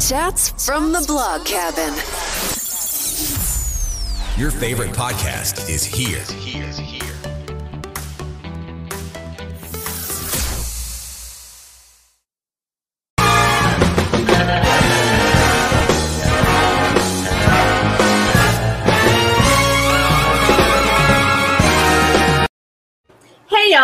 Chats 0.00 0.64
from 0.64 0.92
the 0.92 1.04
blog 1.08 1.44
cabin. 1.44 1.92
Your 4.40 4.52
favorite 4.52 4.92
podcast 4.92 5.68
is 5.68 5.84
here. 5.84 6.22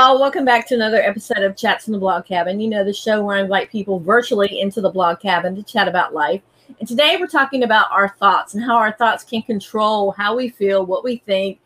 Y'all, 0.04 0.20
welcome 0.20 0.44
back 0.44 0.68
to 0.68 0.74
another 0.74 1.00
episode 1.00 1.38
of 1.38 1.56
Chats 1.56 1.86
in 1.86 1.92
the 1.94 1.98
Blog 1.98 2.26
Cabin. 2.26 2.60
You 2.60 2.68
know, 2.68 2.84
the 2.84 2.92
show 2.92 3.22
where 3.22 3.38
I 3.38 3.40
invite 3.40 3.72
people 3.72 3.98
virtually 3.98 4.60
into 4.60 4.82
the 4.82 4.90
blog 4.90 5.18
cabin 5.18 5.56
to 5.56 5.62
chat 5.62 5.88
about 5.88 6.12
life. 6.12 6.42
And 6.78 6.86
today 6.86 7.16
we're 7.18 7.26
talking 7.26 7.62
about 7.62 7.90
our 7.90 8.10
thoughts 8.18 8.52
and 8.52 8.62
how 8.62 8.76
our 8.76 8.92
thoughts 8.92 9.24
can 9.24 9.40
control 9.40 10.10
how 10.10 10.36
we 10.36 10.50
feel, 10.50 10.84
what 10.84 11.04
we 11.04 11.22
think, 11.24 11.58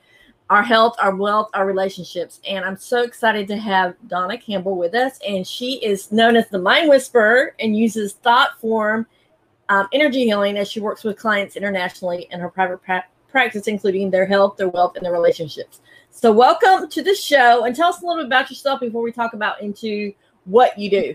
our 0.51 0.63
health, 0.63 0.95
our 1.01 1.17
wealth, 1.17 1.51
our 1.53 1.67
relationships. 1.67 2.39
And 2.49 2.65
I'm 2.65 2.77
so 2.77 3.03
excited 3.03 3.49
to 3.49 3.57
have 3.57 3.97
Dawna 4.07 4.41
Campbell 4.41 4.79
with 4.79 4.95
us. 4.95 5.19
And 5.27 5.45
she 5.45 5.85
is 5.85 6.13
known 6.13 6.37
as 6.37 6.49
the 6.49 6.61
Mind 6.61 6.89
Whisperer 6.89 7.57
and 7.59 7.77
uses 7.77 8.13
thought 8.13 8.61
form 8.61 9.05
um, 9.69 9.89
energy 9.93 10.27
healing 10.27 10.57
as 10.59 10.71
she 10.71 10.79
works 10.79 11.03
with 11.03 11.19
clients 11.19 11.57
internationally 11.57 12.29
in 12.31 12.39
her 12.39 12.51
private 12.51 12.85
pra- 12.85 13.05
practice, 13.29 13.67
including 13.67 14.13
their 14.13 14.27
health, 14.27 14.57
their 14.57 14.69
wealth, 14.69 14.95
and 14.95 15.05
their 15.05 15.13
relationships. 15.13 15.81
So, 16.21 16.33
welcome 16.33 16.89
to 16.89 17.01
the 17.01 17.15
show, 17.15 17.63
and 17.63 17.77
tell 17.77 17.91
us 17.91 18.03
a 18.03 18.05
little 18.05 18.25
bit 18.25 18.27
about 18.27 18.51
yourself 18.51 18.81
before 18.81 19.03
we 19.03 19.13
talk 19.13 19.35
about 19.35 19.63
into 19.63 20.13
what 20.47 20.77
you 20.77 20.91
do. 20.91 21.15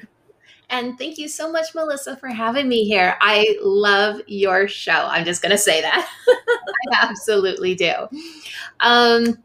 And 0.70 0.98
thank 0.98 1.18
you 1.18 1.28
so 1.28 1.52
much, 1.52 1.76
Melissa, 1.76 2.16
for 2.16 2.30
having 2.30 2.70
me 2.70 2.86
here. 2.86 3.18
I 3.20 3.58
love 3.62 4.22
your 4.28 4.70
show. 4.70 4.94
I'm 4.94 5.26
just 5.26 5.42
going 5.42 5.52
to 5.52 5.58
say 5.58 5.82
that. 5.82 6.10
I 6.30 7.06
absolutely 7.10 7.76
do. 7.76 7.94
Um, 8.80 9.44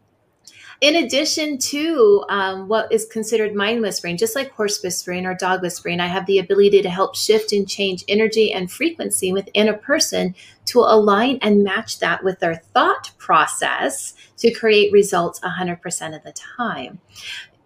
in 0.80 0.94
addition 0.94 1.58
to 1.58 2.24
um, 2.28 2.68
what 2.68 2.92
is 2.92 3.04
considered 3.06 3.54
mind 3.54 3.82
whispering, 3.82 4.16
just 4.16 4.36
like 4.36 4.52
horse 4.52 4.80
whispering 4.82 5.26
or 5.26 5.34
dog 5.34 5.60
whispering, 5.60 5.98
I 5.98 6.06
have 6.06 6.26
the 6.26 6.38
ability 6.38 6.82
to 6.82 6.90
help 6.90 7.16
shift 7.16 7.52
and 7.52 7.68
change 7.68 8.04
energy 8.06 8.52
and 8.52 8.70
frequency 8.70 9.32
within 9.32 9.68
a 9.68 9.76
person 9.76 10.36
to 10.66 10.80
align 10.80 11.38
and 11.42 11.64
match 11.64 11.98
that 11.98 12.22
with 12.22 12.38
their 12.38 12.56
thought 12.74 13.10
process 13.18 14.14
to 14.36 14.52
create 14.52 14.92
results 14.92 15.40
100% 15.40 16.14
of 16.14 16.22
the 16.22 16.32
time. 16.32 17.00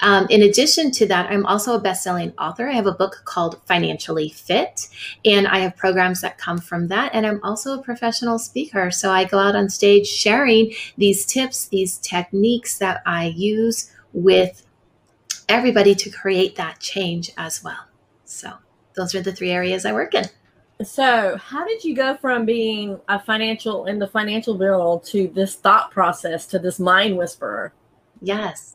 Um, 0.03 0.27
in 0.31 0.43
addition 0.43 0.91
to 0.93 1.07
that, 1.07 1.31
I'm 1.31 1.47
also 1.47 1.75
a 1.75 1.81
best-selling 1.81 2.33
author. 2.39 2.69
I 2.69 2.73
have 2.73 2.87
a 2.87 2.93
book 2.93 3.23
called 3.25 3.61
Financially 3.67 4.31
Fit, 4.31 4.89
and 5.25 5.47
I 5.47 5.59
have 5.61 5.77
programs 5.77 6.21
that 6.23 6.39
come 6.39 6.59
from 6.59 6.89
that. 6.89 7.15
And 7.15 7.25
I'm 7.25 7.41
also 7.45 7.79
a 7.79 7.83
professional 7.83 8.39
speaker, 8.39 8.91
so 8.91 9.11
I 9.11 9.25
go 9.25 9.39
out 9.39 9.55
on 9.55 9.69
stage 9.69 10.09
sharing 10.09 10.73
these 10.99 11.25
tips, 11.25 11.69
these 11.69 11.99
techniques 11.99 12.79
that 12.79 13.03
I 13.07 13.27
use 13.27 13.93
with 14.13 14.67
everybody 15.49 15.95
to 15.95 16.11
create 16.11 16.57
that 16.57 16.81
change 16.81 17.31
as 17.39 17.63
well. 17.63 17.87
So 18.25 18.55
those 18.95 19.15
are 19.15 19.23
the 19.23 19.33
three 19.33 19.51
areas 19.51 19.87
I 19.87 19.93
work 19.93 20.15
in. 20.15 20.25
So, 20.83 21.37
how 21.37 21.65
did 21.65 21.85
you 21.85 21.95
go 21.95 22.17
from 22.17 22.45
being 22.45 22.99
a 23.09 23.21
financial 23.21 23.87
in 23.87 24.01
the 24.01 24.09
financial 24.09 24.59
world 24.59 25.05
to 25.07 25.29
this 25.29 25.55
thought 25.55 25.93
process 25.93 26.45
to 26.47 26.59
this 26.59 26.81
mind 26.81 27.17
whisperer? 27.17 27.73
Yes. 28.21 28.75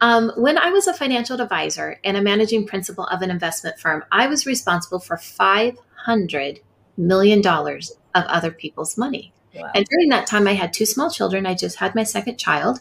Um, 0.00 0.32
when 0.36 0.58
I 0.58 0.70
was 0.70 0.86
a 0.86 0.94
financial 0.94 1.40
advisor 1.40 1.98
and 2.04 2.16
a 2.16 2.22
managing 2.22 2.66
principal 2.66 3.04
of 3.04 3.22
an 3.22 3.30
investment 3.30 3.78
firm, 3.78 4.04
I 4.12 4.26
was 4.26 4.46
responsible 4.46 5.00
for 5.00 5.16
$500 5.16 6.60
million 6.96 7.46
of 7.46 7.84
other 8.14 8.50
people's 8.50 8.96
money. 8.96 9.32
Wow. 9.54 9.70
And 9.74 9.84
during 9.86 10.08
that 10.10 10.26
time, 10.26 10.46
I 10.46 10.52
had 10.52 10.72
two 10.72 10.86
small 10.86 11.10
children. 11.10 11.46
I 11.46 11.54
just 11.54 11.78
had 11.78 11.94
my 11.94 12.04
second 12.04 12.38
child, 12.38 12.80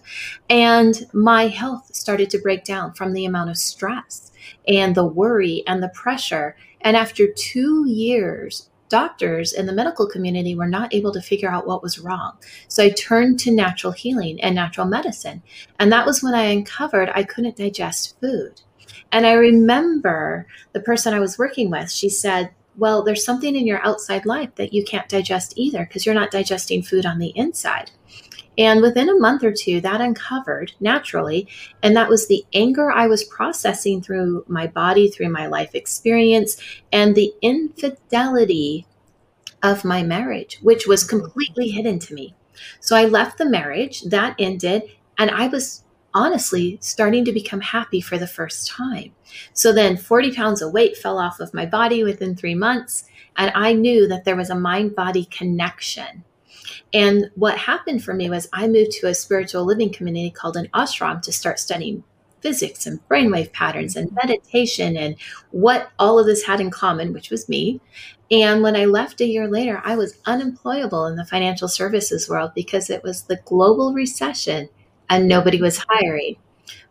and 0.50 1.08
my 1.14 1.48
health 1.48 1.96
started 1.96 2.30
to 2.32 2.40
break 2.40 2.66
down 2.66 2.94
from 2.94 3.14
the 3.14 3.26
amount 3.26 3.50
of 3.50 3.58
stress 3.58 4.32
and 4.68 4.94
the 4.94 5.06
worry 5.06 5.64
and 5.66 5.82
the 5.82 5.90
pressure. 5.90 6.56
And 6.82 6.96
after 6.96 7.28
two 7.32 7.88
years 7.88 8.70
doctors 8.90 9.54
in 9.54 9.66
the 9.66 9.74
medical 9.74 10.08
community 10.08 10.56
were 10.56 10.68
not 10.68 10.94
able 10.94 11.12
to 11.14 11.22
figure 11.22 11.50
out 11.50 11.68
what 11.68 11.84
was 11.84 12.00
wrong. 12.00 12.34
So 12.68 12.84
I 12.84 12.90
turned 12.90 13.40
to 13.42 13.52
natural 13.52 13.94
healing 13.94 14.42
and 14.42 14.56
natural 14.56 14.88
medicine. 14.88 15.42
And 15.80 15.92
that 15.92 16.06
was 16.06 16.24
when 16.24 16.34
I 16.34 16.44
uncovered 16.44 17.10
I 17.14 17.24
couldn't 17.24 17.58
digest 17.58 18.20
food. 18.20 18.62
And 19.12 19.26
I 19.26 19.34
remember 19.34 20.48
the 20.74 20.80
person 20.80 21.14
I 21.14 21.20
was 21.20 21.38
working 21.38 21.70
with, 21.70 21.92
she 21.92 22.10
said, 22.10 22.52
Well, 22.78 23.04
there's 23.04 23.26
something 23.26 23.56
in 23.56 23.68
your 23.68 23.86
outside 23.86 24.26
life 24.26 24.56
that 24.56 24.74
you 24.74 24.84
can't 24.84 25.10
digest 25.10 25.54
either 25.56 25.86
because 25.86 26.06
you're 26.06 26.16
not 26.16 26.32
digesting 26.32 26.84
food 26.84 27.06
on 27.06 27.20
the 27.20 27.34
inside. 27.36 27.92
And 28.58 28.82
within 28.82 29.10
a 29.10 29.20
month 29.20 29.44
or 29.44 29.52
two, 29.52 29.82
that 29.82 30.02
uncovered 30.02 30.74
naturally. 30.80 31.48
And 31.84 31.96
that 31.96 32.10
was 32.10 32.28
the 32.28 32.44
anger 32.54 32.92
I 32.92 33.08
was 33.08 33.24
processing 33.24 34.02
through 34.02 34.46
my 34.48 34.68
body, 34.68 35.10
through 35.10 35.30
my 35.30 35.46
life 35.48 35.76
experience, 35.76 36.58
and 36.92 37.16
the 37.16 37.34
infidelity 37.42 38.88
of 39.64 39.86
my 39.86 40.04
marriage, 40.04 40.60
which 40.62 40.88
was 40.88 41.04
mm-hmm. 41.04 41.20
completely 41.20 41.70
hidden 41.70 42.00
to 42.00 42.14
me. 42.14 42.36
So 42.80 42.96
I 42.96 43.06
left 43.06 43.38
the 43.38 43.46
marriage, 43.46 44.02
that 44.04 44.36
ended, 44.40 44.84
and 45.18 45.30
I 45.30 45.48
was 45.48 45.84
honestly 46.14 46.80
starting 46.82 47.24
to 47.26 47.32
become 47.32 47.62
happy 47.62 48.02
for 48.02 48.18
the 48.18 48.26
first 48.26 48.68
time. 48.68 49.14
So 49.54 49.72
then 49.72 49.98
40 49.98 50.34
pounds 50.34 50.62
of 50.64 50.74
weight 50.74 50.98
fell 50.98 51.20
off 51.20 51.40
of 51.40 51.54
my 51.54 51.66
body 51.66 52.04
within 52.04 52.36
three 52.36 52.56
months. 52.56 53.04
And 53.36 53.52
I 53.54 53.74
knew 53.74 54.08
that 54.08 54.26
there 54.26 54.36
was 54.36 54.50
a 54.50 54.56
mind 54.56 54.96
body 54.96 55.26
connection 55.26 56.24
and 56.94 57.30
what 57.36 57.58
happened 57.58 58.04
for 58.04 58.14
me 58.14 58.30
was 58.30 58.50
I 58.54 58.68
moved 58.68 58.92
to 58.94 59.08
a 59.08 59.14
spiritual 59.14 59.66
living 59.66 59.92
community 59.92 60.32
called 60.32 60.58
an 60.58 60.70
ashram 60.74 61.22
to 61.24 61.32
start 61.32 61.60
studying 61.60 62.04
physics 62.42 62.86
and 62.86 63.06
brainwave 63.10 63.52
patterns 63.52 63.96
and 63.96 64.12
meditation 64.14 64.96
and 64.96 65.16
what 65.52 65.90
all 65.98 66.20
of 66.20 66.26
this 66.26 66.44
had 66.44 66.62
in 66.62 66.70
common, 66.70 67.14
which 67.14 67.30
was 67.30 67.50
me. 67.50 67.82
And 68.30 68.62
when 68.62 68.76
I 68.76 68.86
left 68.86 69.22
a 69.22 69.26
year 69.26 69.48
later, 69.48 69.82
I 69.84 69.96
was 69.96 70.18
unemployable 70.26 71.06
in 71.06 71.16
the 71.16 71.26
financial 71.26 71.68
services 71.68 72.30
world 72.30 72.52
because 72.54 72.90
it 72.90 73.04
was 73.04 73.24
the 73.24 73.40
global 73.46 73.94
recession 73.94 74.70
and 75.10 75.28
nobody 75.28 75.62
was 75.62 75.84
hiring. 75.90 76.36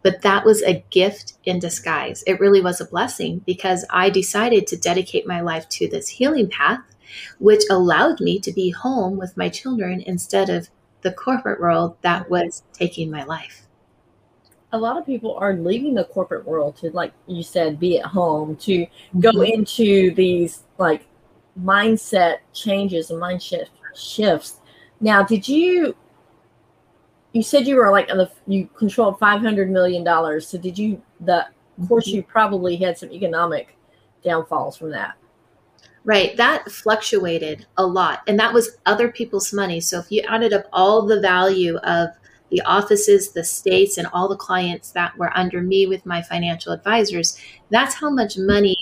But 0.02 0.22
that 0.22 0.44
was 0.44 0.62
a 0.62 0.84
gift 0.90 1.34
in 1.44 1.58
disguise. 1.58 2.24
It 2.26 2.40
really 2.40 2.60
was 2.60 2.80
a 2.80 2.86
blessing 2.86 3.42
because 3.44 3.84
I 3.90 4.08
decided 4.08 4.66
to 4.68 4.76
dedicate 4.76 5.26
my 5.26 5.40
life 5.40 5.68
to 5.70 5.88
this 5.88 6.08
healing 6.08 6.48
path 6.48 6.80
which 7.38 7.62
allowed 7.70 8.20
me 8.20 8.38
to 8.40 8.52
be 8.52 8.70
home 8.70 9.16
with 9.16 9.36
my 9.36 9.48
children 9.48 10.02
instead 10.02 10.50
of 10.50 10.68
the 11.02 11.12
corporate 11.12 11.60
world 11.60 11.96
that 12.02 12.28
was 12.28 12.62
taking 12.72 13.10
my 13.10 13.24
life. 13.24 13.66
A 14.72 14.78
lot 14.78 14.98
of 14.98 15.06
people 15.06 15.36
are 15.36 15.54
leaving 15.54 15.94
the 15.94 16.04
corporate 16.04 16.44
world 16.44 16.76
to, 16.78 16.90
like 16.90 17.12
you 17.26 17.42
said, 17.42 17.78
be 17.78 17.98
at 18.00 18.06
home, 18.06 18.56
to 18.56 18.86
go 19.20 19.30
mm-hmm. 19.30 19.60
into 19.60 20.12
these 20.14 20.64
like 20.78 21.06
mindset 21.62 22.38
changes 22.52 23.10
and 23.10 23.20
mind 23.20 23.42
shift 23.42 23.70
shifts. 23.94 24.60
Now, 25.00 25.22
did 25.22 25.46
you? 25.46 25.94
You 27.32 27.42
said 27.42 27.66
you 27.66 27.76
were 27.76 27.90
like 27.90 28.08
the 28.08 28.30
you 28.46 28.68
controlled 28.76 29.18
five 29.18 29.40
hundred 29.40 29.70
million 29.70 30.02
dollars. 30.02 30.48
So 30.48 30.58
did 30.58 30.78
you? 30.78 31.00
The 31.20 31.46
of 31.80 31.88
course 31.88 32.08
mm-hmm. 32.08 32.16
you 32.16 32.22
probably 32.24 32.76
had 32.76 32.98
some 32.98 33.12
economic 33.12 33.76
downfalls 34.24 34.76
from 34.76 34.90
that. 34.90 35.16
Right. 36.06 36.36
That 36.36 36.70
fluctuated 36.70 37.66
a 37.76 37.84
lot. 37.84 38.22
And 38.28 38.38
that 38.38 38.54
was 38.54 38.78
other 38.86 39.08
people's 39.10 39.52
money. 39.52 39.80
So 39.80 39.98
if 39.98 40.06
you 40.12 40.22
added 40.22 40.52
up 40.52 40.66
all 40.72 41.02
the 41.02 41.20
value 41.20 41.78
of 41.78 42.10
the 42.48 42.60
offices, 42.60 43.32
the 43.32 43.42
states, 43.42 43.98
and 43.98 44.06
all 44.12 44.28
the 44.28 44.36
clients 44.36 44.92
that 44.92 45.18
were 45.18 45.36
under 45.36 45.60
me 45.60 45.88
with 45.88 46.06
my 46.06 46.22
financial 46.22 46.72
advisors, 46.72 47.36
that's 47.70 47.96
how 47.96 48.08
much 48.08 48.38
money 48.38 48.76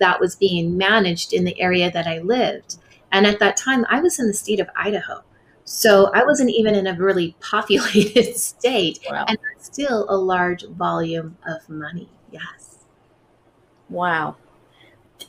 that 0.00 0.20
was 0.20 0.36
being 0.36 0.76
managed 0.76 1.32
in 1.32 1.44
the 1.44 1.58
area 1.58 1.90
that 1.90 2.06
I 2.06 2.18
lived. 2.18 2.76
And 3.10 3.26
at 3.26 3.38
that 3.38 3.56
time, 3.56 3.86
I 3.88 4.00
was 4.00 4.18
in 4.18 4.26
the 4.26 4.34
state 4.34 4.60
of 4.60 4.68
Idaho. 4.76 5.22
So 5.64 6.10
I 6.12 6.24
wasn't 6.24 6.50
even 6.50 6.74
in 6.74 6.86
a 6.86 6.94
really 6.94 7.36
populated 7.40 8.36
state. 8.36 8.98
Wow. 9.10 9.24
And 9.26 9.38
still 9.58 10.04
a 10.10 10.16
large 10.18 10.66
volume 10.66 11.38
of 11.48 11.66
money. 11.70 12.10
Yes. 12.30 12.84
Wow. 13.88 14.36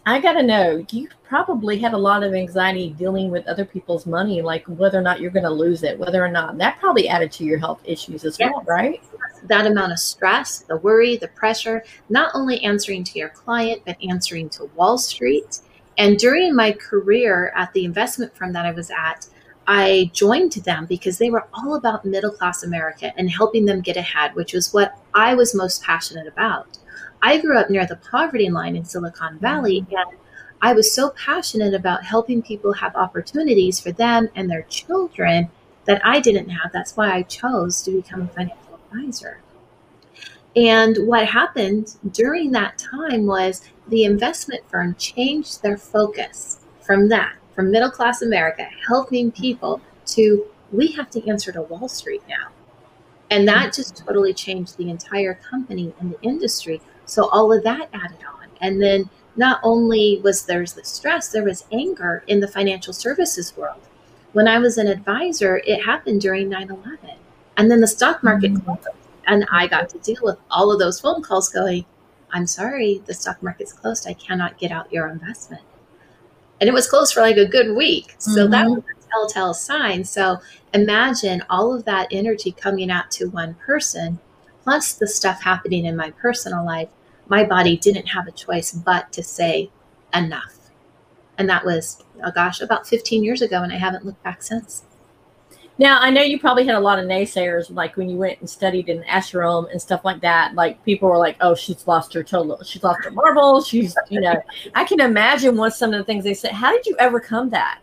I 0.08 0.22
got 0.22 0.34
to 0.34 0.44
know, 0.44 0.86
you 0.90 1.10
probably 1.28 1.78
had 1.80 1.92
a 1.92 1.98
lot 1.98 2.24
of 2.24 2.34
anxiety 2.34 2.92
dealing 2.92 3.30
with 3.30 3.46
other 3.46 3.66
people's 3.66 4.06
money, 4.06 4.42
like 4.42 4.64
whether 4.68 4.98
or 4.98 5.02
not 5.02 5.20
you're 5.20 5.32
going 5.32 5.44
to 5.44 5.50
lose 5.50 5.84
it, 5.84 6.00
whether 6.00 6.24
or 6.24 6.30
not 6.30 6.58
that 6.60 6.80
probably 6.80 7.10
added 7.10 7.30
to 7.34 7.44
your 7.44 7.60
health 7.60 7.82
issues 7.84 8.24
as 8.24 8.40
yes. 8.40 8.50
well, 8.54 8.64
right? 8.64 9.04
That 9.44 9.66
amount 9.66 9.92
of 9.92 10.00
stress, 10.00 10.60
the 10.60 10.78
worry, 10.78 11.18
the 11.18 11.28
pressure, 11.28 11.84
not 12.08 12.32
only 12.34 12.64
answering 12.64 13.04
to 13.04 13.20
your 13.20 13.28
client, 13.28 13.82
but 13.86 13.98
answering 14.02 14.48
to 14.52 14.72
Wall 14.76 14.98
Street. 14.98 15.60
And 15.98 16.18
during 16.18 16.56
my 16.56 16.72
career 16.72 17.52
at 17.54 17.74
the 17.74 17.84
investment 17.84 18.34
firm 18.34 18.54
that 18.54 18.66
I 18.66 18.72
was 18.72 18.90
at, 18.90 19.28
I 19.68 20.10
joined 20.14 20.54
them 20.54 20.86
because 20.86 21.18
they 21.18 21.30
were 21.30 21.50
all 21.54 21.76
about 21.76 22.06
middle 22.06 22.32
class 22.32 22.64
America 22.64 23.12
and 23.18 23.30
helping 23.30 23.66
them 23.66 23.82
get 23.82 23.98
ahead, 23.98 24.36
which 24.36 24.54
was 24.54 24.74
what 24.74 24.98
I 25.14 25.34
was 25.34 25.54
most 25.54 25.84
passionate 25.84 26.28
about. 26.28 26.78
I 27.22 27.40
grew 27.40 27.58
up 27.58 27.70
near 27.70 27.86
the 27.86 27.96
poverty 27.98 28.50
line 28.50 28.76
in 28.76 28.86
Silicon 28.86 29.40
Valley, 29.40 29.82
mm-hmm. 29.82 29.96
and 29.96 30.18
I 30.62 30.74
was 30.74 30.94
so 30.94 31.12
passionate 31.12 31.74
about 31.74 32.04
helping 32.04 32.42
people 32.42 32.74
have 32.74 32.96
opportunities 32.96 33.80
for 33.80 33.92
them 33.92 34.30
and 34.36 34.50
their 34.50 34.64
children 34.64 35.50
that 35.86 36.02
I 36.06 36.20
didn't 36.20 36.50
have. 36.50 36.72
That's 36.72 36.98
why 36.98 37.14
I 37.14 37.24
chose 37.24 37.82
to 37.84 37.92
become 37.92 38.22
a 38.24 38.28
financial 38.28 38.80
advisor. 38.92 39.40
And 40.56 40.98
what 41.08 41.28
happened 41.28 41.96
during 42.12 42.52
that 42.52 42.78
time 42.80 43.28
was 43.28 43.62
the 43.88 44.04
investment 44.04 44.68
firm 44.70 44.96
changed 44.96 45.62
their 45.62 45.78
focus 45.78 46.62
from 46.82 47.10
that, 47.10 47.34
from 47.54 47.70
middle 47.70 47.92
class 47.92 48.22
America, 48.22 48.68
helping 48.88 49.32
people, 49.32 49.82
to 50.08 50.46
we 50.72 50.92
have 50.94 51.10
to 51.12 51.30
answer 51.30 51.52
to 51.52 51.62
Wall 51.62 51.88
Street 51.88 52.24
now. 52.28 52.48
And 53.30 53.48
that 53.48 53.74
just 53.74 53.98
totally 53.98 54.34
changed 54.34 54.78
the 54.78 54.90
entire 54.90 55.36
company 55.36 55.94
and 56.00 56.14
the 56.14 56.22
industry. 56.22 56.82
So 57.06 57.30
all 57.30 57.52
of 57.52 57.64
that 57.64 57.90
added 57.94 58.18
on. 58.26 58.48
And 58.62 58.82
then 58.82 59.10
not 59.36 59.60
only 59.64 60.20
was 60.24 60.46
there 60.46 60.66
the 60.66 60.84
stress, 60.84 61.30
there 61.30 61.44
was 61.44 61.66
anger 61.72 62.24
in 62.28 62.40
the 62.40 62.48
financial 62.48 62.94
services 62.94 63.56
world. 63.56 63.82
When 64.34 64.48
I 64.48 64.60
was 64.60 64.78
an 64.78 64.88
advisor, 64.88 65.62
it 65.66 65.84
happened 65.84 66.22
during 66.22 66.50
9 66.50 66.70
11. 66.70 66.98
And 67.58 67.72
then 67.72 67.82
the 67.82 67.88
stock 67.88 68.24
market 68.24 68.54
mm-hmm. 68.54 68.66
closed. 68.66 68.88
And 69.26 69.46
I 69.52 69.68
got 69.68 69.90
to 69.90 70.00
deal 70.00 70.22
with 70.22 70.38
all 70.50 70.72
of 70.72 70.80
those 70.80 71.00
phone 71.00 71.22
calls 71.22 71.50
going, 71.50 71.86
I'm 72.32 72.48
sorry, 72.48 73.02
the 73.06 73.14
stock 73.14 73.42
market's 73.42 73.74
closed. 73.74 74.08
I 74.08 74.14
cannot 74.14 74.58
get 74.58 74.72
out 74.72 74.92
your 74.92 75.08
investment. 75.08 75.64
And 76.60 76.68
it 76.68 76.74
was 76.74 76.90
closed 76.90 77.14
for 77.14 77.22
like 77.22 77.38
a 77.38 77.46
good 77.46 77.76
week. 77.76 78.16
So 78.18 78.42
mm-hmm. 78.42 78.52
that 78.52 78.70
was 78.70 78.84
telltale 79.12 79.54
sign. 79.54 80.04
So 80.04 80.38
imagine 80.74 81.44
all 81.50 81.74
of 81.74 81.86
that 81.86 82.08
energy 82.12 82.52
coming 82.52 82.92
out 82.92 83.12
to 83.12 83.30
one 83.30 83.56
person, 83.56 84.20
plus 84.64 84.94
the 84.94 85.08
stuff 85.08 85.42
happening 85.42 85.86
in 85.86 85.96
my 85.96 86.12
personal 86.12 86.66
life. 86.66 86.90
My 87.28 87.44
body 87.44 87.78
didn't 87.78 88.08
have 88.08 88.28
a 88.28 88.32
choice 88.32 88.72
but 88.72 89.12
to 89.14 89.24
say 89.24 89.70
enough. 90.14 90.72
And 91.38 91.50
that 91.50 91.66
was, 91.66 92.04
oh 92.24 92.32
gosh, 92.32 92.62
about 92.62 92.88
15 92.88 93.24
years 93.24 93.42
ago, 93.42 93.62
and 93.62 93.72
I 93.72 93.78
haven't 93.78 94.06
looked 94.06 94.24
back 94.24 94.42
since. 94.42 94.84
Now, 95.80 96.00
I 96.02 96.10
know 96.10 96.22
you 96.24 96.40
probably 96.40 96.66
had 96.66 96.74
a 96.74 96.80
lot 96.80 96.98
of 96.98 97.06
naysayers, 97.06 97.70
like 97.70 97.98
when 97.98 98.10
you 98.10 98.18
went 98.18 98.40
and 98.40 98.50
studied 98.50 98.90
in 98.90 99.04
ashram 99.04 99.70
and 99.72 99.80
stuff 99.80 100.04
like 100.04 100.22
that. 100.22 100.56
Like 100.56 100.84
people 100.84 101.08
were 101.08 101.20
like, 101.20 101.38
"Oh, 101.40 101.54
she's 101.54 101.88
lost 101.88 102.14
her 102.14 102.24
total, 102.24 102.64
she's 102.64 102.84
lost 102.84 103.04
her 103.04 103.12
marbles." 103.12 103.68
She's, 103.68 103.96
you 104.10 104.20
know, 104.20 104.42
I 104.74 104.84
can 104.86 105.00
imagine 105.00 105.56
what 105.56 105.76
some 105.76 105.94
of 105.94 106.00
the 106.00 106.04
things 106.04 106.24
they 106.24 106.34
said. 106.34 106.52
How 106.54 106.72
did 106.72 106.86
you 106.88 106.96
overcome 107.00 107.50
that? 107.52 107.82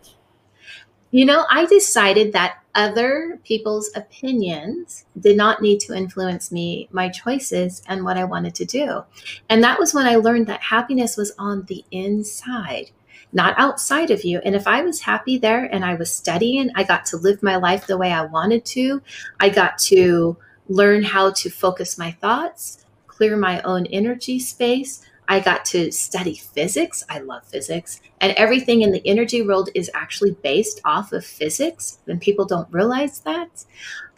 You 1.15 1.23
know, 1.23 1.45
I 1.49 1.65
decided 1.65 2.33
that 2.33 2.57
other 2.75 3.39
people's 3.45 3.89
opinions 3.95 5.05
did 5.17 5.37
not 5.37 5.61
need 5.61 5.79
to 5.79 5.95
influence 5.95 6.51
me, 6.51 6.89
my 6.91 7.07
choices, 7.07 7.81
and 7.87 8.03
what 8.03 8.17
I 8.17 8.25
wanted 8.25 8.53
to 8.55 8.65
do. 8.65 9.01
And 9.47 9.63
that 9.63 9.79
was 9.79 9.93
when 9.93 10.07
I 10.07 10.17
learned 10.17 10.47
that 10.47 10.59
happiness 10.59 11.15
was 11.15 11.31
on 11.39 11.63
the 11.67 11.85
inside 11.89 12.91
not 13.31 13.57
outside 13.57 14.11
of 14.11 14.25
you. 14.25 14.39
And 14.43 14.55
if 14.55 14.67
I 14.67 14.81
was 14.81 14.99
happy 14.99 15.37
there 15.37 15.63
and 15.63 15.85
I 15.85 15.95
was 15.95 16.11
studying, 16.11 16.69
I 16.75 16.83
got 16.83 17.05
to 17.05 17.17
live 17.17 17.41
my 17.41 17.55
life 17.55 17.87
the 17.87 17.97
way 17.97 18.11
I 18.11 18.25
wanted 18.25 18.65
to. 18.65 19.01
I 19.39 19.47
got 19.47 19.77
to 19.89 20.35
learn 20.67 21.01
how 21.03 21.31
to 21.31 21.49
focus 21.49 21.97
my 21.97 22.11
thoughts, 22.11 22.85
clear 23.07 23.37
my 23.37 23.61
own 23.61 23.85
energy 23.85 24.37
space. 24.39 25.01
I 25.27 25.39
got 25.39 25.65
to 25.65 25.91
study 25.91 26.35
physics. 26.35 27.03
I 27.09 27.19
love 27.19 27.45
physics. 27.45 28.01
And 28.21 28.33
everything 28.33 28.81
in 28.81 28.91
the 28.91 29.05
energy 29.05 29.41
world 29.41 29.69
is 29.75 29.89
actually 29.93 30.31
based 30.43 30.81
off 30.85 31.11
of 31.13 31.25
physics, 31.25 31.99
and 32.07 32.21
people 32.21 32.45
don't 32.45 32.71
realize 32.71 33.19
that. 33.21 33.65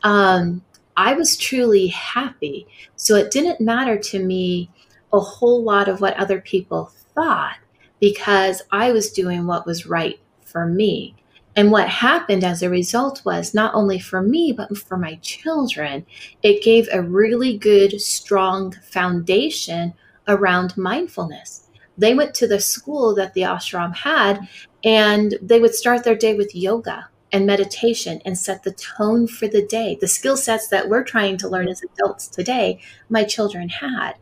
Um, 0.04 0.64
I 0.96 1.14
was 1.14 1.38
truly 1.38 1.88
happy. 1.88 2.68
So 2.96 3.16
it 3.16 3.32
didn't 3.32 3.62
matter 3.62 3.98
to 3.98 4.24
me 4.24 4.70
a 5.14 5.20
whole 5.20 5.64
lot 5.64 5.88
of 5.88 6.02
what 6.02 6.18
other 6.18 6.42
people 6.42 6.92
thought 7.14 7.58
because 8.00 8.62
I 8.72 8.92
was 8.92 9.12
doing 9.12 9.46
what 9.46 9.66
was 9.66 9.86
right 9.86 10.20
for 10.42 10.66
me. 10.66 11.16
And 11.56 11.72
what 11.72 11.90
happened 11.90 12.44
as 12.44 12.62
a 12.62 12.70
result 12.70 13.26
was 13.26 13.56
not 13.56 13.74
only 13.74 13.98
for 13.98 14.22
me, 14.22 14.52
but 14.52 14.78
for 14.78 14.96
my 14.96 15.16
children, 15.24 16.06
it 16.44 16.64
gave 16.64 16.88
a 16.92 17.02
really 17.02 17.58
good, 17.58 18.00
strong 18.00 18.74
foundation 18.74 19.94
around 20.28 20.78
mindfulness. 20.78 21.68
They 21.98 22.14
went 22.14 22.36
to 22.36 22.48
the 22.48 22.60
school 22.60 23.16
that 23.16 23.34
the 23.34 23.42
ashram 23.42 23.96
had, 23.96 24.48
and 24.84 25.36
they 25.42 25.60
would 25.60 25.74
start 25.74 26.04
their 26.04 26.16
day 26.16 26.36
with 26.36 26.56
yoga 26.56 27.10
and 27.32 27.46
meditation 27.46 28.22
and 28.24 28.38
set 28.38 28.64
the 28.64 28.72
tone 28.72 29.28
for 29.28 29.48
the 29.48 29.66
day. 29.66 29.98
The 30.00 30.08
skill 30.08 30.38
sets 30.38 30.68
that 30.70 30.88
we're 30.90 31.04
trying 31.04 31.38
to 31.38 31.50
learn 31.50 31.68
as 31.68 31.84
adults 31.84 32.28
today, 32.28 32.80
my 33.10 33.24
children 33.24 33.70
had. 33.70 34.14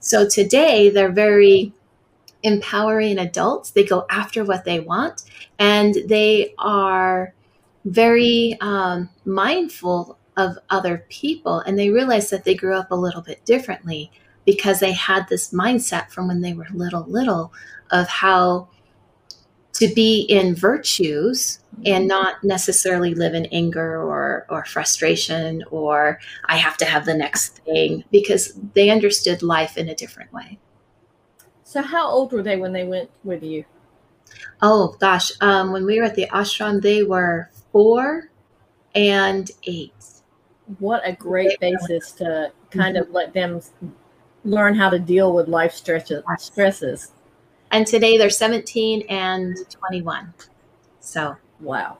So 0.00 0.28
today, 0.28 0.90
they're 0.90 1.12
very 1.12 1.72
empowering 2.42 3.18
adults. 3.18 3.70
They 3.70 3.84
go 3.84 4.06
after 4.10 4.44
what 4.44 4.64
they 4.64 4.80
want 4.80 5.22
and 5.58 5.94
they 6.06 6.54
are 6.58 7.34
very 7.84 8.56
um, 8.60 9.10
mindful 9.24 10.18
of 10.36 10.56
other 10.70 11.04
people 11.08 11.60
and 11.60 11.78
they 11.78 11.90
realize 11.90 12.30
that 12.30 12.44
they 12.44 12.54
grew 12.54 12.74
up 12.74 12.90
a 12.90 12.96
little 12.96 13.22
bit 13.22 13.44
differently 13.44 14.10
because 14.48 14.80
they 14.80 14.92
had 14.92 15.28
this 15.28 15.52
mindset 15.52 16.10
from 16.10 16.26
when 16.26 16.40
they 16.40 16.54
were 16.54 16.66
little, 16.72 17.04
little 17.06 17.52
of 17.90 18.08
how 18.08 18.66
to 19.74 19.86
be 19.94 20.22
in 20.22 20.54
virtues 20.54 21.58
and 21.84 22.04
mm-hmm. 22.04 22.08
not 22.08 22.42
necessarily 22.42 23.14
live 23.14 23.34
in 23.34 23.44
anger 23.52 24.00
or, 24.00 24.46
or 24.48 24.64
frustration 24.64 25.62
or 25.70 26.18
I 26.46 26.56
have 26.56 26.78
to 26.78 26.86
have 26.86 27.04
the 27.04 27.12
next 27.12 27.58
thing 27.58 28.04
because 28.10 28.54
they 28.72 28.88
understood 28.88 29.42
life 29.42 29.76
in 29.76 29.90
a 29.90 29.94
different 29.94 30.32
way. 30.32 30.58
So, 31.62 31.82
how 31.82 32.08
old 32.08 32.32
were 32.32 32.42
they 32.42 32.56
when 32.56 32.72
they 32.72 32.84
went 32.84 33.10
with 33.24 33.42
you? 33.42 33.66
Oh 34.62 34.96
gosh, 34.98 35.30
um, 35.42 35.72
when 35.72 35.84
we 35.84 35.98
were 35.98 36.06
at 36.06 36.14
the 36.14 36.28
ashram, 36.32 36.80
they 36.80 37.02
were 37.02 37.50
four 37.70 38.30
and 38.94 39.50
eight. 39.64 39.92
What 40.78 41.06
a 41.06 41.12
great 41.12 41.60
basis 41.60 42.12
to 42.12 42.50
kind 42.70 42.96
mm-hmm. 42.96 43.10
of 43.10 43.10
let 43.10 43.34
them 43.34 43.60
learn 44.48 44.74
how 44.74 44.90
to 44.90 44.98
deal 44.98 45.34
with 45.34 45.48
life 45.48 45.72
stresses. 45.72 46.22
stresses. 46.38 47.12
And 47.70 47.86
today 47.86 48.16
they're 48.16 48.30
17 48.30 49.02
and 49.08 49.56
21. 49.70 50.32
So, 51.00 51.36
wow. 51.60 51.98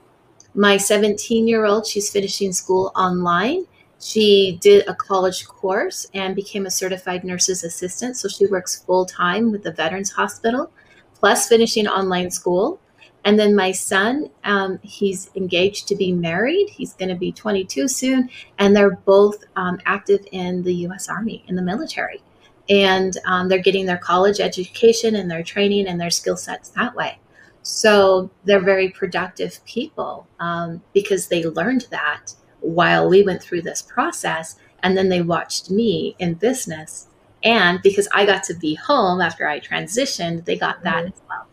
My 0.53 0.77
17 0.77 1.47
year 1.47 1.65
old, 1.65 1.85
she's 1.85 2.11
finishing 2.11 2.51
school 2.53 2.91
online 2.95 3.65
she 3.99 4.57
did 4.61 4.87
a 4.87 4.95
college 4.95 5.45
course 5.45 6.07
and 6.13 6.35
became 6.35 6.65
a 6.65 6.71
certified 6.71 7.23
nurse's 7.23 7.63
assistant. 7.63 8.15
So 8.15 8.29
she 8.29 8.45
works 8.45 8.81
full 8.83 9.05
time 9.05 9.51
with 9.51 9.63
the 9.63 9.73
Veterans 9.73 10.11
Hospital, 10.11 10.71
plus 11.15 11.47
finishing 11.47 11.87
online 11.87 12.31
school. 12.31 12.79
And 13.25 13.37
then 13.37 13.53
my 13.53 13.73
son, 13.73 14.29
um, 14.45 14.79
he's 14.81 15.29
engaged 15.35 15.89
to 15.89 15.95
be 15.95 16.13
married. 16.13 16.69
He's 16.69 16.93
going 16.93 17.09
to 17.09 17.15
be 17.15 17.33
22 17.33 17.89
soon. 17.89 18.29
And 18.57 18.73
they're 18.73 18.95
both 18.95 19.43
um, 19.57 19.79
active 19.85 20.25
in 20.31 20.63
the 20.63 20.73
US 20.87 21.09
Army, 21.09 21.43
in 21.47 21.55
the 21.55 21.61
military. 21.61 22.21
And 22.69 23.17
um, 23.25 23.49
they're 23.49 23.59
getting 23.59 23.85
their 23.85 23.97
college 23.97 24.39
education 24.39 25.15
and 25.15 25.29
their 25.29 25.43
training 25.43 25.87
and 25.87 25.99
their 25.99 26.11
skill 26.11 26.37
sets 26.37 26.69
that 26.69 26.95
way. 26.95 27.17
So 27.63 28.29
they're 28.45 28.59
very 28.59 28.89
productive 28.89 29.63
people 29.65 30.27
um, 30.39 30.81
because 30.93 31.27
they 31.27 31.43
learned 31.43 31.87
that 31.91 32.33
while 32.61 33.09
we 33.09 33.23
went 33.23 33.41
through 33.41 33.63
this 33.63 33.81
process. 33.81 34.57
And 34.83 34.97
then 34.97 35.09
they 35.09 35.21
watched 35.21 35.69
me 35.69 36.15
in 36.19 36.35
business. 36.35 37.07
And 37.43 37.81
because 37.81 38.07
I 38.13 38.25
got 38.25 38.43
to 38.43 38.53
be 38.53 38.75
home 38.75 39.21
after 39.21 39.47
I 39.47 39.59
transitioned, 39.59 40.45
they 40.45 40.57
got 40.57 40.83
that 40.83 41.05
mm-hmm. 41.05 41.13
as 41.13 41.21
well. 41.27 41.47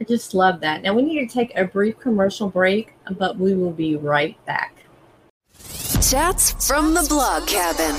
I 0.00 0.04
just 0.04 0.32
love 0.32 0.60
that. 0.60 0.82
Now 0.82 0.94
we 0.94 1.02
need 1.02 1.28
to 1.28 1.32
take 1.32 1.56
a 1.56 1.64
brief 1.64 1.98
commercial 1.98 2.48
break, 2.48 2.92
but 3.18 3.36
we 3.36 3.54
will 3.54 3.72
be 3.72 3.96
right 3.96 4.36
back. 4.46 4.74
Chats 6.00 6.66
from 6.66 6.94
the 6.94 7.04
blog 7.08 7.48
cabin. 7.48 7.96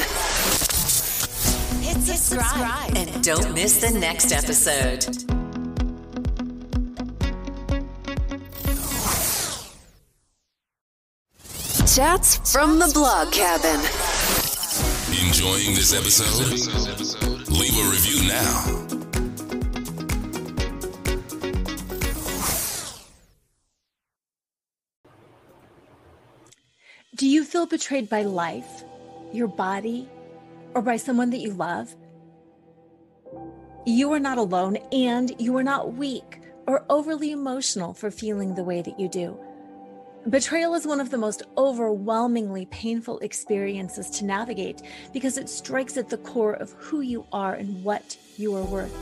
Hit 1.90 2.04
subscribe 2.04 2.96
and 2.96 3.24
don't 3.24 3.56
miss 3.56 3.82
the 3.82 3.90
next 4.00 4.32
episode. 4.32 5.02
Chats 11.88 12.54
from 12.54 12.78
the 12.78 12.92
blog 12.94 13.32
cabin. 13.32 13.80
Enjoying 15.26 15.74
this 15.74 15.92
episode? 15.92 16.52
Leave 17.50 17.76
a 17.76 17.90
review 17.90 18.28
now. 18.28 18.86
Do 27.16 27.28
you 27.28 27.44
feel 27.44 27.66
betrayed 27.66 28.10
by 28.10 28.22
life, 28.22 28.84
your 29.34 29.48
body, 29.48 30.08
or 30.74 30.82
by 30.82 30.98
someone 30.98 31.30
that 31.32 31.40
you 31.40 31.54
love? 31.54 31.96
You 33.86 34.12
are 34.14 34.20
not 34.20 34.38
alone 34.38 34.78
and 34.92 35.34
you 35.40 35.56
are 35.58 35.64
not 35.64 35.94
weak 35.94 36.42
or 36.68 36.86
overly 36.90 37.32
emotional 37.32 37.94
for 37.94 38.12
feeling 38.12 38.54
the 38.54 38.64
way 38.64 38.82
that 38.82 39.00
you 39.00 39.10
do. 39.10 39.40
Betrayal 40.30 40.74
is 40.74 40.86
one 40.86 41.00
of 41.00 41.10
the 41.10 41.18
most 41.18 41.44
overwhelmingly 41.58 42.66
painful 42.68 43.20
experiences 43.20 44.10
to 44.12 44.26
navigate 44.26 44.82
because 45.14 45.38
it 45.38 45.48
strikes 45.48 45.96
at 45.98 46.10
the 46.10 46.18
core 46.18 46.54
of 46.54 46.72
who 46.74 47.02
you 47.02 47.26
are 47.32 47.54
and 47.54 47.84
what 47.84 48.18
you 48.38 48.56
are 48.56 48.66
worth. 48.66 48.96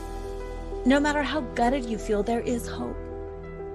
No 0.86 1.00
matter 1.00 1.22
how 1.22 1.40
gutted 1.40 1.84
you 1.84 1.98
feel, 1.98 2.22
there 2.22 2.40
is 2.40 2.68
hope. 2.68 2.96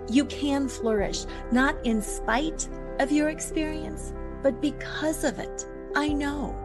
You 0.09 0.25
can 0.25 0.69
flourish, 0.69 1.25
not 1.51 1.75
in 1.85 2.01
spite 2.01 2.67
of 2.99 3.11
your 3.11 3.29
experience, 3.29 4.13
but 4.41 4.61
because 4.61 5.23
of 5.23 5.37
it. 5.37 5.65
I 5.95 6.07
know. 6.07 6.55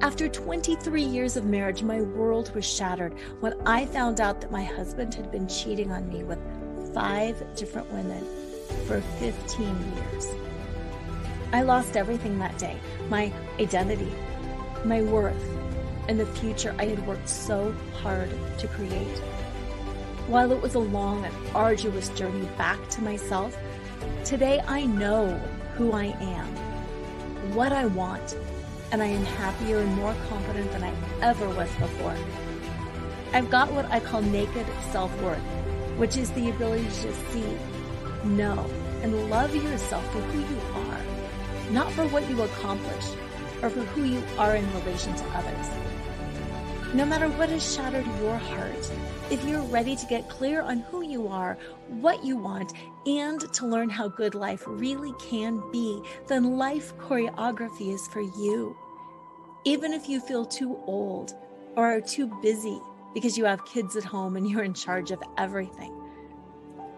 After 0.00 0.28
23 0.28 1.02
years 1.02 1.36
of 1.36 1.44
marriage, 1.44 1.82
my 1.82 2.02
world 2.02 2.54
was 2.54 2.64
shattered 2.64 3.14
when 3.40 3.54
I 3.66 3.86
found 3.86 4.20
out 4.20 4.40
that 4.40 4.50
my 4.50 4.62
husband 4.62 5.14
had 5.14 5.30
been 5.30 5.48
cheating 5.48 5.90
on 5.90 6.08
me 6.08 6.24
with 6.24 6.38
five 6.94 7.42
different 7.56 7.90
women 7.92 8.24
for 8.86 9.00
15 9.00 9.66
years. 9.96 10.28
I 11.52 11.62
lost 11.62 11.96
everything 11.96 12.38
that 12.38 12.58
day 12.58 12.76
my 13.08 13.32
identity, 13.58 14.12
my 14.84 15.02
worth, 15.02 15.42
and 16.08 16.18
the 16.18 16.26
future 16.26 16.74
I 16.78 16.86
had 16.86 17.06
worked 17.06 17.28
so 17.28 17.74
hard 18.02 18.30
to 18.58 18.68
create. 18.68 19.18
While 20.26 20.52
it 20.52 20.60
was 20.60 20.74
a 20.74 20.80
long 20.80 21.24
and 21.24 21.34
arduous 21.54 22.08
journey 22.10 22.48
back 22.58 22.88
to 22.90 23.02
myself, 23.02 23.56
today 24.24 24.60
I 24.66 24.86
know 24.86 25.38
who 25.76 25.92
I 25.92 26.06
am, 26.20 26.46
what 27.54 27.72
I 27.72 27.86
want, 27.86 28.36
and 28.92 29.02
I 29.02 29.06
am 29.06 29.24
happier 29.24 29.78
and 29.78 29.94
more 29.96 30.14
confident 30.28 30.70
than 30.72 30.84
I 30.84 30.92
ever 31.20 31.48
was 31.48 31.70
before. 31.76 32.16
I've 33.32 33.50
got 33.50 33.72
what 33.72 33.86
I 33.86 34.00
call 34.00 34.22
naked 34.22 34.66
self 34.92 35.10
worth, 35.20 35.38
which 35.96 36.16
is 36.16 36.30
the 36.30 36.50
ability 36.50 36.84
to 36.84 37.02
just 37.02 37.28
see, 37.32 37.44
know, 38.24 38.64
and 39.02 39.30
love 39.30 39.54
yourself 39.54 40.04
for 40.12 40.20
who 40.20 40.38
you 40.38 40.60
are, 40.88 41.72
not 41.72 41.90
for 41.92 42.06
what 42.08 42.28
you 42.30 42.42
accomplish 42.42 43.04
or 43.62 43.70
for 43.70 43.80
who 43.80 44.04
you 44.04 44.22
are 44.38 44.56
in 44.56 44.72
relation 44.74 45.14
to 45.16 45.24
others. 45.30 45.68
No 46.94 47.04
matter 47.04 47.28
what 47.30 47.48
has 47.48 47.74
shattered 47.74 48.06
your 48.20 48.36
heart, 48.36 48.92
if 49.28 49.44
you're 49.44 49.62
ready 49.62 49.96
to 49.96 50.06
get 50.06 50.28
clear 50.28 50.62
on 50.62 50.78
who 50.78 51.02
you 51.02 51.26
are, 51.26 51.58
what 51.88 52.24
you 52.24 52.36
want, 52.36 52.72
and 53.04 53.40
to 53.52 53.66
learn 53.66 53.90
how 53.90 54.06
good 54.06 54.36
life 54.36 54.62
really 54.64 55.12
can 55.18 55.60
be, 55.72 56.00
then 56.28 56.56
life 56.56 56.96
choreography 56.98 57.92
is 57.92 58.06
for 58.06 58.20
you. 58.20 58.76
Even 59.64 59.92
if 59.92 60.08
you 60.08 60.20
feel 60.20 60.46
too 60.46 60.78
old 60.86 61.34
or 61.74 61.96
are 61.96 62.00
too 62.00 62.28
busy 62.40 62.78
because 63.12 63.36
you 63.36 63.44
have 63.44 63.66
kids 63.66 63.96
at 63.96 64.04
home 64.04 64.36
and 64.36 64.48
you're 64.48 64.62
in 64.62 64.72
charge 64.72 65.10
of 65.10 65.20
everything. 65.36 65.92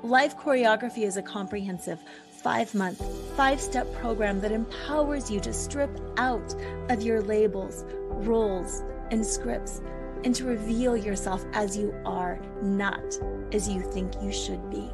Life 0.02 0.36
choreography 0.36 1.04
is 1.04 1.16
a 1.16 1.22
comprehensive 1.22 2.00
five 2.42 2.74
month, 2.74 3.02
five 3.34 3.62
step 3.62 3.90
program 3.94 4.42
that 4.42 4.52
empowers 4.52 5.30
you 5.30 5.40
to 5.40 5.54
strip 5.54 5.90
out 6.18 6.54
of 6.90 7.00
your 7.00 7.22
labels, 7.22 7.82
roles, 8.10 8.82
and 9.10 9.24
scripts 9.24 9.80
and 10.24 10.34
to 10.34 10.44
reveal 10.44 10.96
yourself 10.96 11.44
as 11.52 11.76
you 11.76 11.94
are, 12.04 12.40
not 12.62 13.04
as 13.52 13.68
you 13.68 13.80
think 13.92 14.12
you 14.22 14.32
should 14.32 14.70
be. 14.70 14.90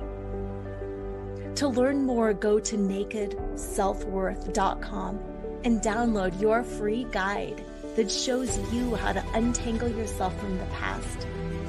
To 1.57 1.69
learn 1.69 2.05
more, 2.05 2.35
go 2.35 2.59
to 2.59 2.77
nakedselfworth.com 2.77 5.21
and 5.65 5.81
download 5.81 6.41
your 6.41 6.65
free 6.65 7.07
guide 7.13 7.65
that 7.97 8.11
shows 8.11 8.59
you 8.73 8.95
how 8.97 9.13
to 9.13 9.25
untangle 9.35 9.89
yourself 9.89 10.39
from 10.41 10.59
the 10.59 10.65
past, 10.67 11.27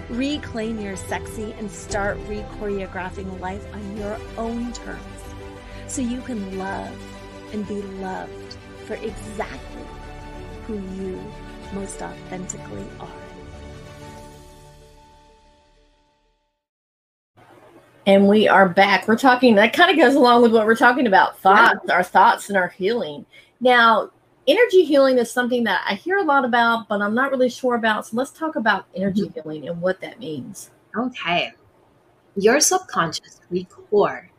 reclaim 0.09 0.79
your 0.79 0.95
sexy, 0.95 1.53
and 1.53 1.69
start 1.69 2.17
re 2.27 2.43
choreographing 2.59 3.39
life 3.39 3.65
on 3.73 3.97
your 3.97 4.17
own 4.38 4.71
terms 4.73 5.01
so 5.88 6.01
you 6.01 6.21
can 6.21 6.57
love 6.57 6.97
and 7.53 7.67
be 7.67 7.81
loved 7.81 8.57
for 8.85 8.95
exactly 8.95 9.85
who 10.65 10.75
you 10.95 11.21
most 11.74 12.01
authentically 12.01 12.86
are. 13.00 13.08
And 18.06 18.27
we 18.27 18.48
are 18.50 18.68
back. 18.68 19.08
We're 19.08 19.18
talking, 19.18 19.56
that 19.56 19.74
kind 19.74 19.89
of 19.89 19.98
goes 19.98 20.15
along 20.15 20.42
with 20.42 20.53
what 20.53 20.65
we're 20.65 20.75
talking 20.75 21.08
about 21.08 21.39
thoughts, 21.39 21.80
yeah. 21.88 21.94
our 21.94 22.03
thoughts, 22.03 22.50
and 22.50 22.58
our 22.58 22.68
healing. 22.68 23.25
Now, 23.62 24.10
energy 24.46 24.84
healing 24.84 25.18
is 25.18 25.32
something 25.32 25.63
that 25.63 25.86
I 25.88 25.96
hear 25.96 26.18
a 26.18 26.24
lot 26.24 26.44
about, 26.44 26.89
but 26.89 27.01
I'm 27.01 27.15
not 27.15 27.32
really 27.32 27.50
sure 27.50 27.75
about. 27.75 28.08
So 28.08 28.18
let's 28.18 28.32
talk 28.32 28.58
about 28.58 28.86
energy 28.94 29.22
mm-hmm. 29.22 29.39
healing 29.39 29.70
and 29.70 29.82
what 29.82 30.01
that 30.01 30.20
means. 30.20 30.70
Okay. 30.98 31.53
Your 32.36 32.60
subconscious 32.60 33.39
records 33.50 34.30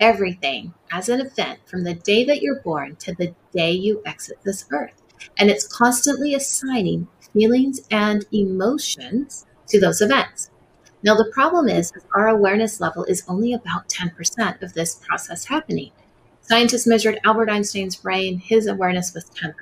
everything 0.00 0.72
as 0.90 1.08
an 1.08 1.20
event 1.20 1.60
from 1.66 1.84
the 1.84 1.94
day 1.94 2.24
that 2.24 2.42
you're 2.42 2.60
born 2.62 2.96
to 2.96 3.14
the 3.14 3.34
day 3.54 3.70
you 3.70 4.02
exit 4.06 4.38
this 4.42 4.64
earth. 4.70 5.01
And 5.38 5.50
it's 5.50 5.66
constantly 5.66 6.34
assigning 6.34 7.08
feelings 7.32 7.80
and 7.90 8.24
emotions 8.32 9.46
to 9.68 9.80
those 9.80 10.00
events. 10.00 10.50
Now, 11.02 11.14
the 11.16 11.30
problem 11.32 11.68
is 11.68 11.92
our 12.14 12.28
awareness 12.28 12.80
level 12.80 13.04
is 13.04 13.24
only 13.26 13.52
about 13.52 13.88
10% 13.88 14.62
of 14.62 14.72
this 14.74 15.00
process 15.06 15.44
happening. 15.44 15.90
Scientists 16.42 16.86
measured 16.86 17.18
Albert 17.24 17.50
Einstein's 17.50 17.96
brain, 17.96 18.38
his 18.38 18.66
awareness 18.66 19.12
was 19.14 19.24
10%. 19.30 19.54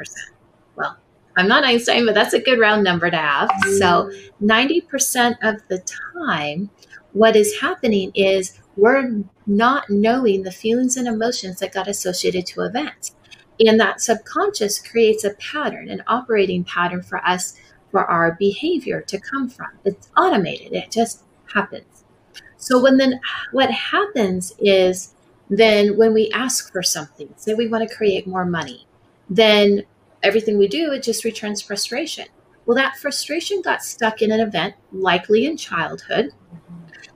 Well, 0.76 0.96
I'm 1.36 1.48
not 1.48 1.64
Einstein, 1.64 2.04
but 2.04 2.14
that's 2.14 2.34
a 2.34 2.40
good 2.40 2.58
round 2.58 2.84
number 2.84 3.10
to 3.10 3.16
have. 3.16 3.50
So, 3.78 4.10
90% 4.42 5.36
of 5.42 5.66
the 5.68 5.82
time, 6.14 6.70
what 7.12 7.36
is 7.36 7.60
happening 7.60 8.12
is 8.14 8.58
we're 8.76 9.22
not 9.46 9.88
knowing 9.88 10.42
the 10.42 10.52
feelings 10.52 10.96
and 10.96 11.08
emotions 11.08 11.60
that 11.60 11.72
got 11.72 11.88
associated 11.88 12.46
to 12.46 12.62
events. 12.62 13.14
And 13.60 13.78
that 13.78 14.00
subconscious 14.00 14.78
creates 14.78 15.24
a 15.24 15.34
pattern, 15.34 15.90
an 15.90 16.02
operating 16.06 16.64
pattern 16.64 17.02
for 17.02 17.24
us 17.26 17.54
for 17.90 18.04
our 18.04 18.36
behavior 18.38 19.02
to 19.02 19.20
come 19.20 19.48
from. 19.48 19.68
It's 19.84 20.08
automated, 20.16 20.72
it 20.72 20.90
just 20.90 21.24
happens. 21.52 22.04
So 22.56 22.80
when 22.80 22.96
then 22.96 23.20
what 23.52 23.70
happens 23.70 24.54
is 24.58 25.14
then 25.48 25.96
when 25.96 26.14
we 26.14 26.30
ask 26.30 26.72
for 26.72 26.82
something, 26.82 27.32
say 27.36 27.54
we 27.54 27.68
want 27.68 27.88
to 27.88 27.94
create 27.94 28.26
more 28.26 28.44
money, 28.44 28.86
then 29.28 29.84
everything 30.22 30.58
we 30.58 30.68
do 30.68 30.92
it 30.92 31.02
just 31.02 31.24
returns 31.24 31.60
frustration. 31.60 32.26
Well, 32.66 32.76
that 32.76 32.96
frustration 32.96 33.62
got 33.62 33.82
stuck 33.82 34.22
in 34.22 34.30
an 34.30 34.40
event, 34.40 34.74
likely 34.92 35.46
in 35.46 35.56
childhood, 35.56 36.30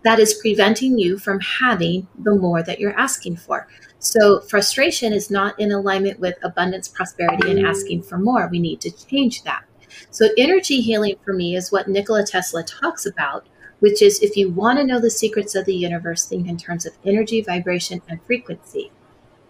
that 0.02 0.18
is 0.18 0.34
preventing 0.34 0.98
you 0.98 1.18
from 1.18 1.40
having 1.40 2.08
the 2.18 2.34
more 2.34 2.62
that 2.62 2.80
you're 2.80 2.98
asking 2.98 3.36
for. 3.36 3.68
So, 4.04 4.40
frustration 4.40 5.12
is 5.12 5.30
not 5.30 5.58
in 5.58 5.72
alignment 5.72 6.20
with 6.20 6.36
abundance, 6.42 6.88
prosperity, 6.88 7.50
and 7.50 7.66
asking 7.66 8.02
for 8.02 8.18
more. 8.18 8.48
We 8.48 8.58
need 8.58 8.80
to 8.82 8.90
change 8.90 9.42
that. 9.44 9.64
So, 10.10 10.28
energy 10.36 10.80
healing 10.80 11.16
for 11.24 11.32
me 11.32 11.56
is 11.56 11.72
what 11.72 11.88
Nikola 11.88 12.26
Tesla 12.26 12.62
talks 12.62 13.06
about 13.06 13.46
which 13.84 14.00
is 14.00 14.22
if 14.22 14.34
you 14.34 14.48
want 14.48 14.78
to 14.78 14.86
know 14.86 14.98
the 14.98 15.10
secrets 15.10 15.54
of 15.54 15.66
the 15.66 15.74
universe, 15.74 16.24
think 16.24 16.48
in 16.48 16.56
terms 16.56 16.86
of 16.86 16.94
energy, 17.04 17.42
vibration, 17.42 18.00
and 18.08 18.18
frequency. 18.24 18.90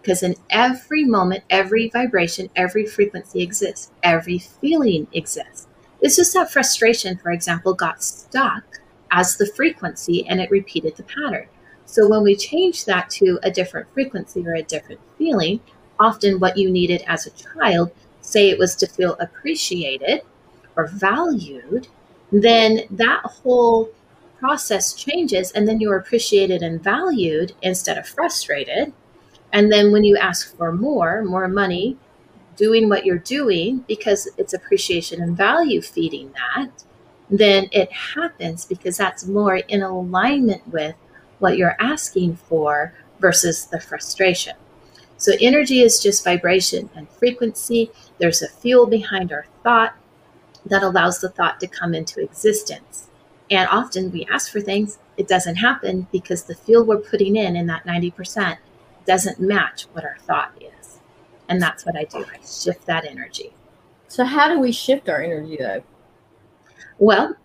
Because 0.01 0.23
in 0.23 0.35
every 0.49 1.05
moment, 1.05 1.45
every 1.49 1.89
vibration, 1.89 2.49
every 2.53 2.85
frequency 2.85 3.41
exists, 3.41 3.91
every 4.03 4.37
feeling 4.37 5.07
exists. 5.13 5.67
It's 6.01 6.17
just 6.17 6.33
that 6.33 6.51
frustration, 6.51 7.17
for 7.17 7.31
example, 7.31 7.73
got 7.73 8.03
stuck 8.03 8.81
as 9.09 9.37
the 9.37 9.47
frequency 9.47 10.27
and 10.27 10.41
it 10.41 10.51
repeated 10.51 10.97
the 10.97 11.03
pattern. 11.03 11.47
So 11.95 12.09
when 12.09 12.23
we 12.23 12.35
change 12.35 12.83
that 12.83 13.09
to 13.11 13.39
a 13.41 13.49
different 13.49 13.87
frequency 13.93 14.45
or 14.45 14.53
a 14.53 14.63
different 14.63 14.99
feeling, 15.17 15.61
often 15.97 16.41
what 16.41 16.57
you 16.57 16.69
needed 16.69 17.01
as 17.07 17.25
a 17.25 17.29
child, 17.29 17.89
say 18.19 18.49
it 18.49 18.59
was 18.59 18.75
to 18.75 18.85
feel 18.85 19.15
appreciated 19.17 20.19
or 20.75 20.87
valued, 20.87 21.87
then 22.33 22.81
that 22.91 23.21
whole 23.23 23.91
process 24.39 24.93
changes 24.93 25.53
and 25.53 25.69
then 25.69 25.79
you're 25.79 25.95
appreciated 25.95 26.61
and 26.61 26.83
valued 26.83 27.53
instead 27.61 27.97
of 27.97 28.05
frustrated. 28.05 28.91
And 29.53 29.71
then 29.71 29.93
when 29.93 30.03
you 30.03 30.17
ask 30.17 30.53
for 30.57 30.73
more, 30.73 31.23
more 31.23 31.47
money, 31.47 31.95
doing 32.57 32.89
what 32.89 33.05
you're 33.05 33.19
doing 33.19 33.85
because 33.87 34.27
it's 34.37 34.53
appreciation 34.53 35.21
and 35.21 35.37
value 35.37 35.81
feeding 35.81 36.33
that, 36.33 36.71
then 37.29 37.69
it 37.71 37.89
happens 37.93 38.65
because 38.65 38.97
that's 38.97 39.25
more 39.25 39.55
in 39.55 39.81
alignment 39.81 40.67
with 40.67 40.95
what 41.45 41.57
you're 41.57 41.77
asking 41.79 42.35
for 42.35 42.91
versus 43.19 43.67
the 43.67 43.79
frustration. 43.79 44.55
So, 45.17 45.33
energy 45.39 45.83
is 45.83 46.01
just 46.01 46.23
vibration 46.23 46.89
and 46.95 47.07
frequency. 47.07 47.91
There's 48.17 48.41
a 48.41 48.49
fuel 48.49 48.87
behind 48.87 49.31
our 49.31 49.45
thought 49.61 49.93
that 50.65 50.81
allows 50.81 51.21
the 51.21 51.29
thought 51.29 51.59
to 51.59 51.67
come 51.67 51.93
into 51.93 52.19
existence. 52.19 53.09
And 53.51 53.69
often 53.69 54.11
we 54.11 54.25
ask 54.25 54.51
for 54.51 54.59
things, 54.59 54.97
it 55.17 55.27
doesn't 55.27 55.57
happen 55.57 56.07
because 56.11 56.41
the 56.45 56.55
fuel 56.55 56.83
we're 56.83 56.97
putting 56.97 57.35
in 57.35 57.55
in 57.55 57.67
that 57.67 57.85
90% 57.85 58.57
doesn't 59.05 59.39
match 59.39 59.83
what 59.93 60.03
our 60.03 60.17
thought 60.21 60.51
is. 60.59 60.99
And 61.47 61.61
that's 61.61 61.85
what 61.85 61.95
I 61.95 62.05
do. 62.05 62.25
I 62.25 62.43
shift 62.43 62.87
that 62.87 63.05
energy. 63.05 63.53
So, 64.07 64.25
how 64.25 64.47
do 64.49 64.59
we 64.59 64.71
shift 64.71 65.09
our 65.09 65.21
energy 65.21 65.57
though? 65.59 65.83
Well, 66.97 67.35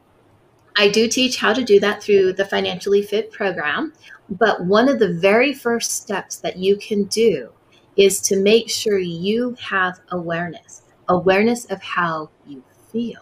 I 0.76 0.88
do 0.88 1.08
teach 1.08 1.36
how 1.38 1.52
to 1.52 1.64
do 1.64 1.78
that 1.80 2.02
through 2.02 2.32
the 2.34 2.44
Financially 2.44 3.02
Fit 3.02 3.30
program. 3.32 3.92
But 4.28 4.64
one 4.64 4.88
of 4.88 4.98
the 4.98 5.12
very 5.12 5.52
first 5.52 5.92
steps 6.02 6.36
that 6.38 6.56
you 6.58 6.76
can 6.76 7.04
do 7.04 7.52
is 7.96 8.20
to 8.22 8.36
make 8.40 8.70
sure 8.70 8.98
you 8.98 9.56
have 9.70 10.00
awareness 10.10 10.82
awareness 11.08 11.64
of 11.66 11.82
how 11.82 12.30
you 12.46 12.62
feel. 12.92 13.20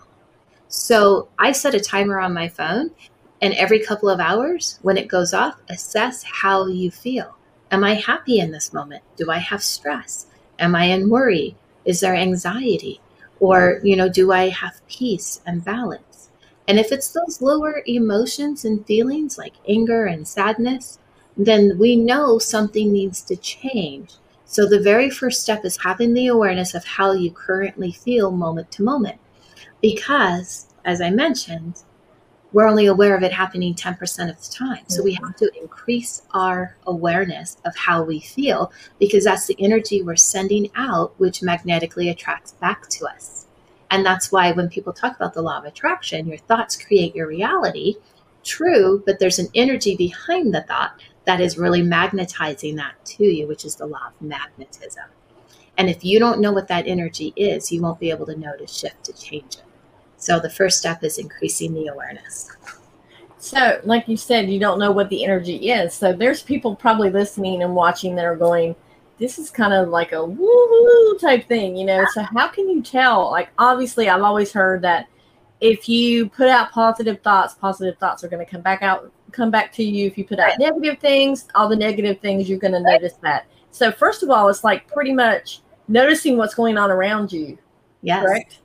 So 0.68 1.28
I 1.38 1.52
set 1.52 1.74
a 1.74 1.80
timer 1.80 2.20
on 2.20 2.34
my 2.34 2.48
phone 2.48 2.90
And 3.40 3.54
every 3.54 3.80
couple 3.80 4.08
of 4.10 4.20
hours, 4.20 4.78
when 4.82 4.96
it 4.96 5.08
goes 5.08 5.32
off, 5.34 5.60
assess 5.68 6.22
how 6.24 6.66
you 6.66 6.90
feel. 6.90 7.36
Am 7.70 7.84
I 7.84 7.94
happy 7.94 8.38
in 8.40 8.50
this 8.52 8.72
moment? 8.72 9.02
Do 9.16 9.30
I 9.30 9.38
have 9.38 9.62
stress? 9.62 10.26
Am 10.58 10.74
I 10.74 10.84
in 10.86 11.08
worry? 11.10 11.56
Is 11.84 12.00
there 12.00 12.14
anxiety? 12.14 13.00
Or, 13.40 13.80
you 13.84 13.96
know, 13.96 14.08
do 14.08 14.32
I 14.32 14.48
have 14.48 14.86
peace 14.88 15.40
and 15.46 15.64
balance? 15.64 16.07
And 16.68 16.78
if 16.78 16.92
it's 16.92 17.12
those 17.12 17.40
lower 17.40 17.82
emotions 17.86 18.64
and 18.66 18.86
feelings 18.86 19.38
like 19.38 19.54
anger 19.66 20.04
and 20.04 20.28
sadness, 20.28 20.98
then 21.36 21.78
we 21.78 21.96
know 21.96 22.38
something 22.38 22.92
needs 22.92 23.22
to 23.22 23.36
change. 23.36 24.12
So 24.44 24.66
the 24.66 24.80
very 24.80 25.08
first 25.08 25.42
step 25.42 25.64
is 25.64 25.78
having 25.82 26.12
the 26.12 26.26
awareness 26.26 26.74
of 26.74 26.84
how 26.84 27.12
you 27.12 27.30
currently 27.30 27.92
feel 27.92 28.30
moment 28.30 28.70
to 28.72 28.82
moment. 28.82 29.18
Because, 29.80 30.66
as 30.84 31.00
I 31.00 31.10
mentioned, 31.10 31.82
we're 32.52 32.68
only 32.68 32.86
aware 32.86 33.16
of 33.16 33.22
it 33.22 33.32
happening 33.32 33.74
10% 33.74 34.30
of 34.30 34.36
the 34.36 34.54
time. 34.54 34.84
So 34.88 35.02
we 35.02 35.14
have 35.14 35.36
to 35.36 35.50
increase 35.60 36.22
our 36.32 36.76
awareness 36.86 37.58
of 37.64 37.76
how 37.76 38.02
we 38.02 38.20
feel 38.20 38.72
because 38.98 39.24
that's 39.24 39.46
the 39.46 39.56
energy 39.58 40.02
we're 40.02 40.16
sending 40.16 40.70
out, 40.74 41.12
which 41.18 41.42
magnetically 41.42 42.08
attracts 42.08 42.52
back 42.52 42.88
to 42.88 43.06
us. 43.06 43.47
And 43.90 44.04
that's 44.04 44.30
why 44.30 44.52
when 44.52 44.68
people 44.68 44.92
talk 44.92 45.16
about 45.16 45.34
the 45.34 45.42
law 45.42 45.58
of 45.58 45.64
attraction, 45.64 46.26
your 46.26 46.38
thoughts 46.38 46.76
create 46.76 47.14
your 47.14 47.26
reality. 47.26 47.96
True, 48.44 49.02
but 49.06 49.18
there's 49.18 49.38
an 49.38 49.48
energy 49.54 49.96
behind 49.96 50.54
the 50.54 50.62
thought 50.62 51.00
that 51.24 51.40
is 51.40 51.58
really 51.58 51.82
magnetizing 51.82 52.76
that 52.76 52.94
to 53.04 53.24
you, 53.24 53.46
which 53.46 53.64
is 53.64 53.76
the 53.76 53.86
law 53.86 54.08
of 54.08 54.26
magnetism. 54.26 55.04
And 55.76 55.88
if 55.88 56.04
you 56.04 56.18
don't 56.18 56.40
know 56.40 56.52
what 56.52 56.68
that 56.68 56.86
energy 56.86 57.32
is, 57.36 57.70
you 57.70 57.80
won't 57.80 58.00
be 58.00 58.10
able 58.10 58.26
to 58.26 58.36
know 58.36 58.56
to 58.56 58.66
shift 58.66 59.04
to 59.04 59.12
change 59.12 59.56
it. 59.56 59.62
So 60.16 60.40
the 60.40 60.50
first 60.50 60.78
step 60.78 61.04
is 61.04 61.18
increasing 61.18 61.72
the 61.72 61.86
awareness. 61.86 62.50
So, 63.38 63.80
like 63.84 64.08
you 64.08 64.16
said, 64.16 64.50
you 64.50 64.58
don't 64.58 64.80
know 64.80 64.90
what 64.90 65.08
the 65.10 65.24
energy 65.24 65.70
is. 65.70 65.94
So 65.94 66.12
there's 66.12 66.42
people 66.42 66.74
probably 66.74 67.10
listening 67.10 67.62
and 67.62 67.74
watching 67.74 68.16
that 68.16 68.24
are 68.24 68.34
going, 68.34 68.74
this 69.18 69.38
is 69.38 69.50
kind 69.50 69.72
of 69.72 69.88
like 69.88 70.12
a 70.12 70.24
woo 70.24 71.18
type 71.20 71.46
thing, 71.48 71.76
you 71.76 71.84
know. 71.84 72.06
So 72.12 72.22
how 72.22 72.48
can 72.48 72.68
you 72.68 72.82
tell? 72.82 73.30
Like 73.30 73.50
obviously 73.58 74.08
I've 74.08 74.22
always 74.22 74.52
heard 74.52 74.82
that 74.82 75.08
if 75.60 75.88
you 75.88 76.28
put 76.28 76.48
out 76.48 76.70
positive 76.70 77.20
thoughts, 77.22 77.54
positive 77.54 77.98
thoughts 77.98 78.22
are 78.22 78.28
going 78.28 78.44
to 78.44 78.50
come 78.50 78.62
back 78.62 78.82
out 78.82 79.12
come 79.32 79.50
back 79.50 79.72
to 79.72 79.84
you. 79.84 80.06
If 80.06 80.16
you 80.16 80.24
put 80.24 80.38
out 80.38 80.48
right. 80.48 80.58
negative 80.58 80.98
things, 81.00 81.48
all 81.54 81.68
the 81.68 81.76
negative 81.76 82.20
things 82.20 82.48
you're 82.48 82.58
going 82.58 82.72
to 82.72 82.80
notice 82.80 83.14
that. 83.22 83.46
So 83.70 83.92
first 83.92 84.22
of 84.22 84.30
all, 84.30 84.48
it's 84.48 84.64
like 84.64 84.86
pretty 84.88 85.12
much 85.12 85.60
noticing 85.88 86.36
what's 86.36 86.54
going 86.54 86.78
on 86.78 86.90
around 86.90 87.32
you. 87.32 87.58
Yes. 88.02 88.24
Correct? 88.24 88.60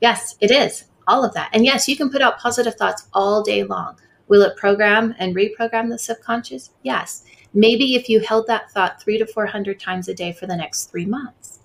Yes, 0.00 0.36
it 0.40 0.50
is. 0.50 0.84
All 1.06 1.24
of 1.24 1.34
that. 1.34 1.50
And 1.52 1.64
yes, 1.64 1.88
you 1.88 1.96
can 1.96 2.10
put 2.10 2.22
out 2.22 2.38
positive 2.38 2.74
thoughts 2.74 3.08
all 3.12 3.42
day 3.42 3.62
long. 3.62 3.96
Will 4.28 4.42
it 4.42 4.56
program 4.56 5.14
and 5.18 5.36
reprogram 5.36 5.88
the 5.88 5.98
subconscious? 5.98 6.70
Yes. 6.82 7.24
Maybe 7.54 7.94
if 7.94 8.08
you 8.08 8.20
held 8.20 8.46
that 8.46 8.70
thought 8.70 9.00
three 9.00 9.18
to 9.18 9.26
400 9.26 9.78
times 9.78 10.08
a 10.08 10.14
day 10.14 10.32
for 10.32 10.46
the 10.46 10.56
next 10.56 10.90
three 10.90 11.06
months. 11.06 11.60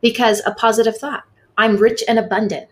Because 0.00 0.42
a 0.44 0.54
positive 0.54 0.96
thought, 0.96 1.24
I'm 1.56 1.76
rich 1.76 2.02
and 2.08 2.18
abundant. 2.18 2.68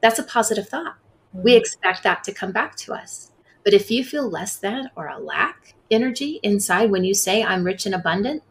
That's 0.00 0.18
a 0.18 0.24
positive 0.24 0.68
thought. 0.68 0.96
Mm-hmm. 1.34 1.42
We 1.42 1.56
expect 1.56 2.02
that 2.04 2.24
to 2.24 2.32
come 2.32 2.52
back 2.52 2.76
to 2.76 2.94
us. 2.94 3.32
But 3.64 3.74
if 3.74 3.90
you 3.90 4.04
feel 4.04 4.28
less 4.28 4.56
than 4.56 4.90
or 4.96 5.08
a 5.08 5.18
lack 5.18 5.74
energy 5.90 6.40
inside 6.42 6.90
when 6.90 7.04
you 7.04 7.14
say, 7.14 7.42
I'm 7.42 7.64
rich 7.64 7.86
and 7.86 7.94
abundant, 7.94 8.42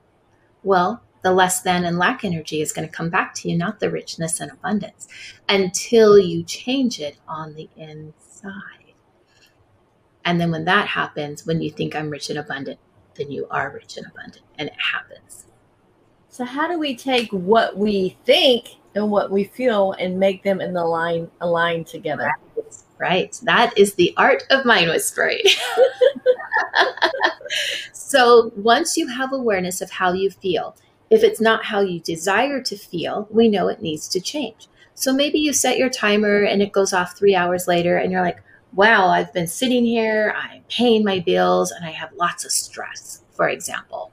well, 0.64 1.02
the 1.24 1.32
less 1.32 1.62
than 1.62 1.84
and 1.86 1.98
lack 1.98 2.24
energy 2.24 2.62
is 2.62 2.72
going 2.72 2.88
to 2.88 2.94
come 2.94 3.10
back 3.10 3.34
to 3.36 3.50
you, 3.50 3.58
not 3.58 3.80
the 3.80 3.92
richness 3.92 4.40
and 4.40 4.52
abundance, 4.52 5.08
until 5.48 6.18
you 6.18 6.44
change 6.44 7.00
it 7.00 7.18
on 7.28 7.56
the 7.56 7.70
inside. 7.76 8.94
And 10.24 10.40
then 10.40 10.52
when 10.52 10.66
that 10.66 10.88
happens, 10.88 11.46
when 11.46 11.62
you 11.62 11.70
think 11.70 11.96
I'm 11.96 12.10
rich 12.10 12.30
and 12.30 12.40
abundant, 12.40 12.80
then 13.16 13.32
you 13.32 13.48
are 13.52 13.72
rich 13.72 13.98
and 13.98 14.06
abundant, 14.08 14.44
and 14.58 14.70
it 14.70 14.76
happens. 14.94 15.46
So, 16.30 16.46
how 16.46 16.68
do 16.68 16.80
we 16.80 16.96
take 16.96 17.30
what 17.32 17.78
we 17.78 18.18
think 18.26 18.70
and 18.96 19.12
what 19.12 19.32
we 19.32 19.44
feel 19.44 19.94
and 19.94 20.20
make 20.20 20.44
them 20.44 20.62
in 20.62 20.74
the 20.74 20.86
line 20.86 21.30
align 21.42 21.84
together? 21.84 22.32
Right. 22.56 22.76
right. 22.98 23.40
That 23.44 23.78
is 23.78 23.96
the 23.96 24.14
art 24.18 24.44
of 24.50 24.66
mind 24.66 24.90
whispering. 24.90 25.42
so, 27.94 28.52
once 28.56 28.98
you 28.98 29.08
have 29.08 29.34
awareness 29.34 29.82
of 29.82 29.92
how 29.92 30.14
you 30.14 30.30
feel, 30.30 30.76
if 31.10 31.24
it's 31.24 31.42
not 31.42 31.66
how 31.66 31.82
you 31.82 32.00
desire 32.00 32.62
to 32.62 32.78
feel, 32.78 33.28
we 33.30 33.50
know 33.50 33.68
it 33.68 33.82
needs 33.82 34.08
to 34.08 34.22
change. 34.22 34.70
So 34.94 35.14
maybe 35.14 35.40
you 35.40 35.52
set 35.52 35.78
your 35.78 35.90
timer 35.90 36.44
and 36.44 36.62
it 36.62 36.72
goes 36.72 36.94
off 36.94 37.18
three 37.18 37.36
hours 37.36 37.68
later, 37.68 37.98
and 37.98 38.12
you're 38.12 38.22
like, 38.22 38.42
wow, 38.74 39.08
I've 39.08 39.34
been 39.34 39.48
sitting 39.48 39.86
here, 39.86 40.34
I'm 40.38 40.64
paying 40.70 41.04
my 41.04 41.20
bills, 41.20 41.72
and 41.72 41.86
I 41.86 41.92
have 41.92 42.14
lots 42.14 42.46
of 42.46 42.52
stress, 42.52 43.24
for 43.32 43.50
example. 43.50 44.12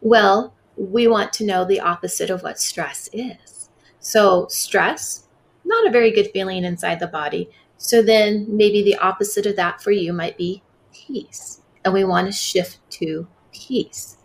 Well, 0.00 0.54
we 0.76 1.08
want 1.08 1.32
to 1.34 1.46
know 1.46 1.64
the 1.64 1.80
opposite 1.80 2.30
of 2.30 2.42
what 2.42 2.60
stress 2.60 3.08
is. 3.12 3.70
So, 3.98 4.46
stress, 4.48 5.24
not 5.64 5.86
a 5.86 5.90
very 5.90 6.10
good 6.10 6.30
feeling 6.32 6.64
inside 6.64 7.00
the 7.00 7.06
body. 7.06 7.50
So, 7.78 8.02
then 8.02 8.46
maybe 8.48 8.82
the 8.82 8.96
opposite 8.96 9.46
of 9.46 9.56
that 9.56 9.82
for 9.82 9.90
you 9.90 10.12
might 10.12 10.36
be 10.36 10.62
peace. 10.92 11.62
And 11.84 11.94
we 11.94 12.04
want 12.04 12.26
to 12.26 12.32
shift 12.32 12.78
to 12.90 13.26
peace. 13.52 14.18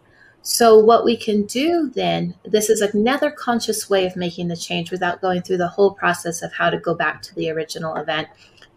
So, 0.43 0.77
what 0.77 1.05
we 1.05 1.15
can 1.15 1.45
do 1.45 1.89
then, 1.93 2.35
this 2.43 2.69
is 2.69 2.81
another 2.81 3.31
conscious 3.31 3.89
way 3.89 4.05
of 4.05 4.15
making 4.15 4.49
the 4.49 4.57
change 4.57 4.91
without 4.91 5.21
going 5.21 5.41
through 5.41 5.57
the 5.57 5.67
whole 5.67 5.93
process 5.93 6.41
of 6.41 6.51
how 6.51 6.69
to 6.69 6.77
go 6.77 6.93
back 6.93 7.21
to 7.23 7.35
the 7.35 7.49
original 7.51 7.95
event 7.95 8.27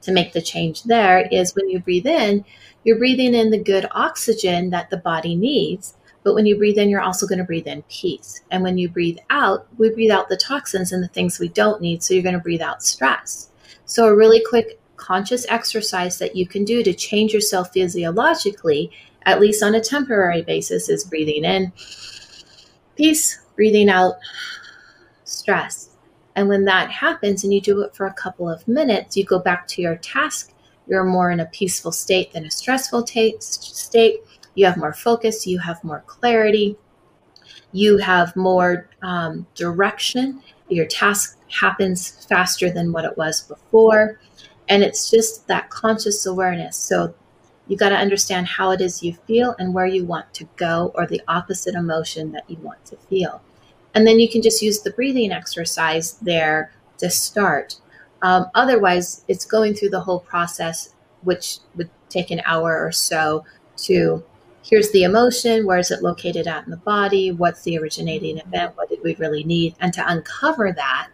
to 0.05 0.13
make 0.13 0.33
the 0.33 0.43
change 0.43 0.85
there. 0.85 1.29
Is 1.31 1.55
when 1.55 1.69
you 1.69 1.81
breathe 1.81 2.07
in, 2.07 2.45
you're 2.85 2.99
breathing 2.99 3.35
in 3.35 3.51
the 3.51 3.63
good 3.63 3.87
oxygen 3.93 4.71
that 4.71 4.91
the 4.91 4.97
body 4.97 5.35
needs. 5.35 5.95
But 6.23 6.35
when 6.35 6.47
you 6.47 6.57
breathe 6.57 6.79
in, 6.79 6.89
you're 6.89 7.03
also 7.03 7.27
going 7.27 7.39
to 7.39 7.45
breathe 7.45 7.67
in 7.67 7.83
peace. 7.91 8.41
And 8.51 8.63
when 8.63 8.79
you 8.79 8.89
breathe 8.89 9.19
out, 9.29 9.67
we 9.77 9.91
breathe 9.91 10.11
out 10.11 10.31
the 10.31 10.39
toxins 10.39 10.91
and 10.91 11.03
the 11.03 11.09
things 11.09 11.39
we 11.39 11.49
don't 11.49 11.83
need. 11.83 12.03
So, 12.03 12.15
you're 12.15 12.23
going 12.23 12.35
to 12.35 12.41
breathe 12.41 12.63
out 12.63 12.83
stress. 12.83 13.51
So, 13.85 14.07
a 14.07 14.17
really 14.17 14.43
quick 14.49 14.81
conscious 14.97 15.45
exercise 15.51 16.19
that 16.19 16.35
you 16.35 16.47
can 16.47 16.65
do 16.65 16.83
to 16.83 16.95
change 16.95 17.35
yourself 17.35 17.73
physiologically 17.73 18.91
at 19.27 19.41
least 19.41 19.63
on 19.63 19.75
a 19.75 19.81
temporary 19.81 20.43
basis, 20.43 20.89
is 20.89 21.05
breathing 21.05 21.45
in 21.45 21.73
peace, 22.97 23.41
breathing 23.57 23.89
out 23.89 24.15
stress. 25.25 25.91
And 26.37 26.49
when 26.49 26.65
that 26.65 26.91
happens 26.91 27.45
and 27.45 27.55
you 27.55 27.61
do 27.61 27.81
it 27.83 27.95
for 27.95 28.07
a 28.07 28.13
couple 28.13 28.49
of 28.49 28.67
minutes, 28.67 29.17
you 29.17 29.25
go 29.25 29.39
back 29.39 29.67
to 29.69 29.83
your 29.83 29.97
task. 29.97 30.53
You're 30.87 31.05
more 31.05 31.31
in 31.31 31.41
a 31.41 31.47
peaceful 31.47 31.93
state 31.93 32.33
than 32.33 32.45
a 32.45 32.51
stressful 32.51 33.05
t- 33.05 33.37
state. 33.41 34.21
You 34.55 34.67
have 34.67 34.77
more 34.77 34.93
focus, 34.93 35.47
you 35.47 35.59
have 35.59 35.83
more 35.83 36.03
clarity, 36.07 36.77
you 37.73 37.99
have 37.99 38.35
more 38.37 38.89
um, 39.03 39.47
direction. 39.55 40.43
Your 40.69 40.87
task 40.87 41.39
happens 41.49 42.27
faster 42.27 42.71
than 42.71 42.93
what 42.93 43.05
it 43.05 43.17
was 43.17 43.43
before. 43.43 44.21
And 44.69 44.83
it's 44.83 45.11
just 45.11 45.47
that 45.49 45.71
conscious 45.71 46.27
awareness. 46.27 46.77
So 46.77 47.15
you 47.67 47.77
got 47.77 47.91
to 47.91 47.97
understand 47.97 48.47
how 48.47 48.71
it 48.73 48.81
is 48.81 49.03
you 49.03 49.15
feel 49.27 49.55
and 49.59 49.73
where 49.73 49.87
you 49.87 50.05
want 50.05 50.33
to 50.35 50.45
go 50.57 50.93
or 50.95 51.07
the 51.07 51.23
opposite 51.29 51.75
emotion 51.75 52.33
that 52.33 52.49
you 52.49 52.57
want 52.57 52.85
to 52.87 52.97
feel. 52.97 53.43
And 53.95 54.07
then 54.07 54.19
you 54.19 54.29
can 54.29 54.43
just 54.43 54.63
use 54.63 54.81
the 54.81 54.91
breathing 54.91 55.33
exercise 55.33 56.15
there 56.15 56.73
to 56.99 57.11
start. 57.11 57.77
Um, 58.23 58.47
otherwise, 58.55 59.25
it's 59.29 59.45
going 59.45 59.75
through 59.75 59.91
the 59.91 60.01
whole 60.01 60.21
process, 60.21 60.95
which 61.23 61.59
would 61.77 61.91
take 62.09 62.31
an 62.31 62.43
hour 62.45 62.85
or 62.85 62.93
so 62.93 63.45
to 63.77 64.25
here's 64.63 64.91
the 64.93 65.03
emotion, 65.03 65.67
where 65.67 65.79
is 65.79 65.91
it 65.91 66.03
located 66.03 66.47
at 66.47 66.65
in 66.65 66.71
the 66.71 66.77
body, 66.79 67.33
what's 67.33 67.63
the 67.63 67.79
originating 67.79 68.39
event, 68.39 68.75
what 68.77 68.89
did 68.89 69.03
we 69.05 69.15
really 69.17 69.45
need, 69.45 69.75
and 69.81 69.93
to 69.93 70.11
uncover 70.11 70.73
that 70.73 71.11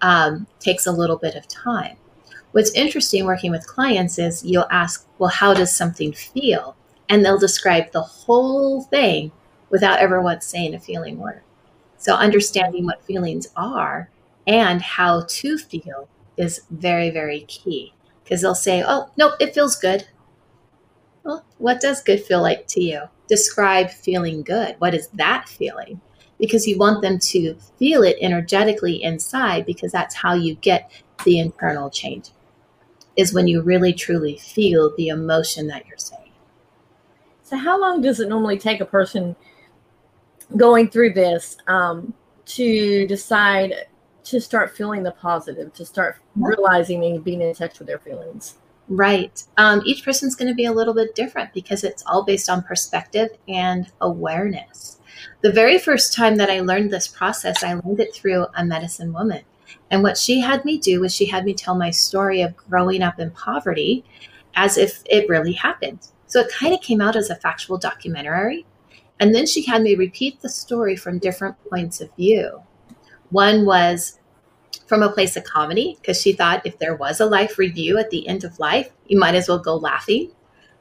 um, 0.00 0.46
takes 0.60 0.86
a 0.86 0.92
little 0.92 1.16
bit 1.16 1.34
of 1.34 1.48
time. 1.48 1.96
What's 2.52 2.72
interesting 2.72 3.24
working 3.24 3.50
with 3.50 3.66
clients 3.66 4.18
is 4.18 4.44
you'll 4.44 4.68
ask, 4.70 5.06
well, 5.18 5.30
how 5.30 5.54
does 5.54 5.74
something 5.74 6.12
feel? 6.12 6.76
And 7.08 7.24
they'll 7.24 7.38
describe 7.38 7.90
the 7.92 8.02
whole 8.02 8.82
thing 8.82 9.32
without 9.70 9.98
ever 9.98 10.20
once 10.20 10.46
saying 10.46 10.74
a 10.74 10.80
feeling 10.80 11.18
word. 11.18 11.42
So 12.02 12.14
understanding 12.14 12.84
what 12.84 13.04
feelings 13.04 13.46
are 13.54 14.10
and 14.48 14.82
how 14.82 15.22
to 15.28 15.56
feel 15.56 16.08
is 16.36 16.62
very, 16.68 17.10
very 17.10 17.42
key. 17.42 17.94
Because 18.24 18.40
they'll 18.40 18.56
say, 18.56 18.82
oh, 18.84 19.08
nope, 19.16 19.34
it 19.38 19.54
feels 19.54 19.76
good. 19.76 20.08
Well, 21.22 21.44
what 21.58 21.80
does 21.80 22.02
good 22.02 22.20
feel 22.20 22.42
like 22.42 22.66
to 22.68 22.82
you? 22.82 23.02
Describe 23.28 23.88
feeling 23.88 24.42
good. 24.42 24.74
What 24.78 24.94
is 24.94 25.06
that 25.14 25.48
feeling? 25.48 26.00
Because 26.40 26.66
you 26.66 26.76
want 26.76 27.02
them 27.02 27.20
to 27.20 27.54
feel 27.78 28.02
it 28.02 28.16
energetically 28.20 29.00
inside, 29.00 29.64
because 29.64 29.92
that's 29.92 30.16
how 30.16 30.34
you 30.34 30.56
get 30.56 30.90
the 31.24 31.38
internal 31.38 31.88
change 31.88 32.30
is 33.16 33.32
when 33.32 33.46
you 33.46 33.62
really 33.62 33.92
truly 33.92 34.36
feel 34.38 34.92
the 34.96 35.06
emotion 35.06 35.68
that 35.68 35.86
you're 35.86 35.98
saying. 35.98 36.32
So, 37.44 37.56
how 37.56 37.80
long 37.80 38.00
does 38.00 38.18
it 38.18 38.28
normally 38.28 38.58
take 38.58 38.80
a 38.80 38.86
person 38.86 39.36
going 40.56 40.88
through 40.88 41.12
this 41.12 41.56
um, 41.66 42.12
to 42.46 43.06
decide 43.06 43.74
to 44.24 44.40
start 44.40 44.76
feeling 44.76 45.02
the 45.02 45.12
positive, 45.12 45.72
to 45.74 45.84
start 45.84 46.16
realizing 46.36 47.04
and 47.04 47.24
being 47.24 47.40
in 47.40 47.54
touch 47.54 47.78
with 47.78 47.88
their 47.88 47.98
feelings? 47.98 48.58
Right. 48.88 49.42
Um, 49.56 49.82
each 49.84 50.04
person's 50.04 50.36
going 50.36 50.48
to 50.48 50.54
be 50.54 50.66
a 50.66 50.72
little 50.72 50.94
bit 50.94 51.14
different 51.14 51.52
because 51.52 51.84
it's 51.84 52.04
all 52.06 52.24
based 52.24 52.50
on 52.50 52.62
perspective 52.62 53.30
and 53.48 53.90
awareness. 54.00 54.98
The 55.42 55.52
very 55.52 55.78
first 55.78 56.12
time 56.12 56.36
that 56.36 56.50
I 56.50 56.60
learned 56.60 56.90
this 56.90 57.08
process, 57.08 57.62
I 57.62 57.74
learned 57.74 58.00
it 58.00 58.14
through 58.14 58.46
a 58.56 58.64
medicine 58.64 59.12
woman. 59.12 59.42
And 59.90 60.02
what 60.02 60.18
she 60.18 60.40
had 60.40 60.64
me 60.64 60.78
do 60.78 61.00
was 61.00 61.14
she 61.14 61.26
had 61.26 61.44
me 61.44 61.54
tell 61.54 61.74
my 61.74 61.90
story 61.90 62.42
of 62.42 62.56
growing 62.56 63.02
up 63.02 63.18
in 63.18 63.30
poverty 63.30 64.04
as 64.54 64.78
if 64.78 65.02
it 65.06 65.28
really 65.28 65.52
happened. 65.52 66.08
So 66.26 66.40
it 66.40 66.52
kind 66.52 66.74
of 66.74 66.80
came 66.80 67.00
out 67.00 67.16
as 67.16 67.30
a 67.30 67.36
factual 67.36 67.78
documentary. 67.78 68.64
And 69.22 69.32
then 69.32 69.46
she 69.46 69.64
had 69.64 69.82
me 69.82 69.94
repeat 69.94 70.40
the 70.40 70.48
story 70.48 70.96
from 70.96 71.20
different 71.20 71.54
points 71.70 72.00
of 72.00 72.12
view. 72.16 72.60
One 73.30 73.64
was 73.64 74.18
from 74.88 75.00
a 75.00 75.12
place 75.12 75.36
of 75.36 75.44
comedy 75.44 75.96
because 76.00 76.20
she 76.20 76.32
thought 76.32 76.66
if 76.66 76.78
there 76.80 76.96
was 76.96 77.20
a 77.20 77.26
life 77.26 77.56
review 77.56 77.98
at 77.98 78.10
the 78.10 78.26
end 78.26 78.42
of 78.42 78.58
life, 78.58 78.90
you 79.06 79.16
might 79.16 79.36
as 79.36 79.46
well 79.46 79.60
go 79.60 79.76
laughing. 79.76 80.32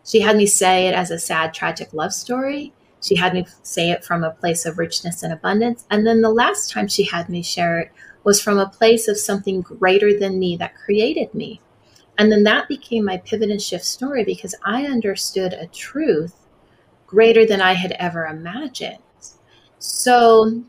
She 0.04 0.22
had 0.22 0.38
me 0.38 0.48
say 0.48 0.88
it 0.88 0.96
as 0.96 1.12
a 1.12 1.20
sad, 1.20 1.54
tragic 1.54 1.94
love 1.94 2.14
story. 2.14 2.74
She 3.00 3.14
had 3.16 3.36
me 3.36 3.46
say 3.62 3.92
it 3.92 4.04
from 4.04 4.24
a 4.24 4.32
place 4.32 4.66
of 4.66 4.80
richness 4.80 5.22
and 5.22 5.32
abundance. 5.32 5.86
And 5.92 6.08
then 6.08 6.22
the 6.22 6.32
last 6.32 6.72
time 6.72 6.88
she 6.88 7.04
had 7.04 7.30
me 7.30 7.44
share 7.44 7.78
it 7.78 7.92
was 8.24 8.42
from 8.42 8.58
a 8.58 8.68
place 8.68 9.08
of 9.08 9.20
something 9.20 9.62
greater 9.62 10.18
than 10.18 10.40
me 10.40 10.58
that 10.58 10.74
created 10.74 11.32
me. 11.36 11.62
And 12.18 12.32
then 12.32 12.42
that 12.46 12.68
became 12.68 13.06
my 13.06 13.18
pivot 13.18 13.52
and 13.52 13.62
shift 13.62 13.86
story 13.86 14.24
because 14.24 14.56
I 14.66 14.88
understood 14.88 15.54
a 15.54 15.68
truth 15.68 16.34
greater 17.12 17.46
than 17.46 17.60
I 17.60 17.74
had 17.74 17.92
ever 18.00 18.26
imagined. 18.26 18.98
So 19.80 20.64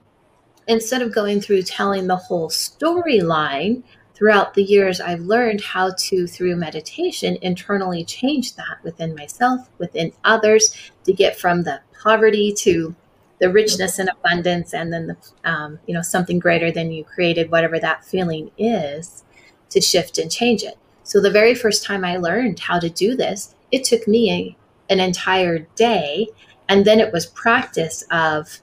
instead 0.66 1.00
of 1.00 1.14
going 1.14 1.40
through 1.40 1.62
telling 1.62 2.09
the 2.09 2.16
whole 2.16 2.48
storyline, 2.50 3.85
throughout 4.14 4.55
the 4.55 4.62
years, 4.64 5.00
I've 5.00 5.20
learned 5.20 5.61
how 5.61 5.92
to, 5.96 6.26
through 6.26 6.57
meditation, 6.57 7.38
internally 7.42 8.05
change 8.05 8.57
that 8.57 8.83
within 8.83 9.14
myself, 9.14 9.68
within 9.78 10.12
others, 10.24 10.74
to 11.05 11.12
get 11.12 11.38
from 11.38 11.62
the 11.62 11.81
poverty 12.02 12.52
to 12.59 12.94
the 13.40 13.50
richness 13.50 14.00
and 14.00 14.09
abundance, 14.09 14.74
and 14.74 14.92
then 14.92 15.07
the, 15.07 15.16
um, 15.48 15.78
you 15.87 15.94
know, 15.94 16.02
something 16.02 16.40
greater 16.40 16.72
than 16.72 16.90
you 16.90 17.05
created, 17.05 17.52
whatever 17.52 17.78
that 17.78 18.05
feeling 18.05 18.50
is, 18.59 19.22
to 19.70 19.81
shift 19.81 20.18
and 20.18 20.31
change 20.31 20.64
it. 20.64 20.76
So 21.05 21.20
the 21.20 21.31
very 21.31 21.55
first 21.55 21.85
time 21.85 22.05
I 22.05 22.16
learned 22.16 22.59
how 22.59 22.81
to 22.81 22.90
do 22.90 23.16
this, 23.16 23.55
it 23.70 23.85
took 23.85 24.07
me 24.09 24.57
an 24.92 25.00
entire 25.00 25.61
day, 25.76 26.28
and 26.68 26.85
then 26.85 27.00
it 27.00 27.12
was 27.12 27.26
practice 27.26 28.05
of 28.11 28.61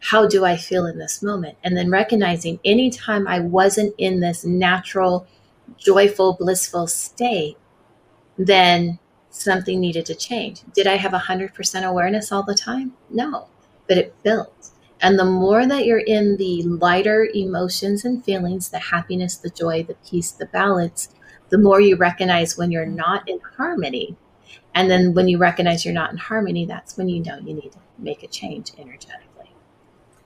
how 0.00 0.26
do 0.26 0.44
I 0.44 0.56
feel 0.56 0.86
in 0.86 0.98
this 0.98 1.22
moment? 1.22 1.58
And 1.64 1.76
then 1.76 1.90
recognizing 1.90 2.60
anytime 2.64 3.26
I 3.26 3.40
wasn't 3.40 3.94
in 3.98 4.20
this 4.20 4.44
natural, 4.44 5.26
joyful, 5.76 6.34
blissful 6.38 6.86
state, 6.86 7.56
then 8.38 8.98
something 9.30 9.80
needed 9.80 10.06
to 10.06 10.14
change. 10.14 10.62
Did 10.74 10.86
I 10.86 10.96
have 10.96 11.12
100% 11.12 11.82
awareness 11.84 12.30
all 12.30 12.42
the 12.42 12.54
time? 12.54 12.92
No, 13.10 13.48
but 13.88 13.98
it 13.98 14.22
built. 14.22 14.70
And 15.00 15.18
the 15.18 15.24
more 15.24 15.66
that 15.66 15.84
you're 15.84 15.98
in 15.98 16.36
the 16.36 16.62
lighter 16.62 17.28
emotions 17.34 18.04
and 18.04 18.24
feelings, 18.24 18.68
the 18.68 18.78
happiness, 18.78 19.36
the 19.36 19.50
joy, 19.50 19.82
the 19.82 19.96
peace, 20.08 20.30
the 20.30 20.46
balance, 20.46 21.08
the 21.50 21.58
more 21.58 21.80
you 21.80 21.96
recognize 21.96 22.56
when 22.56 22.70
you're 22.70 22.86
not 22.86 23.28
in 23.28 23.40
harmony. 23.56 24.16
And 24.74 24.90
then 24.90 25.14
when 25.14 25.28
you 25.28 25.38
recognize 25.38 25.84
you're 25.84 25.94
not 25.94 26.12
in 26.12 26.18
harmony, 26.18 26.66
that's 26.66 26.96
when 26.96 27.08
you 27.08 27.22
know 27.22 27.38
you 27.38 27.54
need 27.54 27.72
to 27.72 27.78
make 27.98 28.22
a 28.22 28.28
change 28.28 28.72
energetically. 28.78 29.50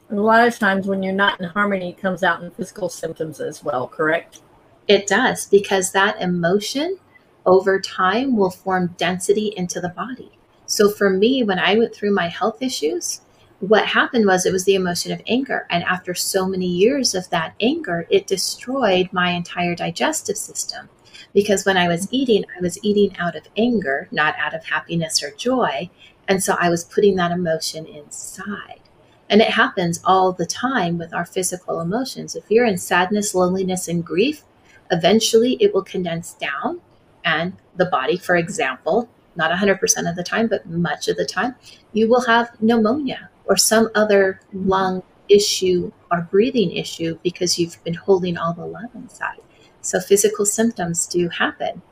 And 0.09 0.19
a 0.19 0.23
lot 0.23 0.47
of 0.47 0.59
times 0.59 0.87
when 0.87 1.03
you're 1.03 1.13
not 1.13 1.41
in 1.41 1.49
harmony, 1.49 1.91
it 1.91 1.99
comes 1.99 2.23
out 2.23 2.43
in 2.43 2.51
physical 2.51 2.89
symptoms 2.89 3.41
as 3.41 3.63
well, 3.63 3.87
correct? 3.87 4.41
It 4.89 5.07
does, 5.07 5.47
because 5.47 5.93
that 5.93 6.21
emotion 6.21 6.99
over 7.47 7.81
time 7.81 8.37
will 8.37 8.51
form 8.51 8.95
density 8.99 9.55
into 9.57 9.81
the 9.81 9.89
body. 9.89 10.33
So 10.67 10.91
for 10.91 11.11
me, 11.11 11.43
when 11.43 11.59
I 11.59 11.77
went 11.77 11.95
through 11.95 12.13
my 12.13 12.29
health 12.29 12.61
issues, 12.61 13.21
what 13.61 13.87
happened 13.87 14.27
was 14.27 14.47
it 14.47 14.53
was 14.53 14.65
the 14.65 14.75
emotion 14.75 15.13
of 15.13 15.23
anger. 15.27 15.67
And 15.71 15.85
after 15.85 16.15
so 16.15 16.47
many 16.47 16.67
years 16.67 17.15
of 17.15 17.29
that 17.31 17.55
anger, 17.61 18.07
it 18.11 18.27
destroyed 18.27 19.11
my 19.13 19.31
entire 19.31 19.75
digestive 19.75 20.37
system. 20.37 20.89
Because 21.33 21.65
when 21.65 21.77
I 21.77 21.89
was 21.89 22.09
eating, 22.11 22.45
I 22.57 22.61
was 22.61 22.79
eating 22.83 23.17
out 23.19 23.37
of 23.37 23.47
anger, 23.57 24.09
not 24.11 24.35
out 24.39 24.55
of 24.55 24.65
happiness 24.65 25.23
or 25.23 25.31
joy. 25.31 25.91
And 26.29 26.43
so 26.43 26.57
I 26.59 26.71
was 26.71 26.85
putting 26.85 27.17
that 27.17 27.33
emotion 27.33 27.87
inside. 27.87 28.81
And 29.29 29.41
it 29.41 29.51
happens 29.51 30.01
all 30.05 30.33
the 30.33 30.47
time 30.47 30.99
with 30.99 31.15
our 31.15 31.25
physical 31.25 31.81
emotions. 31.81 32.35
If 32.35 32.51
you're 32.51 32.65
in 32.65 32.79
sadness, 32.79 33.35
loneliness, 33.35 33.87
and 33.87 34.05
grief, 34.05 34.43
eventually 34.91 35.57
it 35.61 35.73
will 35.73 35.85
condense 35.85 36.35
down. 36.35 36.81
And 37.25 37.53
the 37.77 37.87
body, 37.87 38.17
for 38.17 38.35
example, 38.37 39.09
not 39.37 39.53
100% 39.53 40.11
of 40.11 40.17
the 40.17 40.25
time, 40.25 40.49
but 40.49 40.67
much 40.67 41.07
of 41.07 41.17
the 41.17 41.25
time, 41.25 41.55
you 41.93 42.09
will 42.09 42.23
have 42.23 42.61
pneumonia 42.61 43.31
or 43.45 43.57
some 43.57 43.89
other 43.95 44.41
lung 44.53 45.03
issue 45.29 45.93
or 46.11 46.23
breathing 46.23 46.73
issue 46.73 47.19
because 47.23 47.59
you've 47.59 47.83
been 47.85 47.95
holding 47.95 48.37
all 48.37 48.53
the 48.53 48.67
love 48.67 48.91
inside. 48.95 49.39
So 49.81 50.01
physical 50.01 50.47
symptoms 50.47 51.07
do 51.07 51.29
happen. 51.29 51.83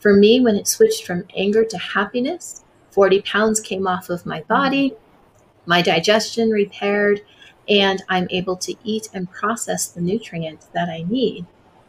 For 0.00 0.12
me, 0.12 0.40
when 0.40 0.56
it 0.56 0.68
switched 0.68 1.04
from 1.04 1.24
anger 1.36 1.64
to 1.64 1.78
happiness, 1.78 2.64
40 2.90 3.22
pounds 3.22 3.60
came 3.60 3.86
off 3.86 4.10
of 4.10 4.26
my 4.26 4.42
body 4.42 4.96
my 5.68 5.82
digestion 5.82 6.48
repaired, 6.48 7.20
and 7.68 8.02
I'm 8.08 8.26
able 8.30 8.56
to 8.56 8.74
eat 8.84 9.10
and 9.12 9.30
process 9.30 9.86
the 9.86 10.00
nutrients 10.00 10.66
that 10.72 10.88
I 10.88 11.04
need. 11.06 11.44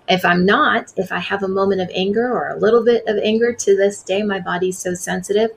If 0.09 0.25
I'm 0.25 0.45
not, 0.45 0.91
if 0.97 1.13
I 1.13 1.19
have 1.19 1.43
a 1.43 1.47
moment 1.47 1.79
of 1.79 1.89
anger 1.93 2.29
or 2.29 2.49
a 2.49 2.59
little 2.59 2.83
bit 2.83 3.07
of 3.07 3.17
anger 3.23 3.53
to 3.53 3.77
this 3.77 4.03
day, 4.03 4.21
my 4.21 4.41
body's 4.41 4.77
so 4.77 4.95
sensitive, 4.95 5.51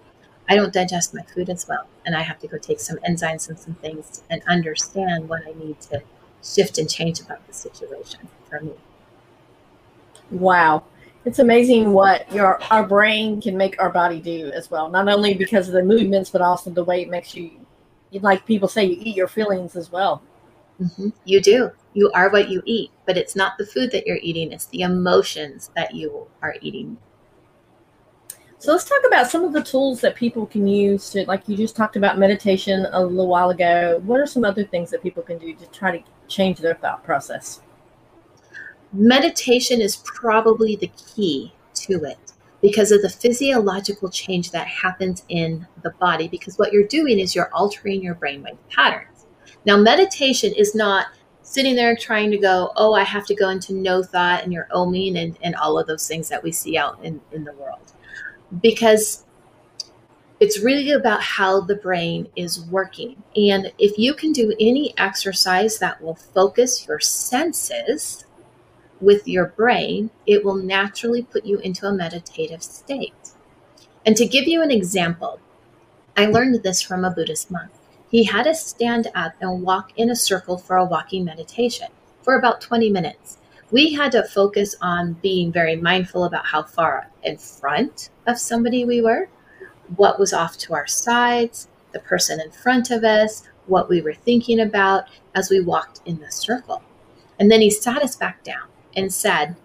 I 0.49 0.55
don't 0.55 0.73
digest 0.73 1.15
my 1.15 1.23
food 1.23 1.51
as 1.51 1.67
well. 1.67 1.89
And 2.07 2.15
I 2.15 2.23
have 2.23 2.39
to 2.41 2.47
go 2.47 2.59
take 2.59 2.79
some 2.79 2.99
enzymes 2.99 3.49
and 3.49 3.59
some 3.59 3.75
things 3.75 4.23
and 4.31 4.41
understand 4.47 5.29
what 5.29 5.43
I 5.45 5.53
need 5.59 5.81
to 5.91 6.03
shift 6.45 6.79
and 6.79 6.89
change 6.89 7.19
about 7.21 7.45
the 7.49 7.53
situation 7.53 8.29
for 8.49 8.61
me. 8.61 8.75
Wow. 10.33 10.85
It's 11.25 11.39
amazing 11.39 11.93
what 11.93 12.31
your 12.33 12.61
our 12.73 12.85
brain 12.85 13.41
can 13.41 13.57
make 13.57 13.81
our 13.81 13.91
body 13.91 14.21
do 14.21 14.51
as 14.53 14.71
well. 14.71 14.89
Not 14.89 15.09
only 15.09 15.35
because 15.35 15.69
of 15.69 15.75
the 15.75 15.83
movements, 15.85 16.31
but 16.31 16.41
also 16.41 16.71
the 16.71 16.83
way 16.83 17.03
it 17.03 17.09
makes 17.09 17.35
you 17.37 17.53
like 18.21 18.45
people 18.45 18.69
say, 18.69 18.85
you 18.85 18.97
eat 19.01 19.17
your 19.17 19.29
feelings 19.29 19.77
as 19.77 19.91
well. 19.91 20.23
Mm-hmm. 20.81 21.09
You 21.25 21.41
do. 21.41 21.71
You 21.95 22.11
are 22.15 22.31
what 22.31 22.49
you 22.49 22.63
eat, 22.67 22.91
but 23.07 23.17
it's 23.17 23.37
not 23.37 23.57
the 23.59 23.67
food 23.67 23.91
that 23.93 24.07
you're 24.07 24.19
eating, 24.23 24.53
it's 24.53 24.67
the 24.67 24.83
emotions 24.83 25.71
that 25.77 25.95
you 25.95 26.27
are 26.43 26.57
eating. 26.61 26.97
So 28.59 28.73
let's 28.73 28.85
talk 28.85 29.03
about 29.07 29.29
some 29.29 29.45
of 29.45 29.53
the 29.53 29.63
tools 29.63 30.01
that 30.03 30.15
people 30.15 30.47
can 30.47 30.67
use 30.67 31.11
to, 31.11 31.25
like 31.27 31.49
you 31.49 31.57
just 31.57 31.75
talked 31.75 31.97
about 31.97 32.19
meditation 32.19 32.87
a 32.93 33.03
little 33.05 33.27
while 33.27 33.51
ago. 33.51 34.01
What 34.05 34.21
are 34.21 34.27
some 34.27 34.45
other 34.45 34.65
things 34.65 34.91
that 34.91 35.03
people 35.03 35.23
can 35.23 35.39
do 35.39 35.53
to 35.55 35.67
try 35.67 35.99
to 35.99 36.05
change 36.29 36.61
their 36.61 36.75
thought 36.75 37.03
process? 37.03 37.61
Meditation 38.93 39.81
is 39.81 39.97
probably 40.05 40.77
the 40.77 40.91
key 41.15 41.53
to 41.75 42.05
it 42.05 42.19
because 42.61 42.93
of 42.93 43.03
the 43.03 43.09
physiological 43.09 44.09
change 44.09 44.51
that 44.51 44.67
happens 44.67 45.25
in 45.29 45.67
the 45.83 45.91
body. 45.91 46.29
Because 46.29 46.59
what 46.59 46.73
you're 46.73 46.87
doing 46.87 47.19
is 47.19 47.35
you're 47.35 47.53
altering 47.53 48.03
your 48.03 48.15
brainwave 48.15 48.59
patterns. 48.71 49.27
Now, 49.65 49.77
meditation 49.77 50.53
is 50.55 50.75
not 50.75 51.07
sitting 51.43 51.75
there 51.75 51.97
trying 51.97 52.31
to 52.31 52.39
go, 52.39 52.73
oh, 52.77 52.95
I 52.95 53.03
have 53.03 53.27
to 53.27 53.35
go 53.35 53.51
into 53.51 53.75
no 53.75 54.03
thought 54.03 54.43
and 54.43 54.53
you're 54.53 54.69
oming 54.75 55.17
and, 55.19 55.39
and 55.43 55.55
all 55.57 55.79
of 55.79 55.87
those 55.87 56.07
things 56.07 56.29
that 56.29 56.43
we 56.43 56.53
see 56.53 56.77
out 56.77 57.03
in, 57.03 57.21
in 57.33 57.45
the 57.45 57.53
world. 57.55 57.93
Because 58.61 59.25
it's 60.41 60.61
really 60.61 60.91
about 60.91 61.23
how 61.23 61.61
the 61.61 61.77
brain 61.77 62.29
is 62.37 62.65
working. 62.67 63.23
And 63.37 63.73
if 63.79 63.97
you 63.99 64.15
can 64.15 64.33
do 64.33 64.53
any 64.59 64.93
exercise 64.99 65.79
that 65.79 66.03
will 66.03 66.17
focus 66.17 66.87
your 66.87 67.01
senses, 67.01 68.25
with 69.03 69.27
your 69.27 69.47
brain, 69.47 70.11
it 70.27 70.45
will 70.45 70.55
naturally 70.55 71.23
put 71.23 71.45
you 71.45 71.59
into 71.59 71.87
a 71.87 71.93
meditative 71.93 72.63
state. 72.63 73.33
And 74.07 74.17
to 74.17 74.27
give 74.27 74.47
you 74.47 74.63
an 74.63 74.71
example, 74.71 75.41
I 76.17 76.27
learned 76.27 76.63
this 76.63 76.81
from 76.81 77.05
a 77.05 77.11
Buddhist 77.11 77.51
monk. 77.51 77.71
He 78.11 78.25
had 78.25 78.47
us 78.47 78.65
stand 78.65 79.09
up 79.15 79.33
and 79.41 79.63
walk 79.63 79.93
in 79.97 80.11
a 80.11 80.17
circle 80.17 80.59
for 80.59 80.77
a 80.77 80.85
walking 80.85 81.25
meditation 81.25 81.89
for 82.23 82.37
about 82.37 82.61
20 82.61 82.91
minutes. 82.91 83.39
We 83.71 83.95
had 83.95 84.13
to 84.13 84.25
focus 84.25 84.75
on 84.83 85.15
being 85.15 85.51
very 85.51 85.77
mindful 85.77 86.25
about 86.25 86.47
how 86.47 86.63
far 86.63 87.09
in 87.23 87.39
front 87.39 88.11
of 88.27 88.39
somebody 88.39 88.85
we 88.85 89.01
were, 89.01 89.29
what 89.97 90.19
was 90.19 90.33
off 90.33 90.59
to 90.59 90.75
our 90.75 90.87
sides, 90.87 91.69
the 91.93 92.01
person 92.01 92.41
in 92.41 92.51
front 92.51 92.91
of 92.91 93.03
us, 93.03 93.49
what 93.67 93.89
we 93.89 94.03
were 94.03 94.15
thinking 94.15 94.61
about 94.61 95.05
as 95.35 95.49
we 95.49 95.61
walked 95.61 96.03
in 96.05 96.21
the 96.21 96.31
circle. 96.31 96.83
And 97.41 97.51
then 97.51 97.61
he 97.61 97.71
sat 97.71 98.03
us 98.03 98.15
back 98.15 98.45
down 98.45 98.69
and 98.97 99.13
said, 99.13 99.57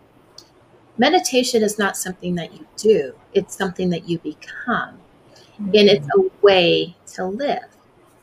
meditation 0.97 1.63
is 1.63 1.77
not 1.77 1.97
something 1.97 2.35
that 2.35 2.53
you 2.53 2.65
do, 2.75 3.13
it's 3.33 3.57
something 3.57 3.89
that 3.89 4.07
you 4.07 4.19
become. 4.19 4.99
Mm-hmm. 5.53 5.65
And 5.75 5.89
it's 5.89 6.07
a 6.15 6.29
way 6.41 6.95
to 7.13 7.25
live. 7.25 7.65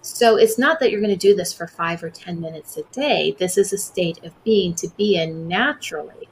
So 0.03 0.37
it's 0.37 0.59
not 0.59 0.81
that 0.81 0.91
you're 0.91 1.01
going 1.01 1.19
to 1.19 1.29
do 1.29 1.35
this 1.35 1.53
for 1.53 1.67
five 1.67 2.03
or 2.03 2.11
10 2.11 2.39
minutes 2.39 2.77
a 2.77 2.83
day. 2.93 3.35
This 3.39 3.57
is 3.57 3.73
a 3.73 3.79
state 3.79 4.23
of 4.23 4.45
being 4.45 4.75
to 4.75 4.89
be 4.99 5.17
in 5.17 5.49
naturally. 5.49 6.29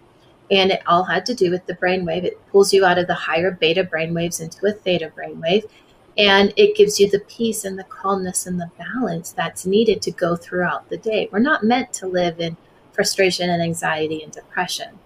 And 0.50 0.70
it 0.70 0.82
all 0.86 1.04
had 1.04 1.24
to 1.26 1.34
do 1.34 1.50
with 1.50 1.64
the 1.64 1.74
brainwave. 1.76 2.24
It 2.24 2.46
pulls 2.48 2.74
you 2.74 2.84
out 2.84 2.98
of 2.98 3.06
the 3.06 3.14
higher 3.14 3.50
beta 3.50 3.82
brainwaves 3.82 4.42
into 4.42 4.66
a 4.66 4.72
theta 4.72 5.10
brainwave. 5.16 5.64
And 6.18 6.52
it 6.58 6.76
gives 6.76 7.00
you 7.00 7.08
the 7.08 7.20
peace 7.20 7.64
and 7.64 7.78
the 7.78 7.84
calmness 7.84 8.46
and 8.46 8.60
the 8.60 8.70
balance 8.76 9.32
that's 9.32 9.64
needed 9.64 10.02
to 10.02 10.10
go 10.10 10.36
throughout 10.36 10.90
the 10.90 10.98
day. 10.98 11.30
We're 11.32 11.38
not 11.38 11.64
meant 11.64 11.94
to 11.94 12.06
live 12.06 12.40
in 12.40 12.58
frustration 12.92 13.50
and 13.50 13.62
anxiety 13.62 14.22
and 14.22 14.32
depression. 14.32 14.98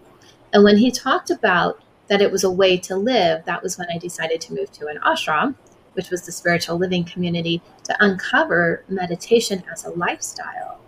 And 0.53 0.65
when 0.65 0.77
he 0.77 0.91
talked 0.91 1.31
about 1.31 1.81
that 2.09 2.23
it 2.23 2.31
was 2.31 2.45
a 2.45 2.51
way 2.51 2.77
to 2.79 2.97
live, 2.97 3.45
that 3.45 3.63
was 3.63 3.79
when 3.79 3.89
I 3.91 3.99
decided 3.99 4.41
to 4.43 4.55
move 4.55 4.71
to 4.73 4.87
an 4.87 4.99
ashram, 4.99 5.55
which 5.95 6.11
was 6.11 6.23
the 6.23 6.33
spiritual 6.33 6.77
living 6.77 7.05
community, 7.05 7.63
to 7.85 7.97
uncover 8.01 8.85
meditation 8.89 9.63
as 9.73 9.85
a 9.85 9.91
lifestyle. 9.91 10.79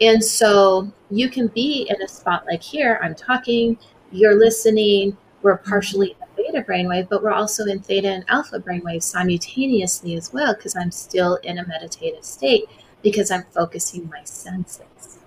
And 0.00 0.22
so 0.22 0.92
you 1.10 1.28
can 1.28 1.48
be 1.48 1.86
in 1.88 2.00
a 2.02 2.08
spot 2.08 2.46
like 2.46 2.62
here, 2.62 3.00
I'm 3.02 3.14
talking, 3.14 3.78
you're 4.12 4.38
listening, 4.38 5.16
we're 5.42 5.56
partially 5.58 6.10
in 6.10 6.26
beta 6.36 6.62
brainwave, 6.62 7.08
but 7.08 7.22
we're 7.22 7.32
also 7.32 7.64
in 7.64 7.80
theta 7.80 8.08
and 8.08 8.24
alpha 8.28 8.58
brainwave 8.58 9.02
simultaneously 9.02 10.14
as 10.14 10.32
well, 10.32 10.54
because 10.54 10.76
I'm 10.76 10.90
still 10.90 11.36
in 11.36 11.58
a 11.58 11.66
meditative 11.66 12.24
state 12.24 12.64
because 13.02 13.30
I'm 13.30 13.44
focusing 13.50 14.08
my 14.08 14.22
senses. 14.24 15.17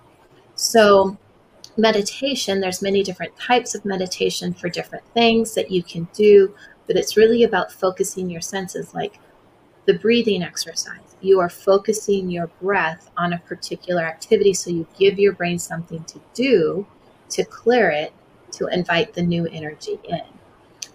So 0.61 1.17
meditation, 1.75 2.61
there's 2.61 2.83
many 2.83 3.01
different 3.01 3.35
types 3.35 3.73
of 3.73 3.83
meditation 3.83 4.53
for 4.53 4.69
different 4.69 5.03
things 5.15 5.55
that 5.55 5.71
you 5.71 5.81
can 5.81 6.07
do, 6.13 6.53
but 6.85 6.95
it's 6.95 7.17
really 7.17 7.43
about 7.43 7.71
focusing 7.71 8.29
your 8.29 8.41
senses 8.41 8.93
like 8.93 9.19
the 9.87 9.95
breathing 9.95 10.43
exercise. 10.43 11.15
You 11.19 11.39
are 11.39 11.49
focusing 11.49 12.29
your 12.29 12.45
breath 12.61 13.09
on 13.17 13.33
a 13.33 13.39
particular 13.39 14.03
activity 14.03 14.53
so 14.53 14.69
you 14.69 14.85
give 14.99 15.17
your 15.17 15.33
brain 15.33 15.57
something 15.57 16.03
to 16.03 16.21
do 16.35 16.85
to 17.29 17.43
clear 17.43 17.89
it 17.89 18.13
to 18.51 18.67
invite 18.67 19.15
the 19.15 19.23
new 19.23 19.47
energy 19.47 19.99
in. 20.03 20.21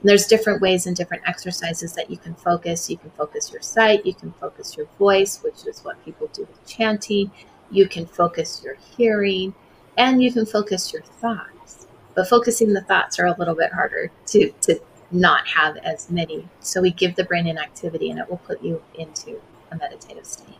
There's 0.04 0.26
different 0.26 0.62
ways 0.62 0.86
and 0.86 0.94
different 0.94 1.24
exercises 1.26 1.92
that 1.94 2.08
you 2.08 2.18
can 2.18 2.36
focus. 2.36 2.88
You 2.88 2.98
can 2.98 3.10
focus 3.10 3.50
your 3.52 3.62
sight, 3.62 4.06
you 4.06 4.14
can 4.14 4.30
focus 4.34 4.76
your 4.76 4.86
voice, 4.96 5.42
which 5.42 5.66
is 5.66 5.80
what 5.80 6.04
people 6.04 6.28
do 6.32 6.42
with 6.42 6.64
chanting. 6.68 7.32
You 7.70 7.88
can 7.88 8.06
focus 8.06 8.62
your 8.64 8.76
hearing, 8.96 9.54
and 9.96 10.22
you 10.22 10.32
can 10.32 10.46
focus 10.46 10.92
your 10.92 11.02
thoughts. 11.02 11.86
But 12.14 12.28
focusing 12.28 12.72
the 12.72 12.82
thoughts 12.82 13.18
are 13.18 13.26
a 13.26 13.36
little 13.38 13.54
bit 13.54 13.72
harder 13.72 14.10
to, 14.26 14.50
to 14.62 14.80
not 15.10 15.46
have 15.46 15.76
as 15.78 16.10
many. 16.10 16.48
So 16.60 16.80
we 16.80 16.90
give 16.92 17.14
the 17.14 17.24
brain 17.24 17.46
an 17.46 17.58
activity 17.58 18.10
and 18.10 18.18
it 18.18 18.28
will 18.28 18.38
put 18.38 18.62
you 18.62 18.82
into 18.94 19.40
a 19.70 19.76
meditative 19.76 20.26
state. 20.26 20.56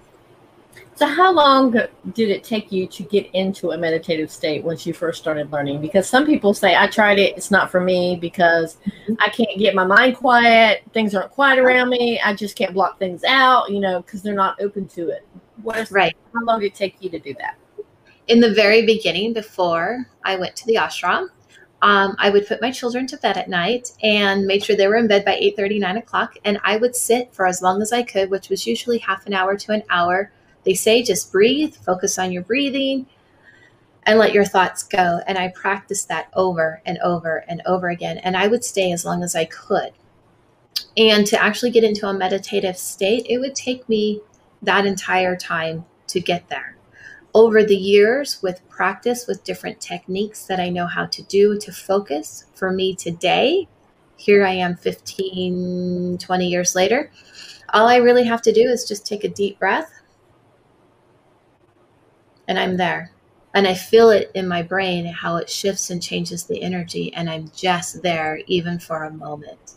So, 0.95 1.07
how 1.07 1.31
long 1.31 1.73
did 1.73 2.31
it 2.31 2.43
take 2.43 2.73
you 2.73 2.87
to 2.87 3.03
get 3.03 3.29
into 3.35 3.73
a 3.73 3.79
meditative 3.79 4.31
state 4.31 4.65
once 4.65 4.87
you 4.87 4.95
first 4.95 5.21
started 5.21 5.53
learning? 5.53 5.83
Because 5.83 6.09
some 6.09 6.25
people 6.25 6.55
say, 6.55 6.75
I 6.75 6.87
tried 6.87 7.19
it, 7.19 7.37
it's 7.37 7.51
not 7.51 7.71
for 7.71 7.81
me 7.81 8.17
because 8.17 8.77
mm-hmm. 8.77 9.13
I 9.21 9.29
can't 9.29 9.59
get 9.59 9.75
my 9.75 9.85
mind 9.85 10.17
quiet, 10.17 10.85
things 10.95 11.15
aren't 11.15 11.33
quiet 11.33 11.59
around 11.59 11.91
me, 11.91 12.19
I 12.21 12.33
just 12.33 12.57
can't 12.57 12.73
block 12.73 12.99
things 12.99 13.25
out, 13.25 13.71
you 13.71 13.79
know, 13.79 14.01
because 14.01 14.23
they're 14.23 14.35
not 14.35 14.59
open 14.59 14.89
to 14.89 15.11
it. 15.11 15.27
What 15.63 15.79
is, 15.79 15.91
right. 15.91 16.17
How 16.35 16.45
long 16.45 16.61
did 16.61 16.67
it 16.67 16.75
take 16.75 16.97
you 17.01 17.11
to 17.11 17.19
do 17.19 17.35
that? 17.35 17.57
In 18.29 18.41
the 18.41 18.53
very 18.53 18.85
beginning, 18.85 19.33
before 19.33 20.07
I 20.25 20.37
went 20.37 20.57
to 20.57 20.67
the 20.67 20.75
ashram, 20.75 21.29
um, 21.83 22.17
I 22.19 22.31
would 22.31 22.47
put 22.47 22.61
my 22.61 22.71
children 22.71 23.07
to 23.09 23.17
bed 23.19 23.37
at 23.37 23.49
night 23.49 23.93
and 24.03 24.47
made 24.47 24.65
sure 24.65 24.77
they 24.77 24.89
were 24.89 24.97
in 24.97 25.07
bed 25.07 25.25
by 25.25 25.37
8 25.37 25.57
30, 25.57 25.79
9 25.79 25.97
o'clock. 25.99 26.35
And 26.45 26.59
I 26.65 26.77
would 26.77 26.97
sit 26.97 27.33
for 27.33 27.47
as 27.47 27.63
long 27.63 27.83
as 27.83 27.93
I 27.93 28.03
could, 28.03 28.31
which 28.31 28.49
was 28.49 28.67
usually 28.67 28.99
half 28.99 29.27
an 29.27 29.35
hour 29.35 29.57
to 29.57 29.73
an 29.73 29.83
hour 29.91 30.33
they 30.67 30.75
say 30.75 31.03
just 31.03 31.31
breathe, 31.31 31.77
focus 31.77 32.19
on 32.19 32.33
your 32.33 32.43
breathing, 32.43 33.07
and 34.03 34.19
let 34.19 34.33
your 34.33 34.45
thoughts 34.45 34.83
go. 34.83 35.21
And 35.27 35.39
I 35.39 35.49
practiced 35.55 36.09
that 36.09 36.29
over 36.35 36.83
and 36.85 36.99
over 36.99 37.45
and 37.49 37.63
over 37.67 37.89
again. 37.89 38.19
And 38.19 38.37
I 38.37 38.49
would 38.49 38.65
stay 38.65 38.91
as 38.91 39.05
long 39.05 39.23
as 39.23 39.37
I 39.37 39.45
could. 39.45 39.93
And 40.97 41.25
to 41.29 41.41
actually 41.41 41.71
get 41.71 41.85
into 41.85 42.09
a 42.09 42.13
meditative 42.13 42.77
state, 42.77 43.27
it 43.31 43.39
would 43.39 43.55
take 43.55 43.89
me 43.89 44.21
that 44.67 44.87
entire 44.87 45.37
time 45.37 45.85
to 46.09 46.21
get 46.21 46.49
there. 46.49 46.77
Over 47.35 47.65
the 47.65 47.77
years, 47.77 48.43
with 48.43 48.67
practice, 48.69 49.27
with 49.27 49.45
different 49.45 49.81
techniques 49.81 50.47
that 50.47 50.61
I 50.61 50.69
know 50.69 50.87
how 50.87 51.07
to 51.07 51.23
do 51.25 51.59
to 51.59 51.73
focus, 51.73 52.47
for 52.55 52.71
me 52.71 52.95
today, 52.95 53.69
here 54.17 54.45
I 54.45 54.53
am 54.53 54.77
15, 54.77 56.19
20 56.19 56.49
years 56.49 56.75
later, 56.75 57.11
all 57.73 57.89
I 57.89 57.97
really 57.97 58.25
have 58.25 58.43
to 58.43 58.53
do 58.53 58.63
is 58.63 58.89
just 58.89 59.07
take 59.07 59.25
a 59.25 59.29
deep 59.29 59.59
breath 59.59 59.93
and 62.49 62.59
I'm 62.59 62.77
there. 62.77 63.13
And 63.55 63.67
I 63.67 63.75
feel 63.75 64.11
it 64.11 64.31
in 64.35 64.47
my 64.47 64.63
brain 64.63 65.07
how 65.07 65.37
it 65.37 65.49
shifts 65.49 65.91
and 65.91 66.03
changes 66.03 66.45
the 66.45 66.63
energy, 66.63 67.13
and 67.15 67.31
I'm 67.31 67.51
just 67.57 68.03
there 68.03 68.41
even 68.47 68.79
for 68.79 69.05
a 69.05 69.11
moment. 69.11 69.73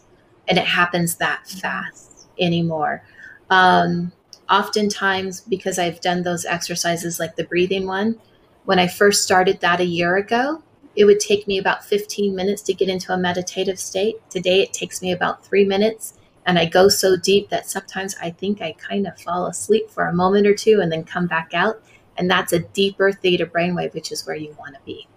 And 0.50 0.58
it 0.58 0.66
happens 0.66 1.16
that 1.16 1.48
fast 1.48 2.28
anymore. 2.38 3.04
Um, 3.50 4.12
oftentimes, 4.50 5.42
because 5.42 5.80
I've 5.80 6.02
done 6.02 6.24
those 6.24 6.46
exercises 6.46 7.20
like 7.20 7.36
the 7.36 7.44
breathing 7.44 7.86
one, 7.86 8.20
when 8.66 8.80
I 8.80 8.88
first 8.88 9.24
started 9.24 9.60
that 9.62 9.80
a 9.80 9.86
year 9.86 10.18
ago, 10.18 10.62
it 10.96 11.06
would 11.06 11.20
take 11.20 11.48
me 11.48 11.58
about 11.58 11.86
15 11.86 12.36
minutes 12.36 12.62
to 12.64 12.74
get 12.74 12.90
into 12.90 13.14
a 13.14 13.18
meditative 13.18 13.80
state. 13.80 14.16
Today, 14.30 14.62
it 14.62 14.74
takes 14.74 15.02
me 15.02 15.12
about 15.12 15.46
three 15.46 15.66
minutes. 15.66 16.16
And 16.46 16.58
I 16.58 16.66
go 16.66 16.90
so 16.90 17.16
deep 17.16 17.50
that 17.50 17.70
sometimes 17.70 18.16
I 18.22 18.32
think 18.32 18.62
I 18.62 18.74
kind 18.74 19.08
of 19.08 19.20
fall 19.20 19.46
asleep 19.46 19.90
for 19.90 20.06
a 20.06 20.14
moment 20.14 20.48
or 20.48 20.56
two 20.56 20.82
and 20.82 20.92
then 20.92 21.04
come 21.04 21.28
back 21.28 21.52
out. 21.54 21.82
And 22.18 22.30
that's 22.30 22.54
a 22.54 22.60
deeper 22.60 23.12
theta 23.12 23.46
brainwave, 23.46 23.94
which 23.94 24.12
is 24.12 24.26
where 24.26 24.36
you 24.36 24.56
want 24.60 24.76
to 24.76 24.82
be 24.86 25.08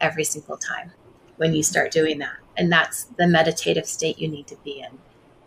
every 0.00 0.24
single 0.24 0.56
time 0.56 0.92
when 1.36 1.54
you 1.54 1.62
start 1.62 1.92
doing 1.92 2.18
that. 2.18 2.36
And 2.56 2.72
that's 2.72 3.04
the 3.04 3.26
meditative 3.26 3.86
state 3.86 4.18
you 4.18 4.28
need 4.28 4.46
to 4.48 4.56
be 4.64 4.80
in. 4.80 4.98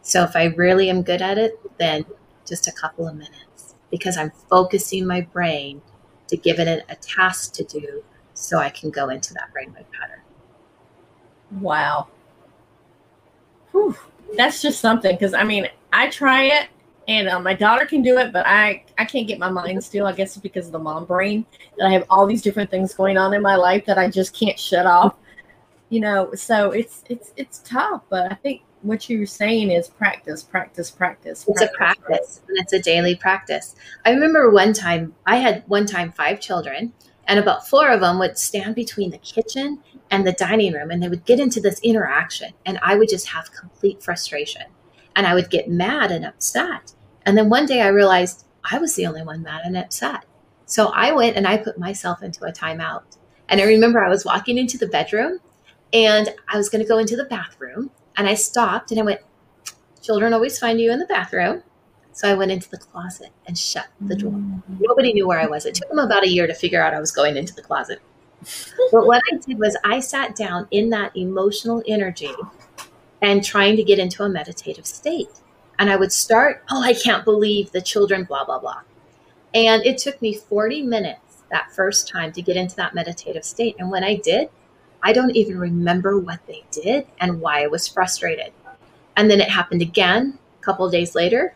So 0.01 0.23
if 0.23 0.35
I 0.35 0.45
really 0.45 0.89
am 0.89 1.01
good 1.01 1.21
at 1.21 1.37
it, 1.37 1.59
then 1.77 2.05
just 2.49 2.67
a 2.67 2.71
couple 2.71 3.07
of 3.07 3.15
minutes 3.15 3.75
because 3.91 4.17
I'm 4.17 4.31
focusing 4.49 5.05
my 5.07 5.21
brain 5.21 5.81
to 6.27 6.37
give 6.37 6.59
it 6.59 6.85
a 6.89 6.95
task 6.95 7.53
to 7.53 7.63
do 7.63 8.03
so 8.33 8.57
I 8.57 8.69
can 8.69 8.89
go 8.89 9.09
into 9.09 9.33
that 9.33 9.49
brainwave 9.53 9.85
pattern. 9.91 10.21
Wow. 11.59 12.07
Whew. 13.71 13.95
That's 14.35 14.61
just 14.61 14.79
something 14.79 15.11
because 15.11 15.33
I 15.33 15.43
mean, 15.43 15.67
I 15.91 16.09
try 16.09 16.43
it 16.43 16.67
and 17.07 17.27
uh, 17.27 17.39
my 17.39 17.55
daughter 17.55 17.85
can 17.85 18.03
do 18.03 18.17
it, 18.19 18.31
but 18.31 18.45
I 18.45 18.83
I 18.97 19.05
can't 19.05 19.27
get 19.27 19.39
my 19.39 19.49
mind 19.49 19.83
still. 19.83 20.05
I 20.05 20.13
guess 20.13 20.35
it's 20.35 20.43
because 20.43 20.67
of 20.67 20.71
the 20.71 20.79
mom 20.79 21.05
brain 21.05 21.45
that 21.77 21.87
I 21.87 21.91
have 21.91 22.05
all 22.09 22.27
these 22.27 22.43
different 22.43 22.69
things 22.69 22.93
going 22.93 23.17
on 23.17 23.33
in 23.33 23.41
my 23.41 23.55
life 23.55 23.85
that 23.87 23.97
I 23.97 24.09
just 24.09 24.37
can't 24.39 24.59
shut 24.59 24.85
off. 24.85 25.15
You 25.89 26.01
know, 26.01 26.33
so 26.35 26.69
it's 26.71 27.03
it's 27.09 27.33
it's 27.35 27.59
tough, 27.65 28.03
but 28.09 28.31
I 28.31 28.35
think 28.35 28.61
what 28.81 29.09
you're 29.09 29.25
saying 29.25 29.71
is 29.71 29.87
practice, 29.87 30.43
practice, 30.43 30.91
practice. 30.91 31.45
It's 31.47 31.61
a 31.61 31.69
practice, 31.69 32.41
and 32.47 32.57
it's 32.57 32.73
a 32.73 32.79
daily 32.79 33.15
practice. 33.15 33.75
I 34.05 34.11
remember 34.11 34.49
one 34.49 34.73
time 34.73 35.15
I 35.25 35.37
had 35.37 35.63
one 35.67 35.85
time 35.85 36.11
five 36.11 36.39
children, 36.39 36.93
and 37.27 37.39
about 37.39 37.67
four 37.67 37.89
of 37.89 38.01
them 38.01 38.19
would 38.19 38.37
stand 38.37 38.75
between 38.75 39.11
the 39.11 39.17
kitchen 39.17 39.79
and 40.11 40.25
the 40.25 40.31
dining 40.31 40.73
room, 40.73 40.91
and 40.91 41.03
they 41.03 41.09
would 41.09 41.25
get 41.25 41.39
into 41.39 41.59
this 41.59 41.79
interaction, 41.81 42.53
and 42.65 42.79
I 42.81 42.95
would 42.95 43.09
just 43.09 43.27
have 43.27 43.53
complete 43.53 44.03
frustration, 44.03 44.63
and 45.15 45.27
I 45.27 45.33
would 45.33 45.49
get 45.49 45.69
mad 45.69 46.11
and 46.11 46.25
upset 46.25 46.93
and 47.29 47.37
then 47.37 47.49
one 47.49 47.67
day 47.67 47.81
I 47.81 47.89
realized 47.89 48.45
I 48.71 48.79
was 48.79 48.95
the 48.95 49.05
only 49.05 49.21
one 49.21 49.43
mad 49.43 49.61
and 49.63 49.77
upset. 49.77 50.25
So 50.65 50.87
I 50.87 51.11
went 51.11 51.35
and 51.35 51.47
I 51.47 51.57
put 51.57 51.77
myself 51.77 52.23
into 52.23 52.43
a 52.43 52.51
timeout. 52.51 53.03
And 53.47 53.61
I 53.61 53.65
remember 53.65 54.03
I 54.03 54.09
was 54.09 54.25
walking 54.25 54.57
into 54.57 54.79
the 54.79 54.87
bedroom 54.87 55.39
and 55.93 56.33
I 56.47 56.57
was 56.57 56.69
going 56.69 56.83
to 56.83 56.87
go 56.87 56.97
into 56.97 57.15
the 57.15 57.25
bathroom. 57.25 57.91
And 58.19 58.27
I 58.27 58.35
stopped 58.35 58.91
and 58.91 58.99
I 58.99 59.03
went, 59.03 59.21
Children 60.01 60.33
always 60.33 60.59
find 60.59 60.79
you 60.79 60.91
in 60.91 60.99
the 60.99 61.05
bathroom. 61.05 61.63
So 62.11 62.29
I 62.29 62.33
went 62.33 62.51
into 62.51 62.69
the 62.69 62.77
closet 62.77 63.29
and 63.47 63.57
shut 63.57 63.87
the 64.01 64.15
door. 64.15 64.31
Mm-hmm. 64.31 64.77
Nobody 64.81 65.13
knew 65.13 65.27
where 65.27 65.39
I 65.39 65.45
was. 65.45 65.65
It 65.65 65.73
took 65.73 65.87
them 65.89 65.99
about 65.99 66.23
a 66.23 66.29
year 66.29 66.45
to 66.45 66.53
figure 66.53 66.81
out 66.81 66.93
I 66.93 66.99
was 66.99 67.11
going 67.11 67.37
into 67.37 67.55
the 67.55 67.61
closet. 67.61 68.01
but 68.91 69.07
what 69.07 69.21
I 69.31 69.37
did 69.37 69.57
was 69.57 69.77
I 69.83 69.99
sat 70.01 70.35
down 70.35 70.67
in 70.71 70.89
that 70.89 71.15
emotional 71.15 71.81
energy 71.87 72.33
and 73.21 73.43
trying 73.43 73.77
to 73.77 73.83
get 73.83 73.99
into 73.99 74.23
a 74.23 74.29
meditative 74.29 74.85
state 74.85 75.29
and 75.79 75.89
I 75.89 75.95
would 75.95 76.11
start, 76.11 76.63
oh, 76.69 76.83
I 76.83 76.93
can't 76.93 77.23
believe 77.23 77.71
the 77.71 77.81
children, 77.81 78.25
blah, 78.25 78.43
blah, 78.43 78.59
blah. 78.59 78.81
And 79.53 79.83
it 79.85 79.97
took 79.97 80.21
me 80.21 80.33
40 80.33 80.83
minutes 80.83 81.43
that 81.51 81.71
first 81.71 82.09
time 82.09 82.33
to 82.33 82.41
get 82.41 82.57
into 82.57 82.75
that 82.75 82.93
meditative 82.93 83.45
state. 83.45 83.77
And 83.79 83.89
when 83.89 84.03
I 84.03 84.15
did, 84.15 84.49
I 85.03 85.13
don't 85.13 85.35
even 85.35 85.57
remember 85.57 86.19
what 86.19 86.45
they 86.47 86.63
did 86.71 87.07
and 87.19 87.41
why 87.41 87.63
I 87.63 87.67
was 87.67 87.87
frustrated. 87.87 88.51
And 89.15 89.29
then 89.29 89.41
it 89.41 89.49
happened 89.49 89.81
again 89.81 90.37
a 90.59 90.63
couple 90.63 90.89
days 90.89 91.15
later. 91.15 91.53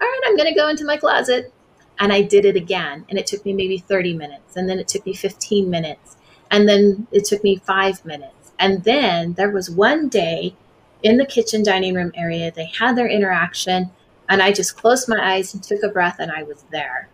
All 0.00 0.06
right, 0.06 0.20
I'm 0.26 0.36
going 0.36 0.52
to 0.52 0.58
go 0.58 0.68
into 0.68 0.84
my 0.84 0.96
closet. 0.96 1.52
And 2.00 2.12
I 2.12 2.22
did 2.22 2.44
it 2.44 2.54
again. 2.54 3.04
And 3.08 3.18
it 3.18 3.26
took 3.26 3.44
me 3.44 3.52
maybe 3.52 3.78
30 3.78 4.14
minutes. 4.14 4.56
And 4.56 4.68
then 4.68 4.78
it 4.78 4.86
took 4.86 5.04
me 5.04 5.14
15 5.14 5.68
minutes. 5.68 6.16
And 6.50 6.68
then 6.68 7.06
it 7.10 7.24
took 7.24 7.42
me 7.42 7.56
five 7.56 8.04
minutes. 8.04 8.52
And 8.58 8.84
then 8.84 9.34
there 9.34 9.50
was 9.50 9.70
one 9.70 10.08
day 10.08 10.54
in 11.02 11.16
the 11.16 11.26
kitchen 11.26 11.62
dining 11.62 11.94
room 11.94 12.12
area. 12.14 12.50
They 12.50 12.66
had 12.66 12.96
their 12.96 13.08
interaction, 13.08 13.90
and 14.28 14.42
I 14.42 14.52
just 14.52 14.76
closed 14.76 15.08
my 15.08 15.34
eyes 15.34 15.54
and 15.54 15.62
took 15.62 15.82
a 15.82 15.88
breath, 15.88 16.16
and 16.18 16.30
I 16.30 16.42
was 16.42 16.64
there. 16.70 17.08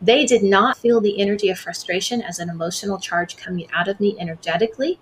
They 0.00 0.24
did 0.24 0.42
not 0.42 0.78
feel 0.78 1.00
the 1.00 1.20
energy 1.20 1.48
of 1.48 1.58
frustration 1.58 2.22
as 2.22 2.38
an 2.38 2.48
emotional 2.48 2.98
charge 2.98 3.36
coming 3.36 3.68
out 3.72 3.88
of 3.88 3.98
me 3.98 4.16
energetically. 4.18 5.00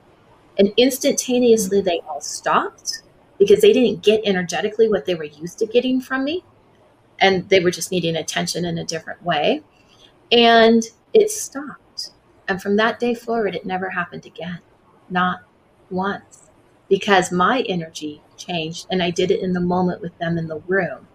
And 0.58 0.72
instantaneously, 0.76 1.82
they 1.82 2.00
all 2.08 2.20
stopped 2.22 3.02
because 3.38 3.60
they 3.60 3.72
didn't 3.72 4.02
get 4.02 4.22
energetically 4.24 4.88
what 4.88 5.04
they 5.04 5.14
were 5.14 5.24
used 5.24 5.58
to 5.58 5.66
getting 5.66 6.00
from 6.00 6.24
me. 6.24 6.44
And 7.18 7.48
they 7.50 7.60
were 7.60 7.70
just 7.70 7.90
needing 7.90 8.16
attention 8.16 8.64
in 8.64 8.78
a 8.78 8.84
different 8.84 9.22
way. 9.22 9.62
And 10.32 10.82
it 11.12 11.30
stopped. 11.30 12.10
And 12.48 12.62
from 12.62 12.76
that 12.76 12.98
day 12.98 13.14
forward, 13.14 13.54
it 13.54 13.66
never 13.66 13.90
happened 13.90 14.24
again. 14.24 14.60
Not 15.10 15.40
once. 15.90 16.48
Because 16.88 17.32
my 17.32 17.62
energy 17.68 18.22
changed 18.36 18.86
and 18.90 19.02
I 19.02 19.10
did 19.10 19.30
it 19.30 19.40
in 19.40 19.52
the 19.52 19.60
moment 19.60 20.00
with 20.00 20.16
them 20.18 20.38
in 20.38 20.46
the 20.46 20.60
room. 20.60 21.08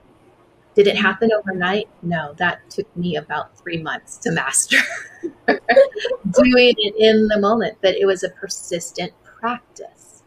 Did 0.74 0.88
it 0.88 0.96
happen 0.96 1.32
overnight? 1.34 1.90
No, 2.02 2.34
that 2.38 2.70
took 2.70 2.96
me 2.96 3.18
about 3.18 3.58
three 3.58 3.82
months 3.82 4.18
to 4.20 4.32
master 4.32 4.78
doing 5.52 6.76
it 6.78 6.96
in 6.98 7.28
the 7.28 7.40
moment, 7.40 7.78
but 7.82 7.96
it 7.96 8.06
was 8.06 8.24
a 8.24 8.30
persistent 8.30 9.12
practice. 9.24 10.24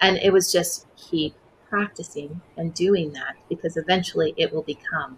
And 0.00 0.18
it 0.18 0.32
was 0.32 0.50
just 0.50 0.86
keep 0.96 1.34
practicing 1.68 2.40
and 2.56 2.74
doing 2.74 3.12
that 3.12 3.36
because 3.48 3.76
eventually 3.76 4.34
it 4.36 4.52
will 4.52 4.62
become. 4.62 5.16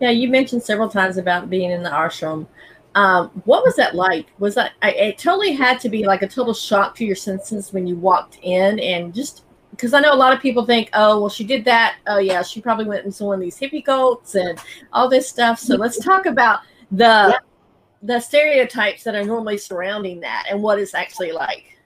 Yeah, 0.00 0.10
you 0.10 0.28
mentioned 0.28 0.62
several 0.62 0.88
times 0.88 1.18
about 1.18 1.50
being 1.50 1.70
in 1.70 1.82
the 1.82 1.90
ashram. 1.90 2.46
Um, 2.94 3.42
what 3.44 3.62
was 3.62 3.76
that 3.76 3.94
like? 3.94 4.26
Was 4.38 4.54
that 4.54 4.72
I, 4.82 4.92
it 4.92 5.18
totally 5.18 5.52
had 5.52 5.80
to 5.80 5.88
be 5.88 6.04
like 6.06 6.22
a 6.22 6.28
total 6.28 6.54
shock 6.54 6.94
to 6.96 7.04
your 7.04 7.16
senses 7.16 7.72
when 7.72 7.86
you 7.86 7.96
walked 7.96 8.38
in 8.42 8.78
and 8.80 9.14
just 9.14 9.43
because 9.74 9.92
I 9.92 10.00
know 10.00 10.14
a 10.14 10.16
lot 10.16 10.32
of 10.32 10.40
people 10.40 10.64
think, 10.64 10.88
oh, 10.92 11.20
well, 11.20 11.28
she 11.28 11.44
did 11.44 11.64
that. 11.64 11.96
Oh, 12.06 12.18
yeah, 12.18 12.42
she 12.42 12.60
probably 12.60 12.84
went 12.84 13.04
into 13.04 13.24
one 13.24 13.34
of 13.34 13.40
these 13.40 13.58
hippie 13.58 13.84
coats 13.84 14.34
and 14.36 14.58
all 14.92 15.08
this 15.08 15.28
stuff. 15.28 15.58
So 15.58 15.74
let's 15.76 15.98
talk 15.98 16.26
about 16.26 16.60
the 16.92 17.04
yeah. 17.04 17.38
the 18.02 18.20
stereotypes 18.20 19.02
that 19.04 19.14
are 19.14 19.24
normally 19.24 19.58
surrounding 19.58 20.20
that 20.20 20.46
and 20.48 20.62
what 20.62 20.78
it's 20.78 20.94
actually 20.94 21.32
like. 21.32 21.76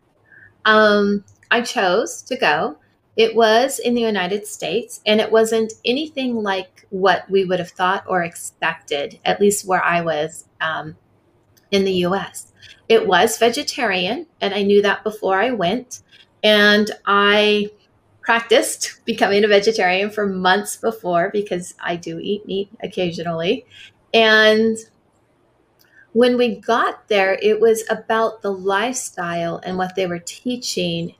Um, 0.64 1.24
I 1.50 1.62
chose 1.62 2.22
to 2.22 2.36
go. 2.36 2.76
It 3.16 3.34
was 3.34 3.78
in 3.78 3.94
the 3.94 4.02
United 4.02 4.46
States, 4.46 5.00
and 5.06 5.20
it 5.20 5.32
wasn't 5.32 5.72
anything 5.84 6.36
like 6.36 6.86
what 6.90 7.28
we 7.30 7.44
would 7.44 7.58
have 7.58 7.70
thought 7.70 8.04
or 8.06 8.22
expected, 8.22 9.18
at 9.24 9.40
least 9.40 9.66
where 9.66 9.82
I 9.82 10.02
was 10.02 10.44
um, 10.60 10.94
in 11.70 11.84
the 11.84 12.04
US. 12.06 12.52
It 12.88 13.06
was 13.06 13.38
vegetarian, 13.38 14.26
and 14.40 14.54
I 14.54 14.62
knew 14.62 14.82
that 14.82 15.04
before 15.04 15.40
I 15.40 15.50
went. 15.50 16.02
And 16.44 16.90
I 17.06 17.70
practiced 18.28 19.02
becoming 19.06 19.42
a 19.42 19.48
vegetarian 19.48 20.10
for 20.10 20.26
months 20.26 20.76
before 20.76 21.30
because 21.32 21.74
I 21.82 21.96
do 21.96 22.18
eat 22.18 22.44
meat 22.44 22.68
occasionally. 22.82 23.64
And 24.12 24.76
when 26.12 26.36
we 26.36 26.56
got 26.56 27.08
there, 27.08 27.38
it 27.40 27.58
was 27.58 27.84
about 27.88 28.42
the 28.42 28.52
lifestyle 28.52 29.62
and 29.64 29.78
what 29.78 29.94
they 29.94 30.06
were 30.06 30.18
teaching, 30.18 31.14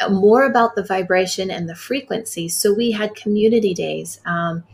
uh, 0.00 0.08
more 0.08 0.46
about 0.46 0.74
the 0.74 0.82
vibration 0.82 1.50
and 1.50 1.68
the 1.68 1.74
frequency. 1.74 2.48
So 2.48 2.72
we 2.72 2.92
had 2.92 3.14
community 3.14 3.74
days. 3.74 4.22
Um, 4.24 4.64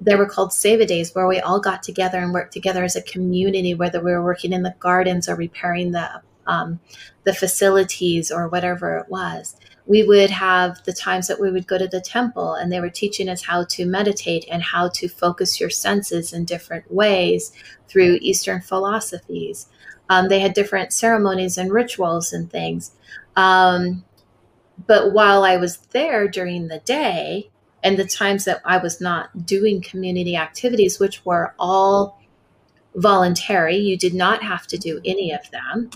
they 0.00 0.16
were 0.16 0.26
called 0.26 0.50
Seva 0.50 0.84
Days, 0.84 1.14
where 1.14 1.28
we 1.28 1.38
all 1.38 1.60
got 1.60 1.84
together 1.84 2.18
and 2.18 2.34
worked 2.34 2.54
together 2.54 2.82
as 2.82 2.96
a 2.96 3.02
community, 3.02 3.72
whether 3.72 4.00
we 4.00 4.10
were 4.10 4.24
working 4.24 4.52
in 4.52 4.64
the 4.64 4.74
gardens 4.80 5.28
or 5.28 5.36
repairing 5.36 5.92
the 5.92 6.22
um, 6.48 6.80
the 7.22 7.34
facilities 7.34 8.32
or 8.32 8.48
whatever 8.48 8.98
it 8.98 9.08
was 9.08 9.54
we 9.86 10.02
would 10.02 10.30
have 10.30 10.82
the 10.84 10.92
times 10.92 11.28
that 11.28 11.40
we 11.40 11.50
would 11.50 11.66
go 11.66 11.78
to 11.78 11.86
the 11.86 12.00
temple 12.00 12.54
and 12.54 12.72
they 12.72 12.80
were 12.80 12.90
teaching 12.90 13.28
us 13.28 13.44
how 13.44 13.64
to 13.64 13.86
meditate 13.86 14.44
and 14.50 14.62
how 14.62 14.88
to 14.88 15.08
focus 15.08 15.60
your 15.60 15.70
senses 15.70 16.32
in 16.32 16.44
different 16.44 16.92
ways 16.92 17.52
through 17.88 18.18
Eastern 18.20 18.60
philosophies. 18.60 19.68
Um, 20.08 20.28
they 20.28 20.40
had 20.40 20.54
different 20.54 20.92
ceremonies 20.92 21.56
and 21.56 21.72
rituals 21.72 22.32
and 22.32 22.50
things. 22.50 22.92
Um, 23.36 24.04
but 24.86 25.12
while 25.12 25.44
I 25.44 25.56
was 25.56 25.78
there 25.92 26.28
during 26.28 26.68
the 26.68 26.80
day 26.80 27.50
and 27.82 27.96
the 27.96 28.04
times 28.04 28.44
that 28.44 28.60
I 28.64 28.78
was 28.78 29.00
not 29.00 29.46
doing 29.46 29.80
community 29.80 30.36
activities, 30.36 30.98
which 30.98 31.24
were 31.24 31.54
all 31.58 32.20
voluntary, 32.96 33.76
you 33.76 33.96
did 33.96 34.14
not 34.14 34.42
have 34.42 34.66
to 34.66 34.78
do 34.78 35.00
any 35.04 35.32
of 35.32 35.48
them 35.50 35.90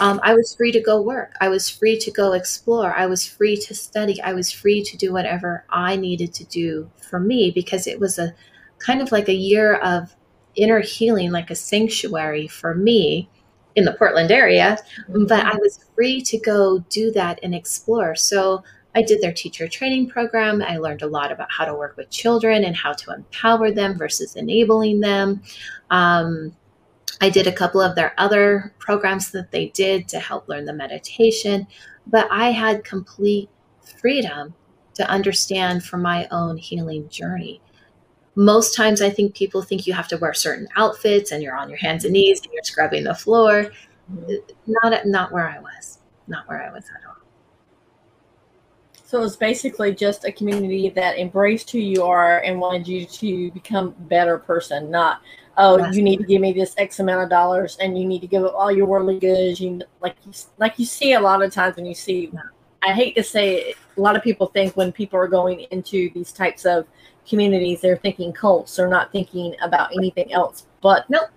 um, 0.00 0.18
I 0.22 0.34
was 0.34 0.54
free 0.54 0.72
to 0.72 0.80
go 0.80 1.00
work. 1.00 1.34
I 1.40 1.48
was 1.48 1.68
free 1.68 1.98
to 1.98 2.10
go 2.10 2.32
explore. 2.32 2.94
I 2.94 3.06
was 3.06 3.26
free 3.26 3.56
to 3.58 3.74
study. 3.74 4.20
I 4.22 4.32
was 4.32 4.50
free 4.50 4.82
to 4.82 4.96
do 4.96 5.12
whatever 5.12 5.64
I 5.68 5.96
needed 5.96 6.32
to 6.34 6.44
do 6.44 6.90
for 6.96 7.20
me 7.20 7.50
because 7.50 7.86
it 7.86 8.00
was 8.00 8.18
a 8.18 8.34
kind 8.78 9.02
of 9.02 9.12
like 9.12 9.28
a 9.28 9.34
year 9.34 9.74
of 9.76 10.16
inner 10.56 10.80
healing, 10.80 11.30
like 11.30 11.50
a 11.50 11.54
sanctuary 11.54 12.48
for 12.48 12.74
me 12.74 13.28
in 13.76 13.84
the 13.84 13.92
Portland 13.92 14.30
area. 14.30 14.78
Mm-hmm. 15.08 15.26
But 15.26 15.44
I 15.44 15.56
was 15.56 15.84
free 15.94 16.22
to 16.22 16.38
go 16.38 16.78
do 16.88 17.12
that 17.12 17.38
and 17.42 17.54
explore. 17.54 18.14
So 18.16 18.64
I 18.94 19.02
did 19.02 19.20
their 19.20 19.32
teacher 19.32 19.68
training 19.68 20.08
program. 20.08 20.62
I 20.62 20.78
learned 20.78 21.02
a 21.02 21.06
lot 21.06 21.30
about 21.30 21.48
how 21.52 21.64
to 21.64 21.74
work 21.74 21.96
with 21.96 22.10
children 22.10 22.64
and 22.64 22.74
how 22.74 22.92
to 22.94 23.12
empower 23.12 23.70
them 23.70 23.96
versus 23.96 24.34
enabling 24.34 25.00
them. 25.00 25.42
Um, 25.90 26.56
I 27.20 27.28
did 27.28 27.46
a 27.46 27.52
couple 27.52 27.80
of 27.80 27.94
their 27.94 28.14
other 28.18 28.74
programs 28.78 29.30
that 29.32 29.50
they 29.50 29.68
did 29.68 30.08
to 30.08 30.18
help 30.18 30.48
learn 30.48 30.64
the 30.64 30.72
meditation, 30.72 31.66
but 32.06 32.26
I 32.30 32.50
had 32.50 32.84
complete 32.84 33.50
freedom 33.82 34.54
to 34.94 35.08
understand 35.08 35.84
for 35.84 35.98
my 35.98 36.26
own 36.30 36.56
healing 36.56 37.08
journey. 37.08 37.60
Most 38.36 38.74
times, 38.74 39.02
I 39.02 39.10
think 39.10 39.34
people 39.34 39.60
think 39.60 39.86
you 39.86 39.92
have 39.92 40.08
to 40.08 40.16
wear 40.16 40.32
certain 40.32 40.68
outfits 40.76 41.30
and 41.30 41.42
you're 41.42 41.56
on 41.56 41.68
your 41.68 41.78
hands 41.78 42.04
and 42.04 42.12
knees 42.12 42.40
and 42.42 42.52
you're 42.52 42.62
scrubbing 42.62 43.04
the 43.04 43.14
floor. 43.14 43.70
Mm-hmm. 44.12 44.34
Not, 44.66 45.06
not 45.06 45.32
where 45.32 45.48
I 45.48 45.58
was. 45.58 45.98
Not 46.26 46.48
where 46.48 46.62
I 46.62 46.72
was 46.72 46.84
at 46.84 47.06
all. 47.06 47.16
So 49.04 49.24
it's 49.24 49.36
basically 49.36 49.92
just 49.92 50.24
a 50.24 50.30
community 50.30 50.88
that 50.90 51.18
embraced 51.18 51.70
who 51.72 51.78
you 51.78 52.04
are 52.04 52.38
and 52.42 52.60
wanted 52.60 52.86
you 52.86 53.04
to 53.06 53.50
become 53.50 53.88
a 53.88 54.02
better 54.02 54.38
person, 54.38 54.88
not 54.88 55.20
oh, 55.56 55.78
yes. 55.78 55.94
you 55.94 56.02
need 56.02 56.18
to 56.18 56.24
give 56.24 56.40
me 56.40 56.52
this 56.52 56.74
X 56.78 57.00
amount 57.00 57.22
of 57.22 57.30
dollars, 57.30 57.76
and 57.80 57.98
you 57.98 58.06
need 58.06 58.20
to 58.20 58.26
give 58.26 58.44
up 58.44 58.54
all 58.54 58.70
your 58.70 58.86
worldly 58.86 59.18
goods. 59.18 59.60
You 59.60 59.82
like 60.00 60.16
you 60.26 60.32
like 60.58 60.78
you 60.78 60.84
see 60.84 61.12
a 61.14 61.20
lot 61.20 61.42
of 61.42 61.52
times 61.52 61.76
when 61.76 61.86
you 61.86 61.94
see. 61.94 62.32
I 62.82 62.94
hate 62.94 63.14
to 63.16 63.22
say 63.22 63.56
it, 63.56 63.76
a 63.98 64.00
lot 64.00 64.16
of 64.16 64.22
people 64.22 64.46
think 64.46 64.74
when 64.74 64.90
people 64.90 65.18
are 65.18 65.28
going 65.28 65.66
into 65.70 66.10
these 66.14 66.32
types 66.32 66.64
of 66.64 66.86
communities, 67.28 67.82
they're 67.82 67.98
thinking 67.98 68.32
cults. 68.32 68.74
They're 68.74 68.88
not 68.88 69.12
thinking 69.12 69.54
about 69.60 69.92
anything 69.94 70.32
else 70.32 70.66
but 70.80 71.08
nope. 71.10 71.28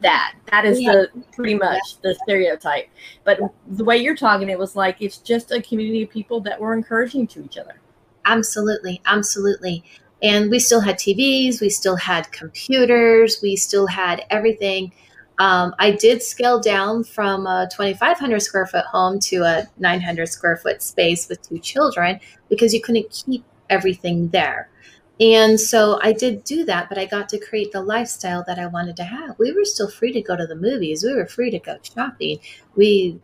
that. 0.00 0.34
That 0.50 0.64
is 0.64 0.80
yeah. 0.80 0.92
the 0.92 1.24
pretty 1.32 1.54
much 1.54 1.80
yeah. 1.84 1.96
the 2.02 2.14
stereotype. 2.22 2.88
But 3.24 3.40
the 3.68 3.84
way 3.84 3.96
you're 3.98 4.16
talking, 4.16 4.50
it 4.50 4.58
was 4.58 4.76
like 4.76 5.00
it's 5.00 5.18
just 5.18 5.52
a 5.52 5.62
community 5.62 6.02
of 6.02 6.10
people 6.10 6.40
that 6.42 6.60
were 6.60 6.74
encouraging 6.74 7.26
to 7.28 7.44
each 7.44 7.56
other. 7.56 7.80
Absolutely, 8.26 9.00
absolutely. 9.06 9.82
And 10.22 10.50
we 10.50 10.58
still 10.58 10.80
had 10.80 10.96
TVs, 10.98 11.60
we 11.60 11.70
still 11.70 11.96
had 11.96 12.30
computers, 12.32 13.40
we 13.42 13.56
still 13.56 13.86
had 13.86 14.24
everything. 14.30 14.92
Um, 15.38 15.74
I 15.78 15.92
did 15.92 16.22
scale 16.22 16.60
down 16.60 17.04
from 17.04 17.46
a 17.46 17.66
2,500 17.72 18.40
square 18.40 18.66
foot 18.66 18.84
home 18.84 19.18
to 19.20 19.42
a 19.42 19.66
900 19.78 20.26
square 20.26 20.58
foot 20.58 20.82
space 20.82 21.28
with 21.28 21.40
two 21.40 21.58
children 21.58 22.20
because 22.50 22.74
you 22.74 22.82
couldn't 22.82 23.10
keep 23.10 23.42
everything 23.70 24.28
there. 24.28 24.68
And 25.18 25.58
so 25.60 25.98
I 26.02 26.12
did 26.12 26.44
do 26.44 26.64
that, 26.64 26.88
but 26.88 26.98
I 26.98 27.06
got 27.06 27.28
to 27.30 27.38
create 27.38 27.72
the 27.72 27.82
lifestyle 27.82 28.42
that 28.46 28.58
I 28.58 28.66
wanted 28.66 28.96
to 28.96 29.04
have. 29.04 29.38
We 29.38 29.52
were 29.52 29.64
still 29.64 29.90
free 29.90 30.12
to 30.12 30.22
go 30.22 30.36
to 30.36 30.46
the 30.46 30.54
movies, 30.54 31.04
we 31.04 31.14
were 31.14 31.26
free 31.26 31.50
to 31.50 31.58
go 31.58 31.78
shopping. 31.82 32.38
We 32.74 33.18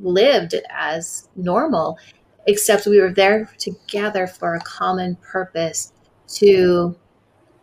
lived 0.00 0.54
as 0.70 1.28
normal, 1.36 1.98
except 2.46 2.86
we 2.86 3.00
were 3.00 3.12
there 3.12 3.50
together 3.58 4.26
for 4.26 4.54
a 4.54 4.60
common 4.60 5.16
purpose 5.16 5.92
to 6.34 6.96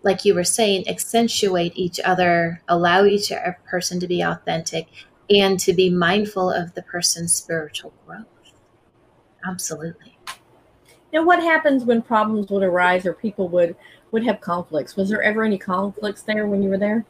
like 0.03 0.23
you 0.23 0.33
were 0.33 0.43
saying 0.43 0.87
accentuate 0.87 1.73
each 1.75 1.99
other 1.99 2.61
allow 2.67 3.03
each 3.03 3.31
person 3.65 3.99
to 3.99 4.07
be 4.07 4.21
authentic 4.21 4.87
and 5.29 5.59
to 5.59 5.73
be 5.73 5.89
mindful 5.89 6.49
of 6.49 6.73
the 6.73 6.81
person's 6.83 7.33
spiritual 7.33 7.93
growth. 8.05 8.25
Absolutely. 9.45 10.17
Now 11.11 11.23
what 11.23 11.41
happens 11.41 11.83
when 11.83 12.01
problems 12.01 12.49
would 12.49 12.63
arise 12.63 13.05
or 13.05 13.13
people 13.13 13.49
would 13.49 13.75
would 14.11 14.23
have 14.23 14.39
conflicts? 14.39 14.95
Was 14.95 15.09
there 15.09 15.21
ever 15.21 15.43
any 15.43 15.57
conflicts 15.57 16.21
there 16.21 16.47
when 16.47 16.63
you 16.63 16.69
were 16.69 16.77
there? 16.77 17.05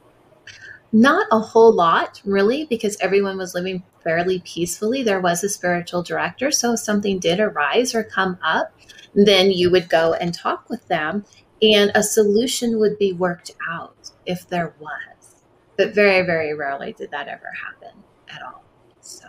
Not 0.91 1.28
a 1.32 1.39
whole 1.39 1.74
lot 1.74 2.22
really 2.26 2.66
because 2.66 2.97
everyone 2.99 3.38
was 3.38 3.53
living 3.53 3.84
fairly 4.03 4.39
peacefully. 4.39 5.03
There 5.03 5.20
was 5.20 5.43
a 5.43 5.49
spiritual 5.49 6.01
director 6.01 6.49
so 6.51 6.74
if 6.74 6.80
something 6.80 7.20
did 7.20 7.39
arise 7.39 7.93
or 7.93 8.03
come 8.03 8.38
up 8.43 8.74
then 9.14 9.51
you 9.51 9.72
would 9.72 9.89
go 9.89 10.14
and 10.14 10.34
talk 10.34 10.70
with 10.70 10.88
them 10.88 11.26
and 11.62 11.91
a 11.95 12.03
solution 12.03 12.80
would 12.80 12.97
be 12.97 13.14
worked 13.14 13.51
out 13.70 14.12
if 14.26 14.47
there 14.47 14.74
was. 14.80 15.43
But 15.78 15.93
very, 15.93 16.26
very 16.26 16.53
rarely 16.53 16.93
did 16.93 17.12
that 17.12 17.28
ever 17.28 17.51
happen 17.66 18.03
at 18.34 18.41
all. 18.41 18.64
So, 19.01 19.28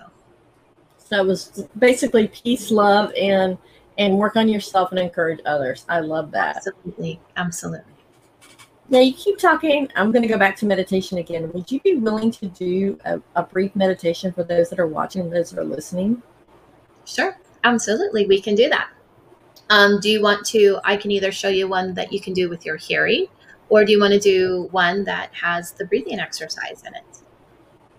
so 0.97 1.21
it 1.21 1.27
was 1.27 1.67
basically 1.79 2.29
peace, 2.29 2.71
love, 2.71 3.13
and 3.15 3.59
and 3.99 4.17
work 4.17 4.37
on 4.37 4.49
yourself 4.49 4.91
and 4.91 4.99
encourage 4.99 5.41
others. 5.45 5.85
I 5.89 6.01
love 6.01 6.31
that. 6.31 6.57
Absolutely, 6.57 7.21
absolutely. 7.37 7.93
Now 8.91 9.01
you 9.01 9.13
keep 9.13 9.39
talking. 9.39 9.89
I'm 9.97 10.13
going 10.13 10.23
to 10.23 10.29
go 10.29 10.39
back 10.39 10.57
to 10.59 10.67
meditation 10.67 11.19
again. 11.19 11.51
Would 11.53 11.71
you 11.71 11.81
be 11.81 11.97
willing 11.97 12.31
to 12.31 12.47
do 12.47 12.99
a, 13.05 13.21
a 13.37 13.43
brief 13.43 13.77
meditation 13.77 14.33
for 14.33 14.45
those 14.45 14.71
that 14.71 14.79
are 14.79 14.87
watching, 14.87 15.29
those 15.29 15.51
that 15.51 15.61
are 15.61 15.65
listening? 15.65 16.23
Sure, 17.05 17.37
absolutely. 17.65 18.27
We 18.27 18.41
can 18.41 18.55
do 18.55 18.69
that. 18.71 18.89
Um, 19.71 20.01
do 20.01 20.09
you 20.09 20.23
want 20.23 20.47
to? 20.47 20.79
I 20.85 20.97
can 20.97 21.11
either 21.11 21.33
show 21.33 21.49
you 21.49 21.69
one 21.69 21.95
that 21.95 22.13
you 22.13 22.21
can 22.21 22.33
do 22.33 22.49
with 22.49 22.65
your 22.65 22.77
hearing, 22.77 23.27
or 23.69 23.85
do 23.85 23.93
you 23.93 24.01
want 24.01 24.15
to 24.15 24.19
do 24.19 24.69
one 24.71 25.05
that 25.05 25.35
has 25.35 25.73
the 25.73 25.85
breathing 25.85 26.19
exercise 26.19 26.83
in 26.87 26.95
it? 26.95 27.05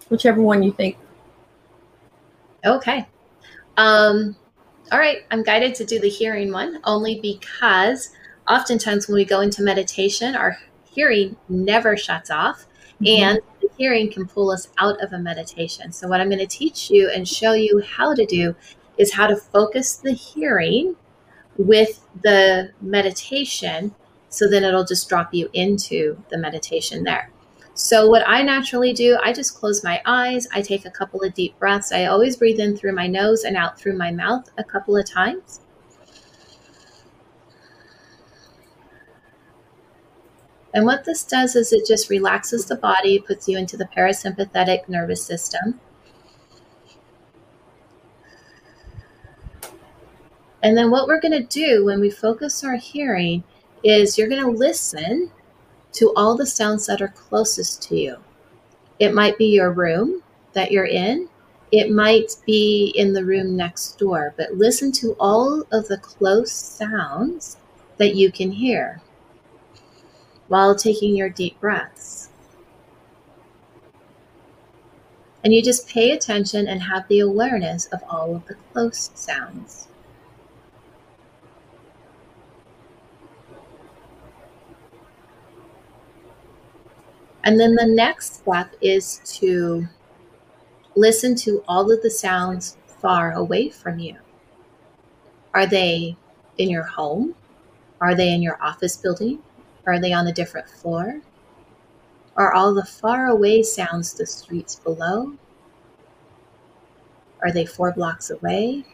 Whichever 0.09 0.41
one 0.41 0.63
you 0.63 0.71
think. 0.71 0.97
Okay. 2.65 3.07
Um, 3.77 4.35
all 4.91 4.99
right. 4.99 5.19
I'm 5.31 5.43
guided 5.43 5.75
to 5.75 5.85
do 5.85 5.99
the 5.99 6.09
hearing 6.09 6.51
one 6.51 6.79
only 6.83 7.19
because 7.21 8.11
oftentimes 8.47 9.07
when 9.07 9.15
we 9.15 9.25
go 9.25 9.41
into 9.41 9.61
meditation, 9.61 10.35
our 10.35 10.57
hearing 10.91 11.35
never 11.47 11.95
shuts 11.95 12.31
off 12.31 12.65
mm-hmm. 13.01 13.23
and 13.23 13.39
the 13.61 13.69
hearing 13.77 14.11
can 14.11 14.27
pull 14.27 14.51
us 14.51 14.69
out 14.79 15.01
of 15.01 15.13
a 15.13 15.19
meditation. 15.19 15.91
So, 15.91 16.07
what 16.07 16.19
I'm 16.19 16.29
going 16.29 16.39
to 16.39 16.47
teach 16.47 16.89
you 16.89 17.09
and 17.09 17.27
show 17.27 17.53
you 17.53 17.81
how 17.81 18.13
to 18.13 18.25
do 18.25 18.55
is 18.97 19.13
how 19.13 19.27
to 19.27 19.35
focus 19.35 19.97
the 19.97 20.11
hearing 20.11 20.95
with 21.59 22.01
the 22.23 22.71
meditation 22.81 23.93
so 24.29 24.47
then 24.47 24.63
it'll 24.63 24.85
just 24.85 25.09
drop 25.09 25.33
you 25.33 25.49
into 25.53 26.17
the 26.29 26.37
meditation 26.37 27.03
there. 27.03 27.31
So, 27.73 28.07
what 28.07 28.23
I 28.27 28.41
naturally 28.43 28.93
do, 28.93 29.17
I 29.23 29.33
just 29.33 29.55
close 29.55 29.83
my 29.83 30.01
eyes. 30.05 30.47
I 30.53 30.61
take 30.61 30.85
a 30.85 30.91
couple 30.91 31.21
of 31.21 31.33
deep 31.33 31.57
breaths. 31.59 31.91
I 31.91 32.05
always 32.05 32.35
breathe 32.35 32.59
in 32.59 32.77
through 32.77 32.93
my 32.93 33.07
nose 33.07 33.43
and 33.43 33.55
out 33.55 33.79
through 33.79 33.97
my 33.97 34.11
mouth 34.11 34.49
a 34.57 34.63
couple 34.63 34.97
of 34.97 35.09
times. 35.09 35.61
And 40.73 40.85
what 40.85 41.05
this 41.05 41.23
does 41.23 41.55
is 41.55 41.73
it 41.73 41.87
just 41.87 42.09
relaxes 42.09 42.65
the 42.65 42.75
body, 42.75 43.17
puts 43.19 43.47
you 43.47 43.57
into 43.57 43.75
the 43.75 43.85
parasympathetic 43.85 44.87
nervous 44.87 45.25
system. 45.25 45.79
And 50.63 50.77
then 50.77 50.91
what 50.91 51.07
we're 51.07 51.21
going 51.21 51.31
to 51.31 51.43
do 51.43 51.85
when 51.85 51.99
we 51.99 52.09
focus 52.09 52.63
our 52.63 52.75
hearing 52.75 53.43
is 53.83 54.17
you're 54.17 54.27
going 54.27 54.43
to 54.43 54.51
listen 54.51 55.31
to 55.93 56.13
all 56.15 56.35
the 56.35 56.45
sounds 56.45 56.85
that 56.87 57.01
are 57.01 57.07
closest 57.09 57.81
to 57.83 57.95
you. 57.95 58.17
It 58.99 59.13
might 59.13 59.37
be 59.37 59.45
your 59.45 59.71
room 59.71 60.21
that 60.53 60.71
you're 60.71 60.85
in, 60.85 61.29
it 61.71 61.91
might 61.91 62.35
be 62.45 62.91
in 62.95 63.13
the 63.13 63.23
room 63.23 63.55
next 63.55 63.97
door, 63.99 64.33
but 64.37 64.55
listen 64.55 64.91
to 64.93 65.15
all 65.19 65.63
of 65.71 65.87
the 65.87 65.97
close 65.97 66.51
sounds 66.51 67.57
that 67.97 68.15
you 68.15 68.31
can 68.31 68.51
hear 68.51 69.01
while 70.47 70.75
taking 70.75 71.15
your 71.15 71.29
deep 71.29 71.59
breaths. 71.59 72.29
And 75.43 75.53
you 75.53 75.61
just 75.61 75.87
pay 75.87 76.11
attention 76.11 76.67
and 76.67 76.81
have 76.81 77.07
the 77.07 77.19
awareness 77.19 77.85
of 77.87 78.01
all 78.09 78.35
of 78.35 78.45
the 78.47 78.55
close 78.73 79.11
sounds. 79.13 79.88
And 87.49 87.59
then 87.59 87.73
the 87.73 87.87
next 87.87 88.41
step 88.41 88.75
is 88.79 89.21
to 89.39 89.87
listen 90.95 91.33
to 91.37 91.63
all 91.67 91.91
of 91.91 92.03
the 92.03 92.11
sounds 92.11 92.77
far 92.85 93.31
away 93.31 93.69
from 93.69 93.97
you. 93.97 94.17
Are 95.55 95.65
they 95.65 96.15
in 96.59 96.69
your 96.69 96.83
home? 96.83 97.33
Are 98.01 98.13
they 98.13 98.31
in 98.35 98.43
your 98.43 98.61
office 98.61 98.97
building? 98.97 99.41
Are 99.87 99.99
they 99.99 100.13
on 100.13 100.27
a 100.27 100.31
different 100.31 100.69
floor? 100.69 101.21
Are 102.37 102.53
all 102.53 102.71
the 102.75 102.85
far 102.85 103.25
away 103.25 103.63
sounds 103.63 104.13
the 104.13 104.27
streets 104.27 104.75
below? 104.75 105.33
Are 107.41 107.51
they 107.51 107.65
four 107.65 107.91
blocks 107.91 108.29
away? 108.29 108.85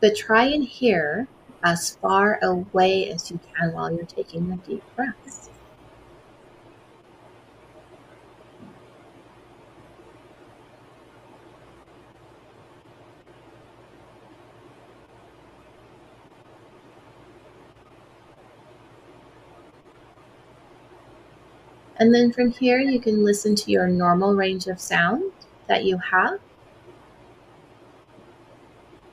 But 0.00 0.14
try 0.14 0.44
and 0.44 0.62
hear 0.62 1.26
as 1.64 1.96
far 1.96 2.38
away 2.42 3.10
as 3.10 3.30
you 3.30 3.40
can 3.56 3.72
while 3.72 3.90
you're 3.90 4.04
taking 4.04 4.46
your 4.48 4.58
deep 4.58 4.84
breaths. 4.94 5.48
And 21.98 22.14
then 22.14 22.32
from 22.32 22.52
here, 22.52 22.78
you 22.78 23.00
can 23.00 23.24
listen 23.24 23.56
to 23.56 23.70
your 23.72 23.88
normal 23.88 24.34
range 24.34 24.68
of 24.68 24.80
sound 24.80 25.32
that 25.66 25.84
you 25.84 25.98
have. 25.98 26.38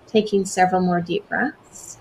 Taking 0.06 0.46
several 0.46 0.82
more 0.82 1.02
deep 1.02 1.28
breaths. 1.28 1.98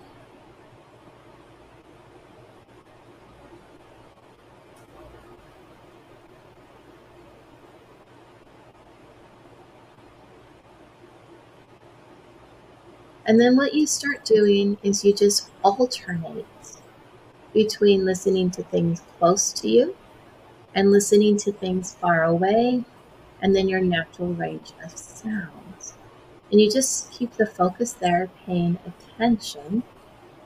And 13.26 13.40
then 13.40 13.56
what 13.56 13.72
you 13.72 13.86
start 13.86 14.22
doing 14.26 14.76
is 14.82 15.02
you 15.02 15.14
just 15.14 15.48
alternate 15.62 16.44
between 17.54 18.04
listening 18.04 18.50
to 18.50 18.62
things 18.64 19.00
close 19.18 19.50
to 19.54 19.68
you 19.68 19.96
and 20.74 20.90
listening 20.90 21.36
to 21.38 21.52
things 21.52 21.94
far 21.94 22.24
away, 22.24 22.84
and 23.40 23.54
then 23.54 23.68
your 23.68 23.80
natural 23.80 24.34
range 24.34 24.72
of 24.84 24.96
sounds. 24.96 25.94
And 26.50 26.60
you 26.60 26.70
just 26.70 27.10
keep 27.12 27.32
the 27.34 27.46
focus 27.46 27.92
there, 27.92 28.28
paying 28.46 28.78
attention 28.86 29.82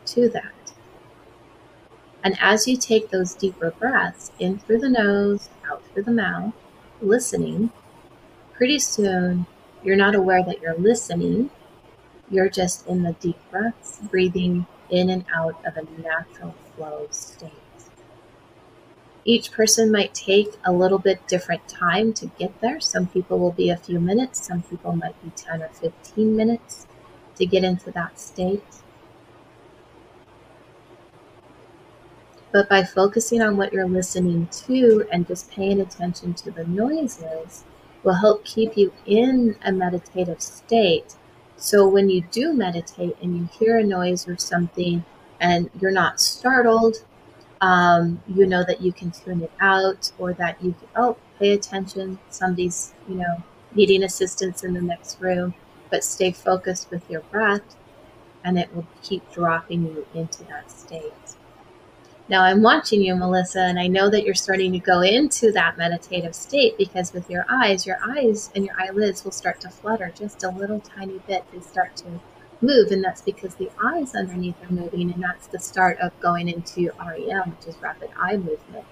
to 0.07 0.29
that. 0.31 0.53
And 2.25 2.37
as 2.41 2.67
you 2.67 2.77
take 2.77 3.11
those 3.11 3.35
deeper 3.35 3.71
breaths 3.71 4.33
in 4.39 4.59
through 4.59 4.81
the 4.81 4.89
nose, 4.89 5.49
out 5.71 5.83
through 5.87 6.03
the 6.05 6.13
mouth, 6.13 6.53
listening, 7.01 7.71
pretty 8.53 8.79
soon 8.79 9.47
you're 9.83 9.97
not 9.97 10.15
aware 10.15 10.43
that 10.43 10.61
you're 10.61 10.77
listening. 10.77 11.51
You're 12.31 12.51
just 12.51 12.87
in 12.87 13.03
the 13.03 13.13
deep 13.15 13.39
breaths, 13.51 14.01
breathing 14.11 14.67
in 14.91 15.11
and 15.11 15.25
out 15.35 15.65
of 15.65 15.77
a 15.77 16.03
natural 16.03 16.55
flow 16.75 17.07
state. 17.11 17.53
Each 19.29 19.53
person 19.53 19.93
might 19.93 20.15
take 20.15 20.55
a 20.65 20.73
little 20.73 20.99
bit 20.99 21.29
different 21.29 21.69
time 21.69 22.15
to 22.15 22.31
get 22.39 22.59
there. 22.63 22.81
Some 22.81 23.09
people 23.09 23.39
will 23.39 23.53
be 23.53 23.69
a 23.69 23.77
few 23.77 24.01
minutes, 24.01 24.47
some 24.47 24.63
people 24.63 24.97
might 24.97 25.23
be 25.23 25.31
10 25.37 25.61
or 25.61 25.69
15 25.69 26.35
minutes 26.35 26.87
to 27.37 27.45
get 27.45 27.63
into 27.63 27.91
that 27.91 28.19
state. 28.19 28.65
But 32.53 32.71
by 32.71 32.83
focusing 32.85 33.43
on 33.43 33.59
what 33.59 33.75
you're 33.75 33.87
listening 33.87 34.49
to 34.67 35.07
and 35.13 35.27
just 35.27 35.51
paying 35.51 35.83
attention 35.83 36.33
to 36.33 36.51
the 36.51 36.65
noises, 36.65 37.65
will 38.03 38.15
help 38.15 38.47
keep 38.47 38.79
you 38.79 38.95
in 39.05 39.57
a 39.63 39.73
meditative 39.73 40.41
state. 40.41 41.17
So 41.59 41.87
when 41.87 42.09
you 42.09 42.23
do 42.31 42.55
meditate 42.55 43.19
and 43.21 43.37
you 43.37 43.49
hear 43.59 43.77
a 43.77 43.85
noise 43.85 44.27
or 44.27 44.39
something 44.39 45.05
and 45.39 45.69
you're 45.79 45.91
not 45.91 46.19
startled, 46.19 47.05
um, 47.61 48.23
you 48.29 48.47
know 48.47 48.65
that 48.65 48.81
you 48.81 48.93
can 48.93 49.11
tune 49.11 49.43
it 49.43 49.53
out 49.61 50.13
or 50.19 50.33
that 50.35 50.63
you 50.63 50.73
can, 50.73 50.89
oh, 50.97 51.17
pay 51.39 51.53
attention. 51.53 52.19
Somebody's, 52.31 52.93
you 53.09 53.17
know, 53.17 53.43
needing 53.75 54.03
assistance 54.03 54.65
in 54.65 54.75
the 54.75 54.83
next 54.83 55.21
room, 55.21 55.55
but 55.91 56.05
stay 56.05 56.33
focused 56.33 56.91
with 56.91 57.09
your 57.11 57.21
breath 57.23 57.77
and 58.45 58.59
it 58.59 58.75
will 58.75 58.87
keep 59.03 59.31
dropping 59.33 59.83
you 59.85 60.07
into 60.15 60.45
that 60.45 60.71
state. 60.71 61.13
Now 62.29 62.43
I'm 62.43 62.63
watching 62.63 63.03
you, 63.03 63.15
Melissa, 63.17 63.61
and 63.61 63.79
I 63.79 63.87
know 63.87 64.11
that 64.11 64.23
you're 64.25 64.35
starting 64.35 64.73
to 64.73 64.79
go 64.79 65.01
into 65.01 65.51
that 65.53 65.79
meditative 65.79 66.35
state 66.35 66.77
because 66.77 67.13
with 67.13 67.29
your 67.31 67.47
eyes, 67.49 67.87
your 67.87 67.99
eyes 68.03 68.51
and 68.55 68.67
your 68.67 68.75
eyelids 68.79 69.25
will 69.25 69.33
start 69.33 69.61
to 69.63 69.71
flutter 69.71 70.13
just 70.15 70.45
a 70.45 70.51
little 70.51 70.81
tiny 70.81 71.21
bit. 71.27 71.45
They 71.53 71.61
start 71.61 71.97
to 71.97 72.21
move, 72.61 72.91
and 72.91 73.03
that's 73.03 73.23
because 73.23 73.55
the 73.55 73.71
eyes 73.83 74.15
underneath 74.15 74.57
are 74.63 74.73
moving, 74.73 75.13
and 75.13 75.23
that's 75.23 75.47
the 75.47 75.59
start 75.59 75.99
of 75.99 76.19
going 76.21 76.49
into 76.49 76.91
REM, 76.99 77.51
which 77.51 77.69
is 77.69 77.81
rapid 77.81 78.11
eye 78.19 78.37
movement. 78.37 78.85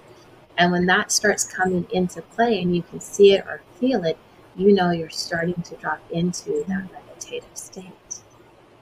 And 0.57 0.71
when 0.71 0.85
that 0.87 1.11
starts 1.11 1.45
coming 1.45 1.85
into 1.91 2.21
play 2.21 2.61
and 2.61 2.75
you 2.75 2.81
can 2.81 2.99
see 2.99 3.33
it 3.33 3.45
or 3.45 3.61
feel 3.79 4.03
it, 4.03 4.17
you 4.55 4.73
know 4.73 4.89
you're 4.89 5.09
starting 5.09 5.61
to 5.61 5.75
drop 5.75 5.99
into 6.09 6.63
that 6.67 6.91
meditative 6.91 7.55
state. 7.55 7.93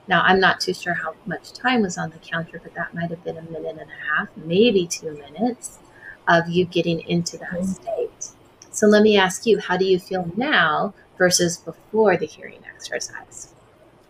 Now, 0.07 0.21
I'm 0.21 0.39
not 0.39 0.61
too 0.61 0.73
sure 0.73 0.93
how 0.93 1.15
much 1.25 1.51
time 1.51 1.81
was 1.81 1.97
on 1.97 2.11
the 2.11 2.19
counter, 2.19 2.61
but 2.63 2.75
that 2.75 2.93
might 2.93 3.09
have 3.09 3.23
been 3.23 3.37
a 3.37 3.41
minute 3.41 3.77
and 3.79 3.89
a 3.89 4.15
half, 4.15 4.29
maybe 4.37 4.85
two 4.87 5.11
minutes 5.11 5.79
of 6.27 6.47
you 6.47 6.65
getting 6.65 7.01
into 7.01 7.37
that 7.37 7.49
mm-hmm. 7.51 7.63
state. 7.63 8.29
So 8.71 8.87
let 8.87 9.01
me 9.03 9.17
ask 9.17 9.45
you, 9.45 9.59
how 9.59 9.77
do 9.77 9.85
you 9.85 9.99
feel 9.99 10.31
now 10.35 10.93
versus 11.17 11.57
before 11.57 12.17
the 12.17 12.25
hearing 12.25 12.59
exercise? 12.75 13.54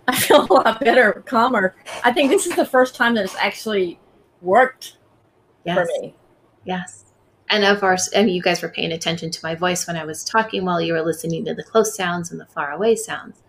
I 0.08 0.16
feel 0.16 0.46
a 0.50 0.54
lot 0.54 0.80
better, 0.80 1.24
calmer. 1.26 1.76
I 2.04 2.12
think 2.12 2.30
this 2.30 2.46
is 2.46 2.56
the 2.56 2.66
first 2.66 2.96
time 2.96 3.16
that 3.16 3.26
it's 3.26 3.36
actually 3.38 4.00
worked 4.42 4.98
yes. 5.66 5.76
for 5.76 6.02
me. 6.02 6.16
Yes. 6.64 7.06
And 7.50 7.64
of 7.64 7.80
course, 7.80 8.10
I 8.16 8.24
mean, 8.24 8.36
you 8.36 8.42
guys 8.42 8.62
were 8.62 8.70
paying 8.70 8.92
attention 8.92 9.32
to 9.32 9.40
my 9.44 9.56
voice 9.56 9.88
when 9.88 9.98
I 9.98 10.06
was 10.06 10.24
talking 10.24 10.66
while 10.66 10.82
you 10.82 10.94
were 10.94 11.04
listening 11.04 11.46
to 11.46 11.54
the 11.54 11.64
close 11.64 11.96
sounds 11.96 12.32
and 12.32 12.40
the 12.40 12.46
far 12.46 12.72
away 12.72 12.96
sounds. 12.96 13.42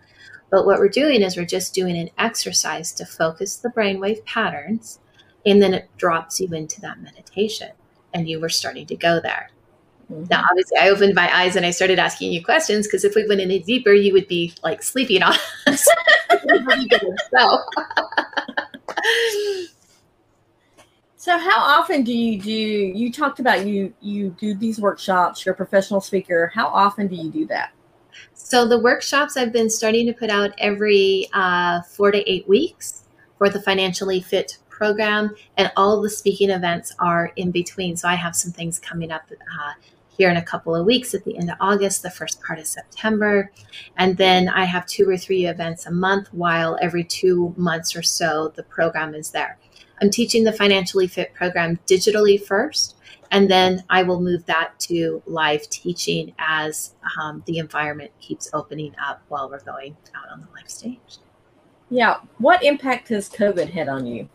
But 0.50 0.66
what 0.66 0.78
we're 0.78 0.88
doing 0.88 1.22
is 1.22 1.36
we're 1.36 1.44
just 1.44 1.74
doing 1.74 1.96
an 1.96 2.10
exercise 2.18 2.92
to 2.92 3.06
focus 3.06 3.56
the 3.56 3.68
brainwave 3.68 4.24
patterns, 4.24 5.00
and 5.44 5.60
then 5.60 5.74
it 5.74 5.88
drops 5.96 6.40
you 6.40 6.48
into 6.52 6.80
that 6.82 7.00
meditation, 7.00 7.70
and 8.14 8.28
you 8.28 8.40
were 8.40 8.48
starting 8.48 8.86
to 8.86 8.96
go 8.96 9.18
there. 9.20 9.50
Mm-hmm. 10.10 10.26
Now, 10.30 10.44
obviously, 10.48 10.78
I 10.78 10.90
opened 10.90 11.14
my 11.14 11.34
eyes 11.36 11.56
and 11.56 11.66
I 11.66 11.70
started 11.70 11.98
asking 11.98 12.32
you 12.32 12.44
questions 12.44 12.86
because 12.86 13.04
if 13.04 13.16
we 13.16 13.26
went 13.26 13.40
any 13.40 13.58
deeper, 13.58 13.92
you 13.92 14.12
would 14.12 14.28
be 14.28 14.54
like 14.62 14.82
sleeping 14.82 15.22
on 15.22 15.34
us. 15.66 15.88
so. 17.36 17.58
so, 21.16 21.38
how 21.38 21.58
often 21.58 22.02
do 22.02 22.12
you 22.12 22.40
do? 22.40 22.52
You 22.52 23.12
talked 23.12 23.40
about 23.40 23.66
you 23.66 23.92
you 24.00 24.30
do 24.30 24.54
these 24.54 24.80
workshops. 24.80 25.44
You're 25.44 25.54
a 25.54 25.56
professional 25.56 26.00
speaker. 26.00 26.50
How 26.54 26.68
often 26.68 27.08
do 27.08 27.16
you 27.16 27.30
do 27.30 27.46
that? 27.46 27.72
So 28.34 28.66
the 28.66 28.78
workshops 28.78 29.36
I've 29.36 29.52
been 29.52 29.70
starting 29.70 30.06
to 30.06 30.12
put 30.12 30.30
out 30.30 30.52
every 30.58 31.28
uh, 31.32 31.82
four 31.82 32.10
to 32.10 32.30
eight 32.30 32.48
weeks 32.48 33.02
for 33.38 33.50
the 33.50 33.60
financially 33.60 34.20
fit 34.20 34.58
program, 34.68 35.34
and 35.56 35.70
all 35.76 36.00
the 36.00 36.10
speaking 36.10 36.50
events 36.50 36.94
are 36.98 37.32
in 37.36 37.50
between. 37.50 37.96
So 37.96 38.08
I 38.08 38.14
have 38.14 38.36
some 38.36 38.52
things 38.52 38.78
coming 38.78 39.10
up 39.10 39.22
uh, 39.30 39.72
here 40.16 40.30
in 40.30 40.36
a 40.36 40.42
couple 40.42 40.74
of 40.74 40.86
weeks 40.86 41.14
at 41.14 41.24
the 41.24 41.36
end 41.36 41.50
of 41.50 41.56
August, 41.60 42.02
the 42.02 42.10
first 42.10 42.42
part 42.42 42.58
of 42.58 42.66
September. 42.66 43.50
And 43.96 44.16
then 44.16 44.48
I 44.48 44.64
have 44.64 44.86
two 44.86 45.08
or 45.08 45.16
three 45.16 45.46
events 45.46 45.86
a 45.86 45.90
month, 45.90 46.32
while 46.32 46.78
every 46.80 47.04
two 47.04 47.54
months 47.56 47.94
or 47.94 48.02
so, 48.02 48.52
the 48.56 48.62
program 48.62 49.14
is 49.14 49.30
there. 49.30 49.58
I'm 50.00 50.10
teaching 50.10 50.44
the 50.44 50.52
Financially 50.52 51.06
Fit 51.06 51.32
program 51.34 51.78
digitally 51.86 52.42
first, 52.42 52.96
and 53.30 53.50
then 53.50 53.82
I 53.88 54.02
will 54.02 54.20
move 54.20 54.44
that 54.46 54.78
to 54.80 55.22
live 55.26 55.68
teaching 55.70 56.34
as 56.38 56.94
um, 57.18 57.42
the 57.46 57.58
environment 57.58 58.10
keeps 58.20 58.50
opening 58.52 58.94
up 59.02 59.22
while 59.28 59.48
we're 59.48 59.64
going 59.64 59.96
out 60.14 60.30
on 60.30 60.40
the 60.40 60.48
live 60.54 60.70
stage. 60.70 61.18
Yeah. 61.88 62.18
What 62.38 62.62
impact 62.62 63.08
has 63.08 63.28
COVID 63.30 63.70
had 63.70 63.88
on 63.88 64.06
you? 64.06 64.28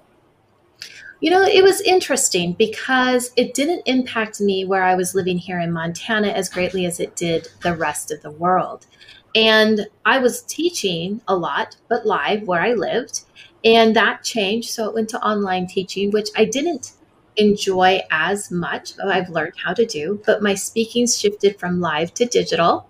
You 1.22 1.30
know, 1.30 1.44
it 1.44 1.64
was 1.64 1.82
interesting 1.82 2.54
because 2.54 3.32
it 3.36 3.54
didn't 3.54 3.84
impact 3.86 4.42
me 4.42 4.66
where 4.66 4.82
I 4.82 4.96
was 4.96 5.14
living 5.14 5.38
here 5.38 5.60
in 5.60 5.72
Montana 5.72 6.30
as 6.30 6.50
greatly 6.50 6.88
as 6.88 7.00
it 7.00 7.16
did 7.16 7.48
the 7.62 7.76
rest 7.76 8.10
of 8.10 8.24
the 8.24 8.32
world. 8.32 8.88
And 9.36 9.88
I 10.04 10.18
was 10.18 10.42
teaching 10.42 11.22
a 11.28 11.36
lot, 11.36 11.78
but 11.90 12.08
live 12.08 12.48
where 12.48 12.62
I 12.62 12.74
lived. 12.74 13.22
And 13.64 13.96
that 13.96 14.24
changed. 14.24 14.72
So 14.72 14.90
it 14.90 14.96
went 14.96 15.10
to 15.10 15.24
online 15.24 15.68
teaching, 15.68 16.10
which 16.10 16.30
I 16.36 16.46
didn't 16.46 16.94
enjoy 17.36 18.02
as 18.10 18.50
much. 18.50 18.94
I've 18.98 19.30
learned 19.30 19.54
how 19.64 19.76
to 19.76 19.86
do, 19.86 20.24
but 20.26 20.42
my 20.42 20.56
speaking 20.56 21.06
shifted 21.06 21.60
from 21.60 21.80
live 21.80 22.16
to 22.16 22.26
digital. 22.26 22.90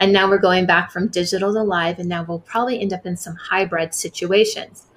And 0.00 0.12
now 0.12 0.28
we're 0.28 0.38
going 0.38 0.66
back 0.66 0.90
from 0.90 1.06
digital 1.06 1.52
to 1.52 1.62
live. 1.62 2.00
And 2.00 2.08
now 2.08 2.24
we'll 2.24 2.40
probably 2.40 2.80
end 2.80 2.92
up 2.92 3.06
in 3.06 3.16
some 3.16 3.36
hybrid 3.36 3.94
situations 3.94 4.87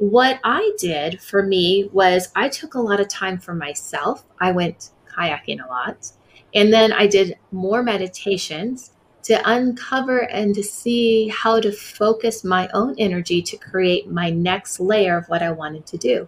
what 0.00 0.40
I 0.44 0.72
did 0.78 1.20
for 1.20 1.42
me 1.42 1.90
was 1.92 2.32
I 2.34 2.48
took 2.48 2.72
a 2.72 2.80
lot 2.80 3.00
of 3.00 3.08
time 3.08 3.38
for 3.38 3.54
myself. 3.54 4.24
I 4.40 4.50
went 4.50 4.92
kayaking 5.06 5.62
a 5.62 5.68
lot. 5.68 6.10
And 6.54 6.72
then 6.72 6.90
I 6.90 7.06
did 7.06 7.36
more 7.52 7.82
meditations 7.82 8.92
to 9.24 9.42
uncover 9.44 10.20
and 10.20 10.54
to 10.54 10.62
see 10.62 11.28
how 11.28 11.60
to 11.60 11.70
focus 11.70 12.42
my 12.42 12.70
own 12.72 12.94
energy 12.96 13.42
to 13.42 13.58
create 13.58 14.10
my 14.10 14.30
next 14.30 14.80
layer 14.80 15.18
of 15.18 15.26
what 15.28 15.42
I 15.42 15.52
wanted 15.52 15.84
to 15.88 15.98
do. 15.98 16.26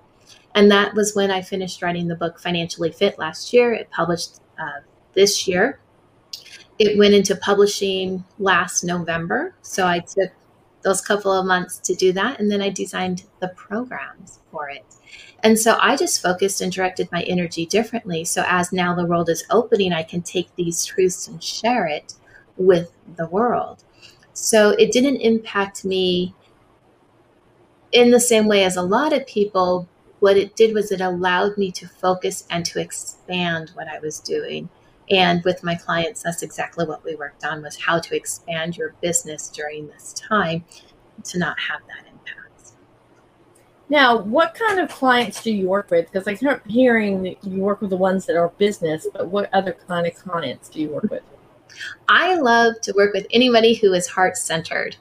And 0.54 0.70
that 0.70 0.94
was 0.94 1.14
when 1.14 1.30
I 1.30 1.40
finished 1.40 1.80
writing 1.80 2.08
the 2.08 2.14
book 2.14 2.38
Financially 2.38 2.92
Fit 2.92 3.18
last 3.18 3.54
year. 3.54 3.72
It 3.72 3.90
published 3.90 4.42
uh, 4.60 4.80
this 5.14 5.48
year. 5.48 5.80
It 6.78 6.98
went 6.98 7.14
into 7.14 7.36
publishing 7.36 8.22
last 8.38 8.84
November. 8.84 9.54
So 9.62 9.86
I 9.86 10.00
took 10.00 10.30
those 10.82 11.00
couple 11.00 11.32
of 11.32 11.46
months 11.46 11.78
to 11.78 11.94
do 11.94 12.12
that. 12.12 12.40
And 12.40 12.50
then 12.50 12.62
I 12.62 12.70
designed 12.70 13.24
the 13.40 13.48
programs 13.48 14.40
for 14.50 14.68
it. 14.68 14.84
And 15.42 15.58
so 15.58 15.76
I 15.80 15.96
just 15.96 16.22
focused 16.22 16.60
and 16.60 16.72
directed 16.72 17.10
my 17.10 17.22
energy 17.22 17.66
differently. 17.66 18.24
So 18.24 18.44
as 18.46 18.72
now 18.72 18.94
the 18.94 19.06
world 19.06 19.28
is 19.28 19.44
opening, 19.50 19.92
I 19.92 20.02
can 20.02 20.22
take 20.22 20.54
these 20.56 20.84
truths 20.84 21.28
and 21.28 21.42
share 21.42 21.86
it 21.86 22.14
with 22.56 22.92
the 23.16 23.26
world. 23.26 23.84
So 24.32 24.70
it 24.70 24.92
didn't 24.92 25.16
impact 25.16 25.84
me 25.84 26.34
in 27.92 28.10
the 28.10 28.20
same 28.20 28.46
way 28.46 28.64
as 28.64 28.76
a 28.76 28.82
lot 28.82 29.12
of 29.12 29.26
people. 29.26 29.88
What 30.20 30.36
it 30.36 30.56
did 30.56 30.74
was 30.74 30.92
it 30.92 31.00
allowed 31.00 31.58
me 31.58 31.70
to 31.72 31.88
focus 31.88 32.46
and 32.50 32.64
to 32.66 32.80
expand 32.80 33.70
what 33.74 33.88
I 33.88 33.98
was 33.98 34.20
doing 34.20 34.68
and 35.10 35.42
with 35.44 35.62
my 35.62 35.74
clients 35.74 36.22
that's 36.22 36.42
exactly 36.42 36.86
what 36.86 37.04
we 37.04 37.14
worked 37.14 37.44
on 37.44 37.62
was 37.62 37.76
how 37.76 37.98
to 37.98 38.16
expand 38.16 38.76
your 38.76 38.94
business 39.00 39.48
during 39.48 39.88
this 39.88 40.12
time 40.14 40.64
to 41.24 41.38
not 41.38 41.58
have 41.58 41.80
that 41.88 42.06
impact. 42.10 42.72
Now 43.88 44.18
what 44.18 44.54
kind 44.54 44.78
of 44.80 44.88
clients 44.88 45.42
do 45.42 45.52
you 45.52 45.68
work 45.68 45.90
with? 45.90 46.10
Because 46.10 46.26
i 46.26 46.34
kept 46.34 46.70
hearing 46.70 47.22
that 47.24 47.44
you 47.44 47.60
work 47.60 47.80
with 47.80 47.90
the 47.90 47.96
ones 47.96 48.26
that 48.26 48.36
are 48.36 48.48
business 48.50 49.06
but 49.12 49.28
what 49.28 49.52
other 49.52 49.72
kind 49.72 50.06
of 50.06 50.14
clients 50.14 50.68
do 50.68 50.80
you 50.80 50.88
work 50.88 51.10
with? 51.10 51.22
I 52.08 52.34
love 52.34 52.80
to 52.82 52.92
work 52.92 53.14
with 53.14 53.26
anybody 53.30 53.74
who 53.74 53.92
is 53.92 54.06
heart 54.06 54.36
centered 54.36 54.96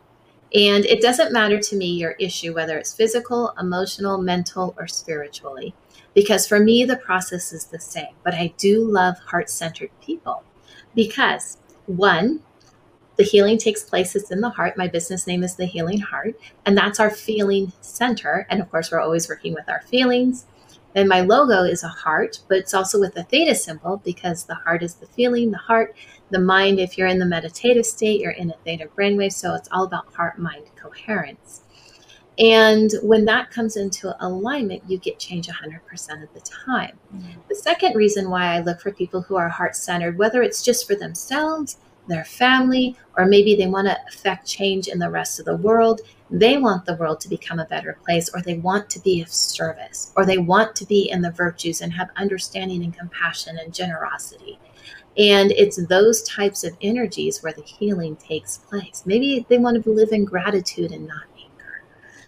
and 0.54 0.86
it 0.86 1.02
doesn't 1.02 1.32
matter 1.32 1.60
to 1.60 1.76
me 1.76 1.88
your 1.88 2.12
issue 2.12 2.54
whether 2.54 2.78
it's 2.78 2.94
physical 2.94 3.54
emotional 3.60 4.18
mental 4.18 4.74
or 4.78 4.88
spiritually 4.88 5.74
because 6.14 6.48
for 6.48 6.60
me, 6.60 6.84
the 6.84 6.98
process 6.98 7.54
is 7.54 7.66
the 7.66 7.80
same. 7.80 8.16
But 8.24 8.34
I 8.34 8.54
do 8.58 8.84
love 8.84 9.18
heart 9.20 9.50
centered 9.50 9.92
people 10.02 10.44
because, 10.96 11.58
one, 11.86 12.42
the 13.18 13.24
healing 13.24 13.58
takes 13.58 13.84
place 13.84 14.16
it's 14.16 14.32
in 14.32 14.42
the 14.42 14.50
heart. 14.50 14.78
My 14.78 14.88
business 14.88 15.28
name 15.28 15.44
is 15.44 15.56
The 15.56 15.66
Healing 15.66 16.00
Heart, 16.00 16.36
and 16.66 16.78
that's 16.78 17.00
our 17.00 17.10
feeling 17.10 17.72
center. 17.82 18.48
And 18.50 18.62
of 18.62 18.72
course, 18.72 18.92
we're 18.92 19.02
always 19.02 19.30
working 19.30 19.54
with 19.54 19.70
our 19.70 19.82
feelings. 19.82 20.48
And 20.96 21.08
my 21.08 21.22
logo 21.22 21.64
is 21.64 21.84
a 21.84 21.88
heart, 21.88 22.42
but 22.50 22.58
it's 22.58 22.74
also 22.74 23.00
with 23.00 23.16
a 23.16 23.24
theta 23.24 23.56
symbol 23.56 24.02
because 24.04 24.44
the 24.44 24.56
heart 24.56 24.84
is 24.84 24.96
the 24.96 25.06
feeling, 25.08 25.52
the 25.52 25.58
heart, 25.58 25.96
the 26.32 26.40
mind. 26.40 26.80
If 26.80 26.98
you're 26.98 27.08
in 27.08 27.20
the 27.20 27.26
meditative 27.26 27.86
state, 27.86 28.20
you're 28.20 28.32
in 28.32 28.50
a 28.52 28.58
theta 28.66 28.88
brainwave. 28.98 29.34
So 29.34 29.54
it's 29.54 29.70
all 29.72 29.86
about 29.86 30.14
heart 30.14 30.38
mind 30.38 30.66
coherence. 30.76 31.62
And 32.42 32.92
when 33.04 33.26
that 33.26 33.52
comes 33.52 33.78
into 33.78 34.16
alignment, 34.26 34.82
you 34.88 34.98
get 34.98 35.20
change 35.20 35.48
100% 35.48 36.24
of 36.24 36.34
the 36.34 36.40
time. 36.42 36.98
Mm-hmm. 37.16 37.40
The 37.48 37.56
second 37.56 37.96
reason 37.96 38.32
why 38.32 38.56
I 38.56 38.62
look 38.62 38.82
for 38.82 38.92
people 38.92 39.22
who 39.22 39.36
are 39.36 39.48
heart 39.48 39.76
centered, 39.76 40.18
whether 40.18 40.42
it's 40.42 40.64
just 40.64 40.88
for 40.88 40.96
themselves, 40.96 41.78
their 42.08 42.26
family, 42.26 42.98
or 43.16 43.26
maybe 43.26 43.56
they 43.56 43.68
want 43.68 43.88
to 43.88 43.98
affect 44.08 44.48
change 44.48 44.88
in 44.88 44.98
the 44.98 45.10
rest 45.10 45.40
of 45.40 45.46
the 45.46 45.56
world, 45.56 46.02
they 46.32 46.58
want 46.58 46.86
the 46.86 46.96
world 46.96 47.20
to 47.20 47.30
become 47.30 47.60
a 47.60 47.66
better 47.66 47.96
place, 48.04 48.28
or 48.34 48.42
they 48.42 48.56
want 48.56 48.90
to 48.90 49.00
be 49.02 49.22
of 49.22 49.32
service, 49.32 50.12
or 50.16 50.26
they 50.26 50.40
want 50.40 50.76
to 50.78 50.86
be 50.86 51.12
in 51.12 51.22
the 51.22 51.30
virtues 51.30 51.82
and 51.82 51.94
have 51.94 52.10
understanding 52.16 52.84
and 52.84 52.98
compassion 52.98 53.60
and 53.60 53.72
generosity. 53.72 54.58
And 55.18 55.52
it's 55.52 55.86
those 55.88 56.24
types 56.24 56.64
of 56.64 56.76
energies 56.82 57.44
where 57.44 57.54
the 57.54 57.62
healing 57.62 58.16
takes 58.16 58.58
place. 58.58 59.04
Maybe 59.06 59.46
they 59.48 59.58
want 59.58 59.84
to 59.84 59.90
live 59.92 60.12
in 60.12 60.26
gratitude 60.26 60.92
and 60.92 61.06
not 61.06 61.24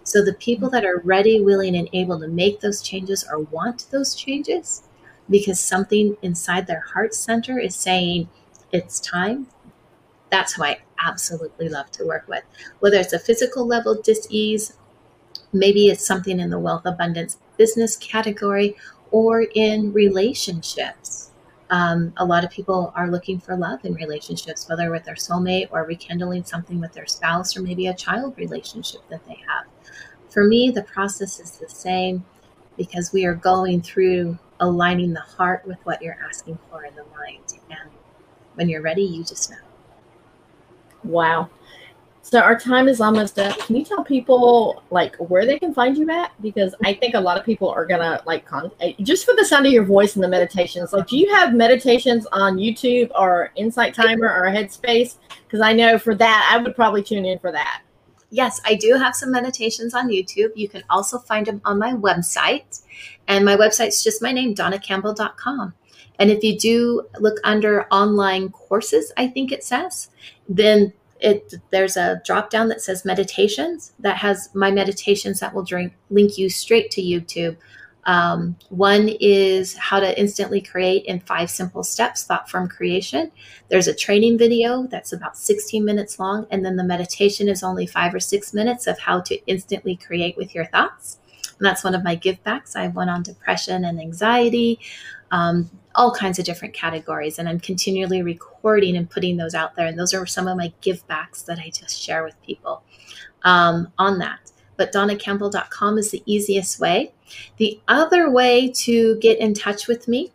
so 0.04 0.24
the 0.24 0.34
people 0.34 0.70
that 0.70 0.86
are 0.86 1.00
ready, 1.00 1.42
willing, 1.42 1.76
and 1.76 1.90
able 1.94 2.20
to 2.20 2.28
make 2.28 2.60
those 2.60 2.82
changes 2.82 3.26
or 3.30 3.40
want 3.40 3.90
those 3.92 4.16
changes 4.16 4.84
because 5.30 5.60
something 5.60 6.18
inside 6.22 6.68
their 6.68 6.82
heart 6.82 7.14
center 7.14 7.58
is 7.58 7.76
saying 7.76 8.28
it's 8.72 9.00
time, 9.00 9.48
that's 10.30 10.54
who 10.54 10.64
I 10.64 10.80
absolutely 11.00 11.70
love 11.70 11.92
to 11.92 12.06
work 12.06 12.28
with. 12.28 12.44
Whether 12.80 12.98
it's 12.98 13.14
a 13.14 13.20
physical 13.20 13.66
level 13.66 14.02
dis-ease, 14.02 14.78
maybe 15.54 15.88
it's 15.88 16.06
something 16.06 16.40
in 16.40 16.50
the 16.50 16.60
wealth 16.60 16.86
abundance 16.86 17.38
business 17.58 17.96
category 17.98 18.76
or 19.12 19.44
in 19.54 19.94
relationships. 19.94 21.32
Um, 21.70 22.14
a 22.18 22.26
lot 22.26 22.44
of 22.44 22.52
people 22.52 22.92
are 22.96 23.10
looking 23.10 23.40
for 23.40 23.56
love 23.56 23.86
in 23.86 23.94
relationships, 23.94 24.68
whether 24.68 24.92
with 24.92 25.06
their 25.06 25.16
soulmate 25.16 25.70
or 25.72 25.86
rekindling 25.86 26.44
something 26.44 26.80
with 26.80 26.94
their 26.94 27.06
spouse 27.06 27.56
or 27.56 27.62
maybe 27.62 27.88
a 27.88 27.94
child 27.94 28.38
relationship 28.38 29.02
that 29.10 29.26
they 29.28 29.40
have. 29.48 29.66
For 30.34 30.44
me, 30.44 30.72
the 30.72 30.82
process 30.82 31.40
is 31.40 31.60
the 31.60 31.70
same 31.70 32.26
because 32.76 33.14
we 33.14 33.24
are 33.24 33.36
going 33.36 33.84
through 33.84 34.40
aligning 34.60 35.14
the 35.14 35.20
heart 35.20 35.64
with 35.64 35.78
what 35.84 36.02
you're 36.02 36.18
asking 36.28 36.58
for 36.72 36.86
in 36.86 36.96
the 36.96 37.06
mind. 37.16 37.60
And 37.70 37.92
when 38.56 38.68
you're 38.68 38.82
ready, 38.82 39.04
you 39.04 39.24
just 39.24 39.52
know. 39.52 39.58
Wow. 41.04 41.52
So 42.24 42.40
our 42.40 42.58
time 42.58 42.88
is 42.88 43.00
almost 43.00 43.38
up. 43.38 43.60
Can 43.60 43.76
you 43.76 43.86
tell 43.86 44.04
people 44.04 44.82
like 44.90 45.16
where 45.18 45.46
they 45.46 45.60
can 45.60 45.72
find 45.72 45.96
you 45.96 46.10
at? 46.10 46.32
Because 46.42 46.74
I 46.84 46.96
think 46.96 47.14
a 47.14 47.20
lot 47.20 47.38
of 47.38 47.46
people 47.46 47.70
are 47.70 47.86
gonna 47.86 48.24
like 48.26 48.44
con- 48.44 48.72
eh, 48.80 48.94
just 49.04 49.26
for 49.26 49.36
the 49.36 49.46
sound 49.46 49.68
of 49.68 49.72
your 49.72 49.84
voice 49.84 50.16
and 50.16 50.24
the 50.24 50.28
meditations. 50.28 50.94
Like, 50.94 51.06
do 51.06 51.16
you 51.16 51.32
have 51.36 51.54
meditations 51.54 52.26
on 52.32 52.58
YouTube 52.58 53.12
or 53.14 53.52
Insight 53.56 53.94
Timer 53.94 54.34
or 54.34 54.50
Headspace? 54.50 55.18
Because 55.46 55.62
I 55.62 55.74
know 55.74 56.00
for 56.00 56.16
that, 56.16 56.50
I 56.52 56.58
would 56.64 56.76
probably 56.76 57.04
tune 57.04 57.26
in 57.26 57.38
for 57.38 57.52
that 57.52 57.84
yes, 58.34 58.60
I 58.66 58.74
do 58.74 58.96
have 58.96 59.16
some 59.16 59.32
meditations 59.32 59.94
on 59.94 60.10
YouTube. 60.10 60.52
You 60.56 60.68
can 60.68 60.84
also 60.90 61.20
find 61.20 61.46
them 61.46 61.62
on 61.64 61.78
my 61.78 61.94
website. 61.94 62.82
And 63.28 63.46
my 63.46 63.56
website's 63.56 64.04
just 64.04 64.22
my 64.22 64.32
name, 64.32 64.56
dawnacampbell.com. 64.56 65.74
And 66.20 66.32
if 66.32 66.44
you 66.44 66.58
do 66.58 67.08
look 67.20 67.38
under 67.44 67.86
online 67.94 68.50
courses, 68.50 69.14
I 69.18 69.28
think 69.28 69.52
it 69.52 69.64
says, 69.64 70.10
then 70.50 70.94
it 71.20 71.54
there's 71.70 71.96
a 71.96 72.22
drop 72.26 72.50
down 72.50 72.68
that 72.70 72.82
says 72.82 73.06
meditations 73.06 73.94
that 74.00 74.18
has 74.18 74.50
my 74.54 74.72
meditations 74.72 75.40
that 75.40 75.54
will 75.54 75.64
drink, 75.64 75.94
link 76.10 76.38
you 76.38 76.50
straight 76.50 76.92
to 76.92 77.02
YouTube. 77.02 77.56
Um, 78.06 78.58
one 78.70 79.10
is 79.20 79.78
how 79.78 80.00
to 80.00 80.20
instantly 80.20 80.62
create 80.62 81.06
in 81.06 81.20
five 81.22 81.50
simple 81.50 81.84
steps, 81.84 82.26
thought 82.26 82.50
form 82.50 82.68
creation. 82.68 83.32
There's 83.70 83.88
a 83.88 83.96
training 83.96 84.38
video 84.38 84.88
that's 84.88 85.14
about 85.14 85.38
16 85.38 85.84
minutes 85.84 86.20
long, 86.20 86.46
and 86.52 86.66
then 86.66 86.76
the 86.76 86.84
meditation 86.84 87.48
is 87.48 87.64
only 87.64 87.86
five 87.86 88.14
or 88.14 88.20
six 88.20 88.54
minutes 88.54 88.88
of 88.88 89.00
how 89.00 89.22
to 89.22 89.40
instantly 89.48 89.96
create 89.96 90.36
with 90.38 90.54
your 90.54 90.66
thoughts. 90.66 91.20
And 91.58 91.66
that's 91.66 91.84
one 91.84 91.96
of 91.96 92.04
my 92.04 92.16
give 92.16 92.44
backs. 92.44 92.76
I 92.76 92.88
one 92.88 93.10
on 93.10 93.24
depression 93.24 93.86
and 93.86 94.00
anxiety, 94.00 94.80
um, 95.32 95.70
all 95.96 96.12
kinds 96.12 96.40
of 96.40 96.46
different 96.46 96.74
categories. 96.74 97.40
And 97.40 97.48
I'm 97.48 97.60
continually 97.60 98.22
recording 98.22 98.98
and 98.98 99.10
putting 99.10 99.38
those 99.38 99.54
out 99.54 99.76
there. 99.76 99.88
And 99.88 99.98
those 99.98 100.14
are 100.14 100.26
some 100.26 100.48
of 100.48 100.58
my 100.58 100.74
give 100.82 101.08
backs 101.08 101.44
that 101.44 101.60
I 101.60 101.70
just 101.70 102.02
share 102.02 102.24
with 102.24 102.42
people 102.42 102.84
um, 103.44 103.92
on 103.98 104.20
that. 104.20 104.52
But 104.78 104.92
dawnacampbell.com 104.92 105.98
is 105.98 106.12
the 106.12 106.22
easiest 106.26 106.80
way. 106.80 107.14
The 107.58 107.80
other 107.88 108.30
way 108.30 108.70
to 108.72 109.16
get 109.18 109.40
in 109.40 109.54
touch 109.54 109.88
with 109.88 110.08
me 110.08 110.32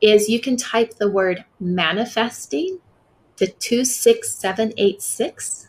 is 0.00 0.28
you 0.28 0.40
can 0.40 0.56
type 0.56 0.94
the 0.94 1.10
word 1.10 1.44
manifesting 1.60 2.80
to 3.36 3.46
26786 3.46 5.68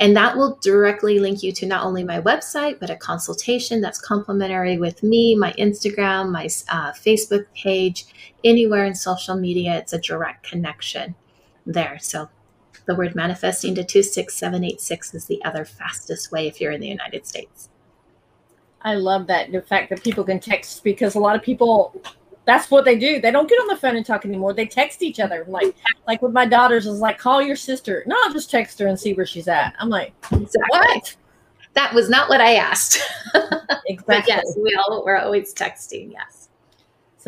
and 0.00 0.16
that 0.16 0.36
will 0.36 0.58
directly 0.62 1.18
link 1.18 1.42
you 1.42 1.52
to 1.52 1.66
not 1.66 1.84
only 1.84 2.04
my 2.04 2.20
website, 2.20 2.78
but 2.78 2.90
a 2.90 2.96
consultation 2.96 3.80
that's 3.80 4.00
complimentary 4.00 4.78
with 4.78 5.02
me, 5.02 5.34
my 5.34 5.52
Instagram, 5.54 6.30
my 6.30 6.44
uh, 6.70 6.92
Facebook 6.92 7.46
page, 7.54 8.06
anywhere 8.44 8.84
in 8.84 8.94
social 8.94 9.34
media. 9.34 9.76
It's 9.76 9.92
a 9.92 9.98
direct 9.98 10.48
connection 10.48 11.16
there. 11.66 11.98
So 12.00 12.28
the 12.88 12.94
word 12.94 13.14
manifesting 13.14 13.74
to 13.74 13.84
26786 13.84 15.14
is 15.14 15.26
the 15.26 15.44
other 15.44 15.64
fastest 15.64 16.32
way 16.32 16.48
if 16.48 16.58
you're 16.60 16.72
in 16.72 16.80
the 16.80 16.88
United 16.88 17.26
States. 17.26 17.68
I 18.82 18.94
love 18.94 19.26
that 19.26 19.52
the 19.52 19.60
fact 19.60 19.90
that 19.90 20.02
people 20.02 20.24
can 20.24 20.40
text 20.40 20.82
because 20.82 21.14
a 21.14 21.20
lot 21.20 21.36
of 21.36 21.42
people 21.42 22.00
that's 22.46 22.70
what 22.70 22.86
they 22.86 22.98
do. 22.98 23.20
They 23.20 23.30
don't 23.30 23.46
get 23.46 23.60
on 23.60 23.66
the 23.66 23.76
phone 23.76 23.96
and 23.96 24.06
talk 24.06 24.24
anymore. 24.24 24.54
They 24.54 24.64
text 24.64 25.02
each 25.02 25.20
other. 25.20 25.44
Like 25.46 25.76
like 26.06 26.22
with 26.22 26.32
my 26.32 26.46
daughters 26.46 26.86
is 26.86 26.98
like 26.98 27.18
call 27.18 27.42
your 27.42 27.56
sister. 27.56 28.02
No, 28.06 28.16
I'll 28.24 28.32
just 28.32 28.50
text 28.50 28.78
her 28.78 28.86
and 28.86 28.98
see 28.98 29.12
where 29.12 29.26
she's 29.26 29.48
at. 29.48 29.74
I'm 29.78 29.90
like, 29.90 30.14
exactly. 30.32 30.62
what? 30.70 31.14
That 31.74 31.92
was 31.92 32.08
not 32.08 32.30
what 32.30 32.40
I 32.40 32.54
asked. 32.54 33.00
exactly. 33.34 33.98
but 34.06 34.26
yes, 34.26 34.44
we 34.56 34.74
all 34.76 35.04
we're 35.04 35.18
always 35.18 35.52
texting. 35.52 36.10
Yes. 36.10 36.37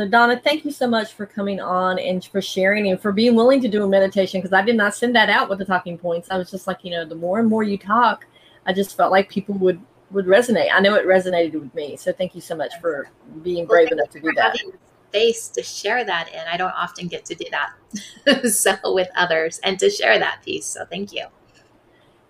So 0.00 0.08
Dawna, 0.08 0.42
thank 0.42 0.64
you 0.64 0.70
so 0.70 0.86
much 0.86 1.12
for 1.12 1.26
coming 1.26 1.60
on 1.60 1.98
and 1.98 2.24
for 2.24 2.40
sharing 2.40 2.88
and 2.88 2.98
for 2.98 3.12
being 3.12 3.34
willing 3.34 3.60
to 3.60 3.68
do 3.68 3.84
a 3.84 3.86
meditation 3.86 4.40
because 4.40 4.54
I 4.54 4.62
did 4.62 4.74
not 4.74 4.94
send 4.94 5.14
that 5.14 5.28
out 5.28 5.50
with 5.50 5.58
the 5.58 5.66
talking 5.66 5.98
points. 5.98 6.30
I 6.30 6.38
was 6.38 6.50
just 6.50 6.66
like, 6.66 6.78
you 6.84 6.90
know, 6.90 7.04
the 7.04 7.16
more 7.16 7.38
and 7.38 7.46
more 7.46 7.62
you 7.62 7.76
talk, 7.76 8.24
I 8.64 8.72
just 8.72 8.96
felt 8.96 9.12
like 9.12 9.28
people 9.28 9.56
would 9.56 9.78
would 10.10 10.24
resonate. 10.24 10.70
I 10.72 10.80
know 10.80 10.94
it 10.94 11.04
resonated 11.04 11.52
with 11.52 11.74
me. 11.74 11.98
So 11.98 12.14
thank 12.14 12.34
you 12.34 12.40
so 12.40 12.56
much 12.56 12.72
for 12.80 13.10
being 13.42 13.66
brave 13.66 13.88
well, 13.90 13.98
enough 13.98 14.08
to 14.12 14.20
do 14.20 14.32
that 14.36 14.56
space 15.10 15.48
to 15.48 15.62
share 15.62 16.02
that 16.02 16.32
in. 16.32 16.48
I 16.50 16.56
don't 16.56 16.72
often 16.72 17.06
get 17.06 17.26
to 17.26 17.34
do 17.34 17.44
that. 17.50 18.50
so 18.50 18.78
with 18.94 19.10
others 19.14 19.60
and 19.64 19.78
to 19.80 19.90
share 19.90 20.18
that 20.18 20.40
piece. 20.42 20.64
So 20.64 20.86
thank 20.86 21.12
you. 21.12 21.26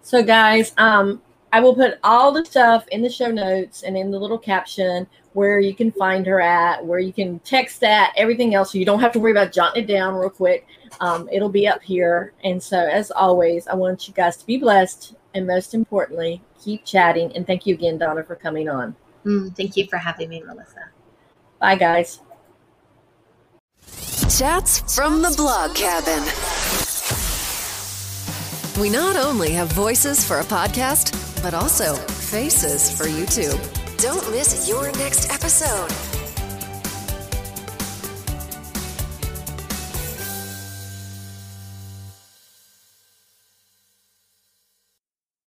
So 0.02 0.24
guys, 0.24 0.72
um, 0.76 1.22
I 1.52 1.60
will 1.60 1.74
put 1.74 1.98
all 2.04 2.32
the 2.32 2.44
stuff 2.44 2.86
in 2.88 3.02
the 3.02 3.10
show 3.10 3.30
notes 3.30 3.82
and 3.82 3.96
in 3.96 4.10
the 4.10 4.18
little 4.18 4.38
caption 4.38 5.06
where 5.32 5.60
you 5.60 5.74
can 5.74 5.90
find 5.92 6.26
her 6.26 6.40
at, 6.40 6.84
where 6.84 6.98
you 6.98 7.12
can 7.12 7.38
text 7.40 7.80
that, 7.80 8.12
everything 8.16 8.54
else. 8.54 8.72
So 8.72 8.78
you 8.78 8.84
don't 8.84 9.00
have 9.00 9.12
to 9.12 9.20
worry 9.20 9.32
about 9.32 9.52
jotting 9.52 9.84
it 9.84 9.86
down 9.86 10.14
real 10.14 10.30
quick. 10.30 10.66
Um, 11.00 11.28
it'll 11.32 11.48
be 11.48 11.66
up 11.66 11.82
here. 11.82 12.32
And 12.44 12.62
so, 12.62 12.78
as 12.78 13.10
always, 13.10 13.66
I 13.66 13.74
want 13.74 14.08
you 14.08 14.14
guys 14.14 14.36
to 14.38 14.46
be 14.46 14.58
blessed. 14.58 15.14
And 15.34 15.46
most 15.46 15.74
importantly, 15.74 16.42
keep 16.62 16.84
chatting. 16.84 17.34
And 17.36 17.46
thank 17.46 17.66
you 17.66 17.74
again, 17.74 17.98
Dawna, 17.98 18.26
for 18.26 18.36
coming 18.36 18.68
on. 18.68 18.96
Mm, 19.24 19.54
thank 19.56 19.76
you 19.76 19.86
for 19.86 19.96
having 19.96 20.28
me, 20.28 20.42
Melissa. 20.44 20.90
Bye, 21.60 21.76
guys. 21.76 22.20
Chats 24.36 24.94
from 24.94 25.22
the 25.22 25.32
blog 25.36 25.74
cabin. 25.74 26.22
We 28.80 28.88
not 28.88 29.16
only 29.16 29.50
have 29.52 29.70
voices 29.72 30.24
for 30.24 30.40
a 30.40 30.44
podcast, 30.44 31.29
but 31.42 31.54
also 31.54 31.94
faces 31.94 32.90
for 32.90 33.04
YouTube. 33.04 33.58
Don't 33.98 34.30
miss 34.30 34.68
your 34.68 34.92
next 34.92 35.30
episode. 35.30 36.09